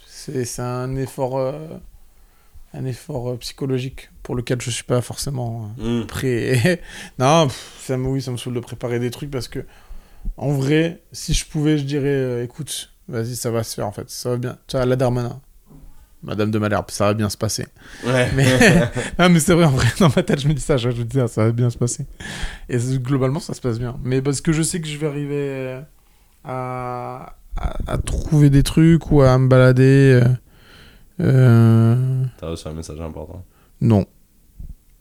[0.05, 1.39] C'est c'est un effort.
[2.73, 6.07] Un effort euh, psychologique pour lequel je suis pas forcément euh, hmm.
[6.07, 6.81] prêt.
[7.19, 9.65] non, pff, ça me, oui, ça me saoule de préparer des trucs parce que.
[10.35, 13.91] En vrai, si je pouvais, je dirais euh, écoute, vas-y, ça va se faire en
[13.93, 14.09] fait.
[14.09, 14.57] Ça va bien.
[14.67, 15.39] Tu vois, la Darmanin.
[16.23, 17.65] Madame de Malherbe, ça va bien se passer.
[18.05, 18.29] Ouais.
[18.35, 18.45] Mais,
[19.17, 21.03] ah, mais c'est vrai, en vrai, dans ma tête, je me dis ça, je me
[21.03, 22.05] dis, ah, ça va bien se passer.
[22.67, 23.97] Et globalement, ça se passe bien.
[24.03, 25.79] Mais parce que je sais que je vais arriver
[26.43, 30.21] à, à, à trouver des trucs ou à me balader.
[30.23, 30.27] euh,
[31.21, 33.43] euh, T'as reçu un message important.
[33.81, 34.05] non.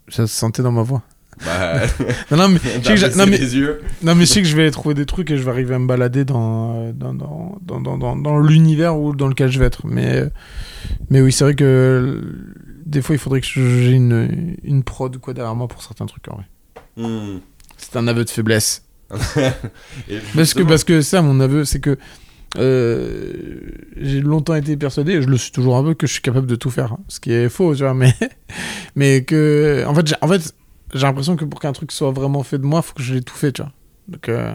[0.09, 1.03] Ça se sentait dans ma voix.
[1.45, 1.81] Bah,
[2.31, 3.81] Non, non, mais, je sais t'as que non, mais, yeux.
[4.05, 5.81] non, mais je sais que je vais trouver des trucs et je vais arriver à
[5.81, 9.67] me balader dans, dans, dans, dans, dans, dans, dans l'univers où, dans lequel je vais
[9.67, 9.85] être.
[9.85, 10.23] Mais,
[11.11, 12.23] mais oui, c'est vrai que
[12.87, 16.07] des fois, il faudrait que j'ai une, une prod ou quoi derrière moi pour certains
[16.07, 16.29] trucs.
[16.29, 16.47] En vrai.
[16.97, 17.41] Hmm.
[17.77, 18.85] C'est un aveu de faiblesse.
[19.11, 21.97] Parce que, parce que ça, mon aveu, c'est que
[22.59, 23.61] euh,
[23.97, 26.57] j'ai longtemps été persuadé, je le suis toujours un peu, que je suis capable de
[26.57, 26.93] tout faire.
[26.93, 26.99] hein.
[27.09, 28.13] Ce qui est faux, tu vois, mais,
[28.97, 29.85] mais que.
[29.87, 30.55] En fait, j'ai en fait,
[30.95, 33.23] j'ai l'impression que pour qu'un truc soit vraiment fait de moi, faut que je l'ai
[33.23, 33.73] tout fait, tu vois.
[34.09, 34.55] Donc, euh,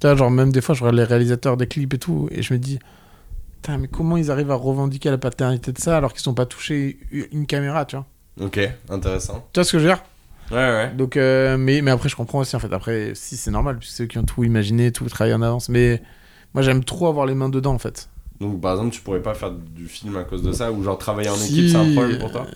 [0.00, 2.42] tu vois, genre, même des fois, je regarde les réalisateurs des clips et tout, et
[2.42, 2.78] je me dis,
[3.56, 6.46] putain, mais comment ils arrivent à revendiquer la paternité de ça alors qu'ils sont pas
[6.46, 6.98] touchés
[7.32, 8.06] une caméra, tu vois.
[8.40, 9.46] Ok, intéressant.
[9.52, 10.02] Tu vois ce que je veux dire?
[10.50, 10.90] Ouais, ouais.
[10.94, 12.72] Donc, euh, mais, mais après, je comprends aussi, en fait.
[12.72, 15.68] Après, si c'est normal, puisque c'est eux qui ont tout imaginé, tout travaillé en avance.
[15.68, 16.02] Mais
[16.54, 18.08] moi, j'aime trop avoir les mains dedans, en fait.
[18.40, 20.98] Donc par exemple, tu pourrais pas faire du film à cause de ça ou genre
[20.98, 22.46] travailler en Si, équipe, c'est un problème pour toi?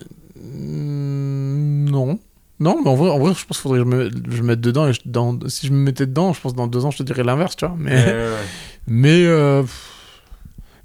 [0.41, 2.19] Mm, Non.
[2.59, 4.47] Non, mais en vrai, en vrai je pense qu'il faudrait que je me, je me
[4.47, 4.87] mette dedans.
[4.87, 6.97] Et je- dans, si je me mettais dedans, je pense que dans deux ans, je
[6.97, 7.75] te dirais l'inverse, tu vois.
[7.77, 8.45] Mais, Ouais, ouais, ouais.
[8.87, 9.63] mais, euh,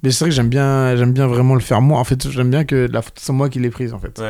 [0.03, 1.99] mais c'est vrai que j'aime bien, j'aime bien vraiment le faire moi.
[1.99, 4.21] En fait, j'aime bien que la photo, c'est moi qui l'ai prise, en fait.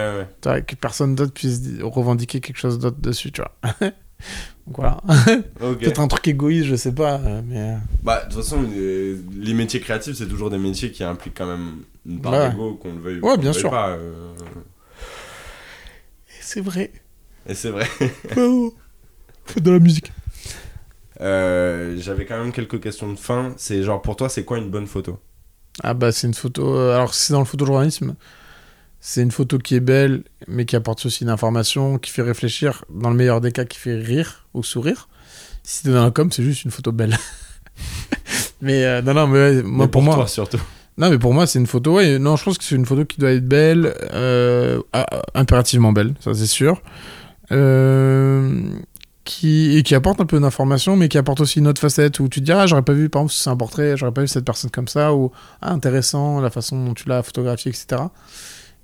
[0.42, 3.92] Que personne d'autre puisse di- revendiquer quelque chose d'autre dessus, tu vois.
[4.68, 4.98] Donc voilà.
[5.60, 7.20] Peut-être un truc égoïste, je sais pas.
[7.20, 7.76] euh, Mais.
[8.02, 11.48] Bah, de toute façon, les, les métiers créatifs, c'est toujours des métiers qui impliquent quand
[11.48, 12.50] même une part Ouais.
[12.50, 13.70] d'ego, qu'on le veuille Ouais, bien veuille sûr.
[13.72, 13.90] pas.
[13.90, 14.34] euh.
[16.42, 16.92] C'est vrai.
[17.48, 17.86] Et c'est vrai.
[19.46, 20.12] Faites de la musique.
[21.22, 23.54] Euh, J'avais quand même quelques questions de fin.
[23.58, 25.20] C'est genre, pour toi, c'est quoi une bonne photo?
[25.84, 26.76] Ah bah c'est une photo.
[26.78, 28.16] euh, Alors si c'est dans le photojournalisme,
[29.06, 32.86] c'est une photo qui est belle, mais qui apporte aussi une information, qui fait réfléchir,
[32.90, 35.10] dans le meilleur des cas, qui fait rire ou sourire.
[35.62, 37.18] Si c'est dans la com, c'est juste une photo belle.
[38.62, 40.58] mais euh, non, non, mais ouais, moi Mais pour, moi, toi, surtout.
[40.98, 41.96] non, mais pour moi c'est une photo.
[41.96, 44.82] Ouais, non, je pense que c'est une photo qui doit être belle, euh,
[45.34, 46.82] impérativement belle, ça c'est sûr.
[47.52, 48.62] Euh,
[49.26, 52.30] qui, et qui apporte un peu d'information, mais qui apporte aussi une autre facette où
[52.30, 54.22] tu te dis, ah, j'aurais pas vu, par exemple, si c'est un portrait, j'aurais pas
[54.22, 58.04] vu cette personne comme ça, ou ah, intéressant, la façon dont tu l'as photographié, etc.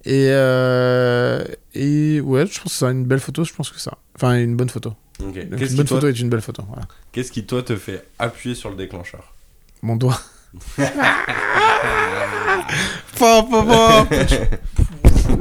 [0.05, 1.43] Et, euh,
[1.73, 3.97] et ouais, je pense que c'est une belle photo, je pense que ça.
[4.15, 4.93] Enfin, une bonne photo.
[5.19, 6.63] Donc, une bonne toi, photo est une belle photo.
[6.67, 6.83] Voilà.
[7.11, 9.33] qu'est-ce qui, toi, te fait appuyer sur le déclencheur?
[9.81, 10.19] Mon doigt.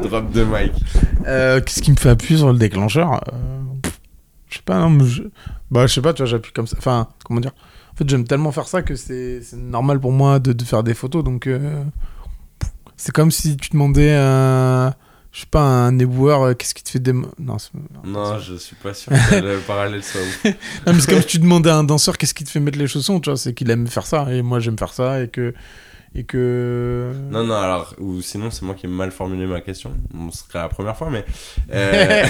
[0.02, 0.72] Drop de mic.
[1.26, 3.20] Euh, Qu'est-ce qui me fait appuyer sur le déclencheur?
[3.32, 3.60] Euh,
[4.48, 5.22] Je sais pas, non, mais je...
[5.70, 6.76] Bah, je sais pas, tu vois, j'appuie comme ça.
[6.78, 7.52] Enfin, comment dire?
[7.92, 10.82] En fait, j'aime tellement faire ça que c'est c'est normal pour moi de, de faire
[10.82, 11.24] des photos.
[11.24, 11.82] Donc, euh,
[12.98, 14.94] c'est comme si tu demandais à,
[15.32, 17.12] je sais pas, un éboueur, euh, qu'est-ce qui te fait des...
[17.12, 17.70] Non, c'est
[18.04, 20.44] Non, je suis pas sûr que le parallèle soit ouf.
[20.86, 22.76] non, mais c'est comme si tu demandais à un danseur qu'est-ce qui te fait mettre
[22.76, 25.28] les chaussons, tu vois, c'est qu'il aime faire ça, et moi j'aime faire ça, et
[25.28, 25.54] que...
[26.14, 27.12] Et que...
[27.30, 29.92] Non, non, alors, ou sinon, c'est moi qui ai mal formulé ma question.
[30.12, 31.24] Bon, ce serait la première fois, mais.
[31.72, 32.24] euh,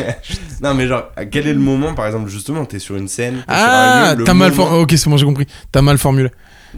[0.60, 3.44] non, mais genre, quel est le moment, par exemple, justement, t'es sur une scène.
[3.46, 4.82] Ah, t'as mal formulé.
[4.82, 5.46] Ok, c'est bon, j'ai compris.
[5.70, 6.30] T'as mal formulé.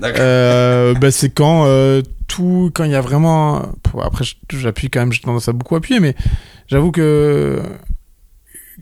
[0.03, 3.72] Euh, bah, c'est quand euh, tout, quand il y a vraiment.
[4.03, 6.14] Après, j'appuie quand même, j'ai tendance à beaucoup appuyer, mais
[6.66, 7.62] j'avoue que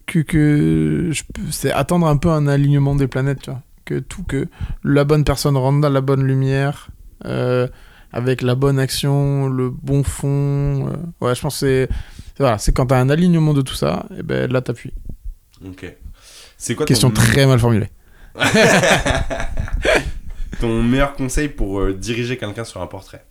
[0.06, 3.62] que, que je c'est attendre un peu un alignement des planètes, tu vois.
[3.84, 4.46] Que tout, que
[4.84, 6.88] la bonne personne rentre dans la bonne lumière,
[7.24, 7.66] euh,
[8.12, 10.88] avec la bonne action, le bon fond.
[10.88, 10.96] euh,
[11.26, 14.06] ouais, je pense que c'est c'est- voilà, c'est quand t'as un alignement de tout ça,
[14.18, 14.94] et ben là t'appuies.
[15.66, 15.84] Ok.
[16.56, 17.14] C'est quoi Question ton...
[17.20, 17.90] très mal formulée.
[20.62, 23.24] ton meilleur conseil pour euh, diriger quelqu'un sur un portrait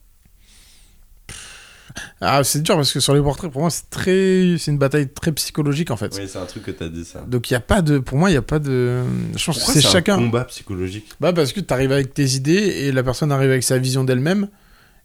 [2.20, 5.08] Ah, c'est dur parce que sur les portraits, pour moi, c'est très, c'est une bataille
[5.08, 6.14] très psychologique en fait.
[6.18, 7.22] Oui, c'est un truc que t'as dit, ça.
[7.22, 9.02] Donc il y a pas de, pour moi, il y a pas de.
[9.38, 10.18] Je pense Pourquoi que c'est un chacun.
[10.18, 11.08] combat psychologique?
[11.22, 14.50] Bah parce que t'arrives avec tes idées et la personne arrive avec sa vision d'elle-même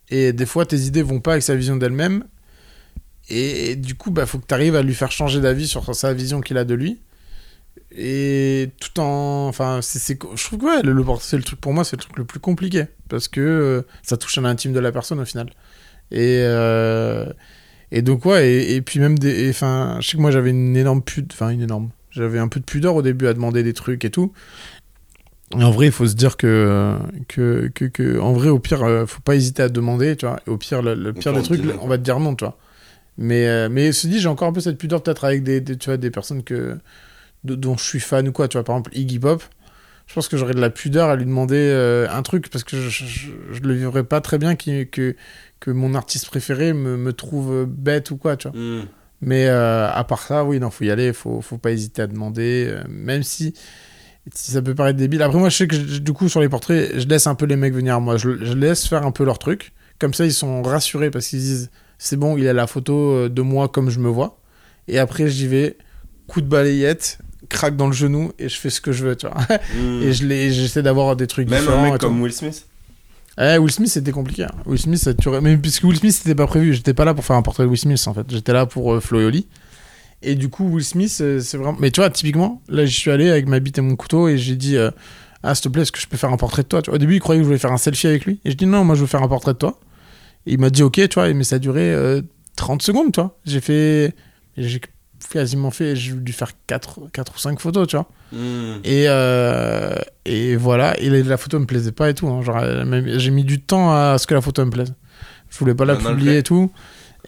[0.08, 2.24] et des fois tes idées vont pas avec sa vision d'elle-même
[3.28, 6.40] et, du coup bah faut que t'arrives à lui faire changer d'avis sur sa vision
[6.40, 7.00] qu'il a de lui
[7.98, 11.60] et tout en enfin c'est je trouve que ouais, le, le portrait c'est le truc
[11.60, 14.72] pour moi c'est le truc le plus compliqué parce que euh, ça touche à l'intime
[14.72, 15.48] de la personne au final
[16.10, 17.26] et euh,
[17.92, 20.76] et donc ouais et, et puis même des enfin je sais que moi j'avais une
[20.76, 23.72] énorme pute enfin une énorme j'avais un peu de pudeur au début à demander des
[23.72, 24.32] trucs et tout
[25.56, 28.82] et en vrai, il faut se dire que, que, que, que- en vrai, au pire,
[28.82, 30.40] euh, faut pas hésiter à demander, tu vois.
[30.44, 31.74] Et au pire, le, le pire des trucs, non.
[31.82, 32.58] on va te dire non, tu vois.
[33.16, 35.86] Mais, mais se dit, j'ai encore un peu cette pudeur peut-être avec des, des- tu
[35.88, 36.76] vois, des personnes que,
[37.46, 38.64] de- dont je suis fan ou quoi, tu vois.
[38.64, 39.42] Par exemple, Iggy Pop,
[40.06, 42.76] je pense que j'aurais de la pudeur à lui demander euh, un truc parce que
[42.76, 43.04] je,
[43.52, 44.84] je le vivrais pas très bien que,
[45.60, 48.56] que mon artiste préféré me, me trouve bête ou quoi, tu vois.
[48.60, 48.84] Hmm.
[49.22, 52.06] Mais euh, à part ça, oui, non, faut y aller, faut, faut pas hésiter à
[52.06, 53.54] demander, euh, même si,
[54.34, 55.22] si ça peut paraître débile.
[55.22, 57.46] Après, moi, je sais que je- du coup, sur les portraits, je laisse un peu
[57.46, 58.16] les mecs venir à moi.
[58.18, 59.72] Je, je laisse faire un peu leur truc.
[59.98, 63.42] Comme ça, ils sont rassurés parce qu'ils disent c'est bon, il a la photo de
[63.42, 64.38] moi comme je me vois.
[64.86, 65.78] Et après, j'y vais,
[66.26, 67.18] coup de balayette,
[67.48, 69.36] craque dans le genou et je fais ce que je veux, tu vois.
[69.74, 70.02] Hmm.
[70.02, 71.84] Et je j'essaie d'avoir des trucs Même différents.
[71.84, 72.66] un mec comme Will Smith
[73.40, 74.44] Eh, Will Smith, c'était compliqué.
[74.44, 74.50] hein.
[74.66, 76.72] Will Smith, ça tuerait- Mais puisque Will Smith, c'était pas prévu.
[76.74, 78.26] J'étais pas là pour faire un portrait de Will Smith, en fait.
[78.30, 79.46] J'étais là pour euh, Flo et Oli.
[80.22, 81.76] Et du coup, Will Smith, euh, c'est vraiment.
[81.78, 84.38] Mais tu vois, typiquement, là, j'y suis allé avec ma bite et mon couteau et
[84.38, 84.90] j'ai dit euh,
[85.42, 86.96] Ah, s'il te plaît, est-ce que je peux faire un portrait de toi Tu vois,
[86.96, 88.40] Au début, il croyait que je voulais faire un selfie avec lui.
[88.46, 89.78] Et je dis Non, moi, je veux faire un portrait de toi.
[90.46, 92.22] Et il m'a dit Ok, tu vois, mais ça a duré euh,
[92.56, 93.38] 30 secondes, tu vois.
[93.44, 94.14] J'ai fait.
[94.56, 94.80] J'ai
[95.32, 95.96] quasiment fait.
[95.96, 98.06] J'ai dû faire 4, 4 ou 5 photos, tu vois.
[98.32, 98.76] Hmm.
[98.84, 102.28] Et, euh, et voilà, et la, la photo me plaisait pas et tout.
[102.28, 102.42] hein.
[102.42, 102.60] Genre,
[103.18, 104.94] j'ai mis du temps à ce que la photo me plaise.
[105.50, 106.70] Je voulais pas la publier et tout.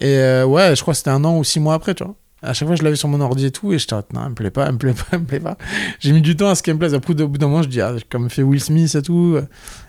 [0.01, 2.15] Et euh, ouais, je crois que c'était un an ou six mois après, tu vois.
[2.41, 4.29] À chaque fois, je l'avais sur mon ordi et tout, et j'étais là, non, elle
[4.29, 5.57] me plaît pas, elle me plaît pas, elle me plaît pas.
[5.99, 6.93] J'ai mis du temps à ce qu'elle me plaise.
[6.93, 9.37] Après, au bout d'un moment, je dis, ah, comme fait Will Smith et tout.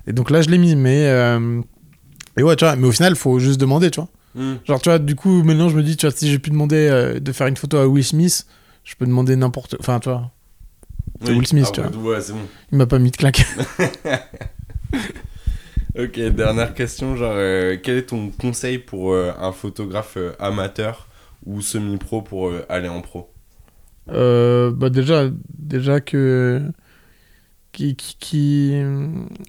[0.08, 1.06] Et donc là, je l'ai mis, mais.
[1.06, 1.60] euh,
[2.36, 4.08] Et ouais, tu vois, mais au final, faut juste demander, tu vois.
[4.34, 4.54] Hmm.
[4.64, 6.88] Genre, tu vois, du coup, maintenant, je me dis, tu vois, si j'ai pu demander
[6.88, 8.46] euh, de faire une photo à Will Smith,
[8.84, 9.76] je peux demander n'importe.
[9.80, 10.30] Enfin, tu vois,
[11.24, 12.46] C'est Will Smith, Ah, tu ouais, Ouais, c'est bon.
[12.72, 13.44] il m'a pas mis de claque.
[15.98, 21.08] Ok, dernière question, genre, euh, quel est ton conseil pour euh, un photographe amateur
[21.44, 23.28] ou semi-pro pour aller en pro?
[24.08, 25.24] Euh, bah déjà,
[25.58, 26.62] déjà que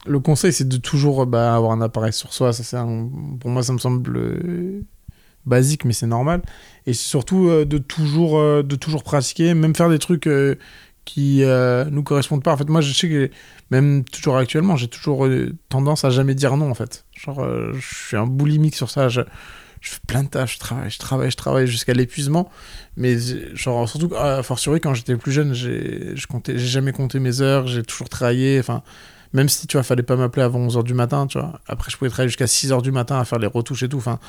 [0.05, 2.53] le conseil c'est de toujours bah, avoir un appareil sur soi.
[2.53, 3.09] Ça un-
[3.39, 4.81] pour moi ça me semble euh,
[5.45, 6.41] basique mais c'est normal.
[6.85, 10.29] Et surtout euh, de toujours euh, de toujours pratiquer, même faire des trucs
[11.05, 11.43] qui
[11.91, 12.53] nous correspondent pas.
[12.53, 13.29] En fait moi je sais que
[13.71, 15.27] même toujours actuellement j'ai toujours
[15.69, 17.05] tendance à jamais dire non en fait.
[17.13, 19.07] Genre je suis un boulimique sur ça.
[19.81, 22.49] Je fais plein de tâches, je travaille, je travaille, je travaille jusqu'à l'épuisement.
[22.97, 23.17] Mais
[23.53, 26.13] genre, surtout, a fortiori, quand j'étais plus jeune, j'ai
[26.57, 28.59] jamais compté mes heures, j'ai toujours travaillé.
[28.59, 28.83] Enfin,
[29.33, 31.59] même si, tu vois, fallait pas m'appeler avant 11h du matin, tu vois.
[31.67, 33.97] Après, je pouvais travailler jusqu'à 6h du matin à faire les retouches et tout.
[33.97, 34.19] Enfin,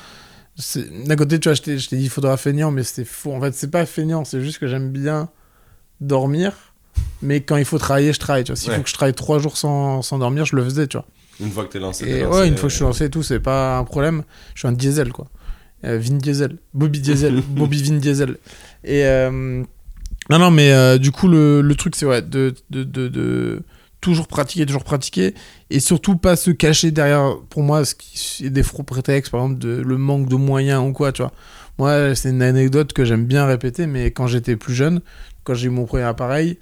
[1.07, 3.32] d'un côté, tu vois, je t'ai dit photographe feignant, mais c'était faux.
[3.34, 5.28] En fait, c'est pas feignant, c'est juste que j'aime bien
[6.00, 6.53] dormir.
[7.22, 8.57] Mais quand il faut travailler, je travaille, tu vois.
[8.57, 8.76] S'il Ouais.
[8.76, 11.07] faut que je travaille trois jours sans, sans dormir, je le faisais, tu vois.
[11.40, 13.05] Une fois que t'es lancé, Et lancé, ouais, une fois que euh, je suis lancé
[13.07, 14.22] et tout, c'est pas un problème.
[14.55, 15.28] Je suis un diesel, quoi.
[15.85, 16.59] Euh, Vin Diesel.
[16.74, 17.43] Bobby Diesel.
[17.49, 18.39] Bobby Vin Diesel.
[18.85, 19.05] Et.
[19.05, 19.62] euh,
[20.30, 23.62] non, non, mais euh, du coup, le, le truc, c'est ouais, de, de, de, de
[24.01, 25.35] toujours pratiquer, toujours pratiquer.
[25.70, 29.43] Et surtout, pas se cacher derrière, pour moi, ce qui est des faux prétextes, par
[29.43, 31.33] exemple, de, le manque de moyens ou quoi, tu vois.
[31.78, 35.01] Moi, c'est une anecdote que j'aime bien répéter, mais quand j'étais plus jeune,
[35.45, 36.59] quand j'ai eu mon premier appareil,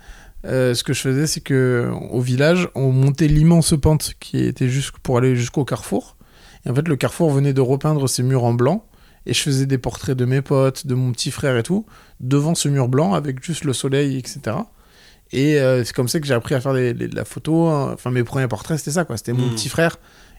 [0.47, 4.69] euh, ce que je faisais, c'est que au village, on montait l'immense pente qui était
[4.69, 6.17] juste pour aller jusqu'au carrefour.
[6.65, 8.87] Et en fait, le carrefour venait de repeindre ses murs en blanc.
[9.27, 11.85] Et je faisais des portraits de mes potes, de mon petit frère et tout,
[12.21, 14.57] devant ce mur blanc avec juste le soleil, etc.
[15.33, 17.69] Et euh, c'est comme ça que j'ai appris à faire des- des- de la photo.
[17.69, 17.91] hein.
[17.95, 19.17] Enfin, mes premiers portraits, c'était ça, quoi.
[19.17, 19.51] C'était mon Mm.
[19.55, 19.97] petit frère.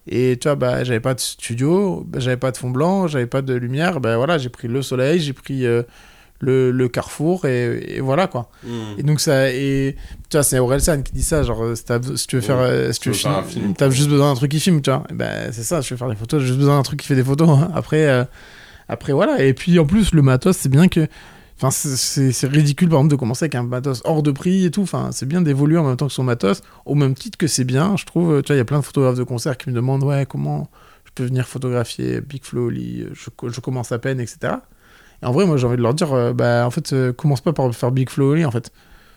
[0.07, 3.27] Et tu vois, bah, j'avais pas de studio, bah, j'avais pas de fond blanc, j'avais
[3.27, 4.01] pas de lumière.
[4.01, 5.83] Ben voilà, j'ai pris le soleil, j'ai pris euh,
[6.39, 8.49] le, le carrefour, et, et voilà, quoi.
[8.65, 8.97] Hmm.
[8.97, 9.95] Et donc ça et
[10.29, 12.99] tu vois c'est Orelsan qui dit ça genre euh, si, tu veux faire Ouais, si
[12.99, 13.75] tu veux faire un film.
[13.75, 16.09] t'as juste besoin d'un truc qui filme tu vois ben c'est ça je veux faire
[16.09, 17.71] des photos j'ai juste besoin d'un truc qui fait des photos hein.
[17.75, 18.23] après euh,
[18.91, 19.43] après voilà.
[19.43, 21.07] Et puis en plus le matos c'est bien que
[21.57, 24.81] enfin c'est- ridicule par exemple de commencer avec un matos hors de prix et tout.
[24.83, 27.63] Enfin c'est bien d'évoluer en même temps que son matos au même titre que c'est
[27.65, 28.41] bien je trouve.
[28.41, 30.69] Tu vois il y a plein de photographes de concert qui me demandent ouais comment
[31.05, 34.53] je peux venir photographier Big Flo Oli je, co- je commence à peine etc
[35.23, 37.41] et en vrai, moi, j'ai envie de leur dire, euh, bah, en fait, euh, commence
[37.41, 38.71] pas par faire Big Flow Oli, en fait.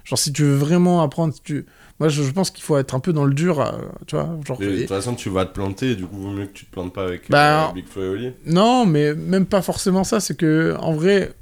[0.05, 1.67] Genre, si tu veux vraiment apprendre, si tu...
[2.01, 3.73] moi, je, je pense qu'il faut être un peu dans le dur, euh,
[4.07, 4.37] tu vois.
[4.47, 6.47] Genre, Et de et- toute façon, tu vas te planter, et du coup, vaut mieux
[6.47, 8.33] que tu te plantes pas avec Bah, euh, Big Flo et Oli.
[8.47, 11.33] Non, mais même pas forcément ça, c'est que, en vrai,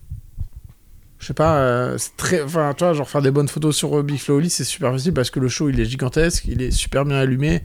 [1.18, 2.42] je sais pas, euh, c'est très.
[2.42, 5.14] Enfin, tu vois, genre, faire des bonnes photos sur Big Flow Oli, c'est super facile
[5.14, 7.62] parce que le show, il est gigantesque, il est super bien allumé.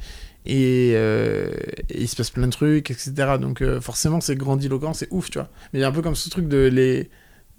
[0.50, 1.50] Et, euh,
[1.90, 3.38] et il se passe plein de trucs, etc.
[3.42, 5.50] Donc euh, forcément, c'est grandiloquent, c'est ouf, tu vois.
[5.74, 7.10] Mais il y a un peu comme ce truc de les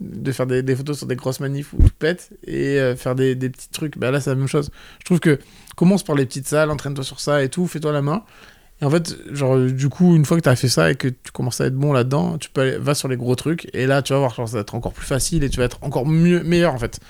[0.01, 3.15] de faire des, des photos sur des grosses manifs où tout pète et euh, faire
[3.15, 3.99] des, des petits trucs.
[3.99, 4.71] Bah là, c'est la même chose.
[5.01, 5.39] Je trouve que
[5.77, 8.23] commence par les petites salles, entraîne-toi sur ça et tout, fais-toi la main.
[8.81, 11.09] Et en fait, genre, du coup, une fois que tu as fait ça et que
[11.09, 13.87] tu commences à être bon là-dedans, tu peux aller, va sur les gros trucs et
[13.87, 15.79] là, tu vas voir, genre, ça va être encore plus facile et tu vas être
[15.83, 17.01] encore mieux, meilleur en fait.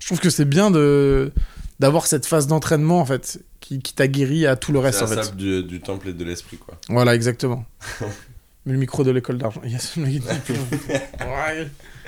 [0.00, 1.30] Je trouve que c'est bien de
[1.78, 5.12] d'avoir cette phase d'entraînement en fait qui, qui t'a guéri à tout le reste C'est
[5.12, 5.36] en la fait.
[5.36, 6.76] du, du temple et de l'esprit, quoi.
[6.88, 7.64] Voilà, exactement.
[8.66, 9.60] Mais le micro de l'école d'argent.
[9.66, 9.94] Yes,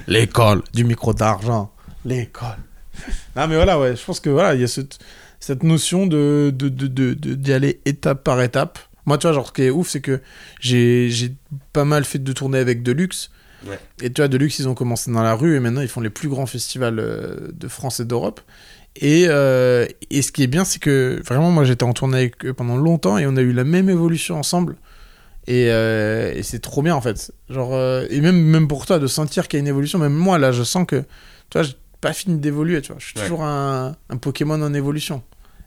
[0.07, 1.73] L'école du micro d'argent.
[2.05, 2.57] L'école.
[3.37, 4.99] Non, mais voilà, ouais, je pense que voilà, il y a cette,
[5.41, 8.79] cette notion de, de, de, de- de- d'y aller étape par étape.
[9.07, 10.21] Moi, tu vois, genre, ce qui est ouf, c'est que
[10.61, 11.35] j'ai, j'ai
[11.73, 13.31] pas mal fait de tournées avec Deluxe.
[13.67, 13.79] Ouais.
[14.03, 16.11] Et tu vois, Deluxe, ils ont commencé dans la rue et maintenant, ils font les
[16.11, 18.41] plus grands festivals euh, de France et d'Europe.
[18.97, 22.45] Et, euh, et ce qui est bien, c'est que vraiment, moi, j'étais en tournée avec
[22.45, 24.77] eux pendant longtemps et on a eu la même évolution ensemble.
[25.47, 27.33] Et, euh, et c'est trop bien, en fait.
[27.51, 30.15] Genre, euh, et même, même pour toi, de sentir qu'il y a une évolution, même
[30.15, 30.97] moi, là, je sens que,
[31.51, 32.97] tu vois, j'ai pas fini d'évoluer, tu vois.
[32.99, 33.23] Je suis Ouais.
[33.25, 35.23] toujours un, un Pokémon en évolution.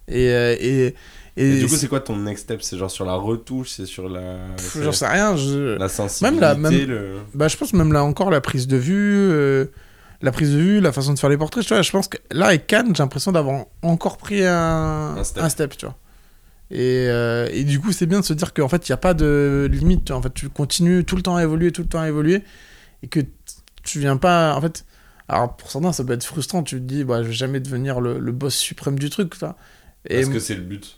[0.07, 0.95] Et, euh, et,
[1.35, 2.61] et, Et, du coup, c'est quoi ton next step?
[2.63, 4.37] C'est genre sur la retouche, c'est sur la.
[4.55, 5.35] pff, j'en sais rien.
[5.35, 5.77] Je...
[5.77, 7.17] La sensibilité, Même là, même- le.
[7.35, 9.67] Bah, je pense même là encore la prise de vue,
[10.21, 11.63] la prise de vue, la façon de faire les portraits.
[11.65, 15.49] Tu vois, je pense que là avec Cannes, j'ai l'impression d'avoir encore pris un, Un
[15.49, 15.77] step.
[15.77, 15.95] tu vois.
[16.69, 18.97] Et, euh, et du coup, c'est bien de se dire qu'en fait, il n'y a
[18.97, 20.11] pas de limite.
[20.11, 22.43] En fait, tu continues tout le temps à évoluer, tout le temps à évoluer,
[23.03, 23.21] et que
[23.83, 24.53] tu viens pas.
[24.55, 24.85] En fait,
[25.29, 26.63] alors pour certains, ça peut être frustrant.
[26.63, 29.55] Tu te dis, bah, je vais jamais devenir le, le boss suprême du truc, vois.
[30.09, 30.97] Et Est-ce que c'est le but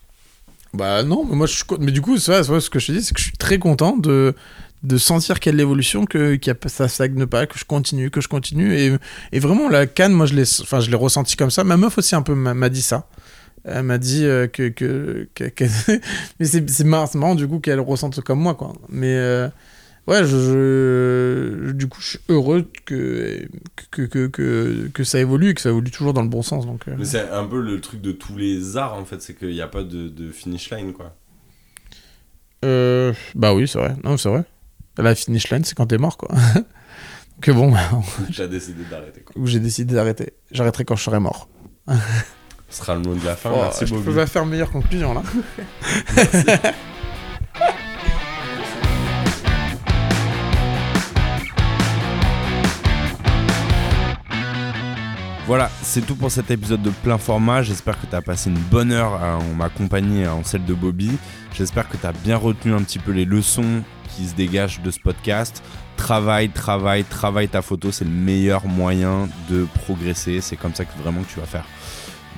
[0.73, 3.13] bah non, mais moi je mais du coup, vrai, ce que je te dis, c'est
[3.13, 4.35] que je suis très content de
[4.83, 7.57] de sentir qu'il y a de l'évolution, que qu'il y a ça stagne pas, que
[7.57, 8.95] je continue, que je continue et,
[9.31, 11.63] et vraiment la canne, moi je l'ai enfin ressenti comme ça.
[11.63, 13.07] Ma meuf aussi un peu m'a dit ça.
[13.71, 15.63] Elle m'a dit euh, que que, que- que-
[16.39, 18.73] mais c'est c'est marrant, marrant du coup qu'elle ressente comme moi quoi.
[18.89, 19.47] Mais euh,
[20.07, 20.37] ouais, je,
[21.67, 23.47] je- du coup je suis heureux que
[23.91, 26.65] que, que que que ça évolue et que ça évolue toujours dans le bon sens
[26.65, 26.87] donc.
[26.87, 26.95] euh.
[26.97, 29.61] Mais c'est un peu le truc de tous les arts en fait, c'est qu'il n'y
[29.61, 31.15] a pas de, de finish line quoi.
[33.35, 33.95] Bah oui, c'est vrai.
[34.03, 34.43] Non, c'est vrai.
[34.97, 36.29] La finish line, c'est quand t'es mort, quoi.
[37.41, 37.79] que bon, bah,
[38.29, 40.33] J'ai décidé d'arrêter où j'ai décidé d'arrêter.
[40.51, 41.47] J'arrêterai quand je serai mort.
[42.69, 43.51] Ce sera le mot de la fin.
[43.53, 44.05] Oh, Merci je Bobby.
[44.05, 45.23] peux pas faire meilleure conclusion, là.
[55.47, 57.63] Voilà, c'est tout pour cet épisode de plein format.
[57.63, 60.75] J'espère que tu as passé une bonne heure à- en ma compagnie, en celle de
[60.75, 61.17] Bobby.
[61.57, 63.81] J'espère que tu as bien retenu un petit peu les leçons
[64.15, 65.63] qui se dégagent de ce podcast.
[65.97, 67.91] Travaille, travaille, travaille ta photo.
[67.91, 70.39] C'est le meilleur moyen de progresser.
[70.39, 71.65] C'est comme ça que vraiment que tu vas faire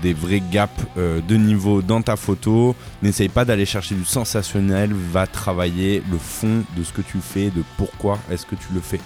[0.02, 2.76] des vrais gaps euh, de niveau dans ta photo.
[3.02, 4.92] N'essaye pas d'aller chercher du sensationnel.
[4.94, 8.82] Va travailler le fond de ce que tu fais, de pourquoi est-ce que tu le
[8.82, 9.00] fais.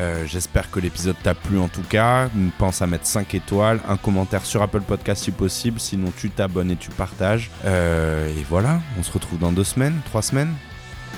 [0.00, 2.28] Euh, J'espère que l'épisode t'a plu en tout cas.
[2.58, 5.78] Pense à mettre 5 étoiles, un commentaire sur Apple Podcast si possible.
[5.78, 7.50] Sinon, tu t'abonnes et tu partages.
[7.64, 10.52] Euh, et voilà, on se retrouve dans deux semaines, trois semaines.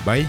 [0.04, 0.26] Bye.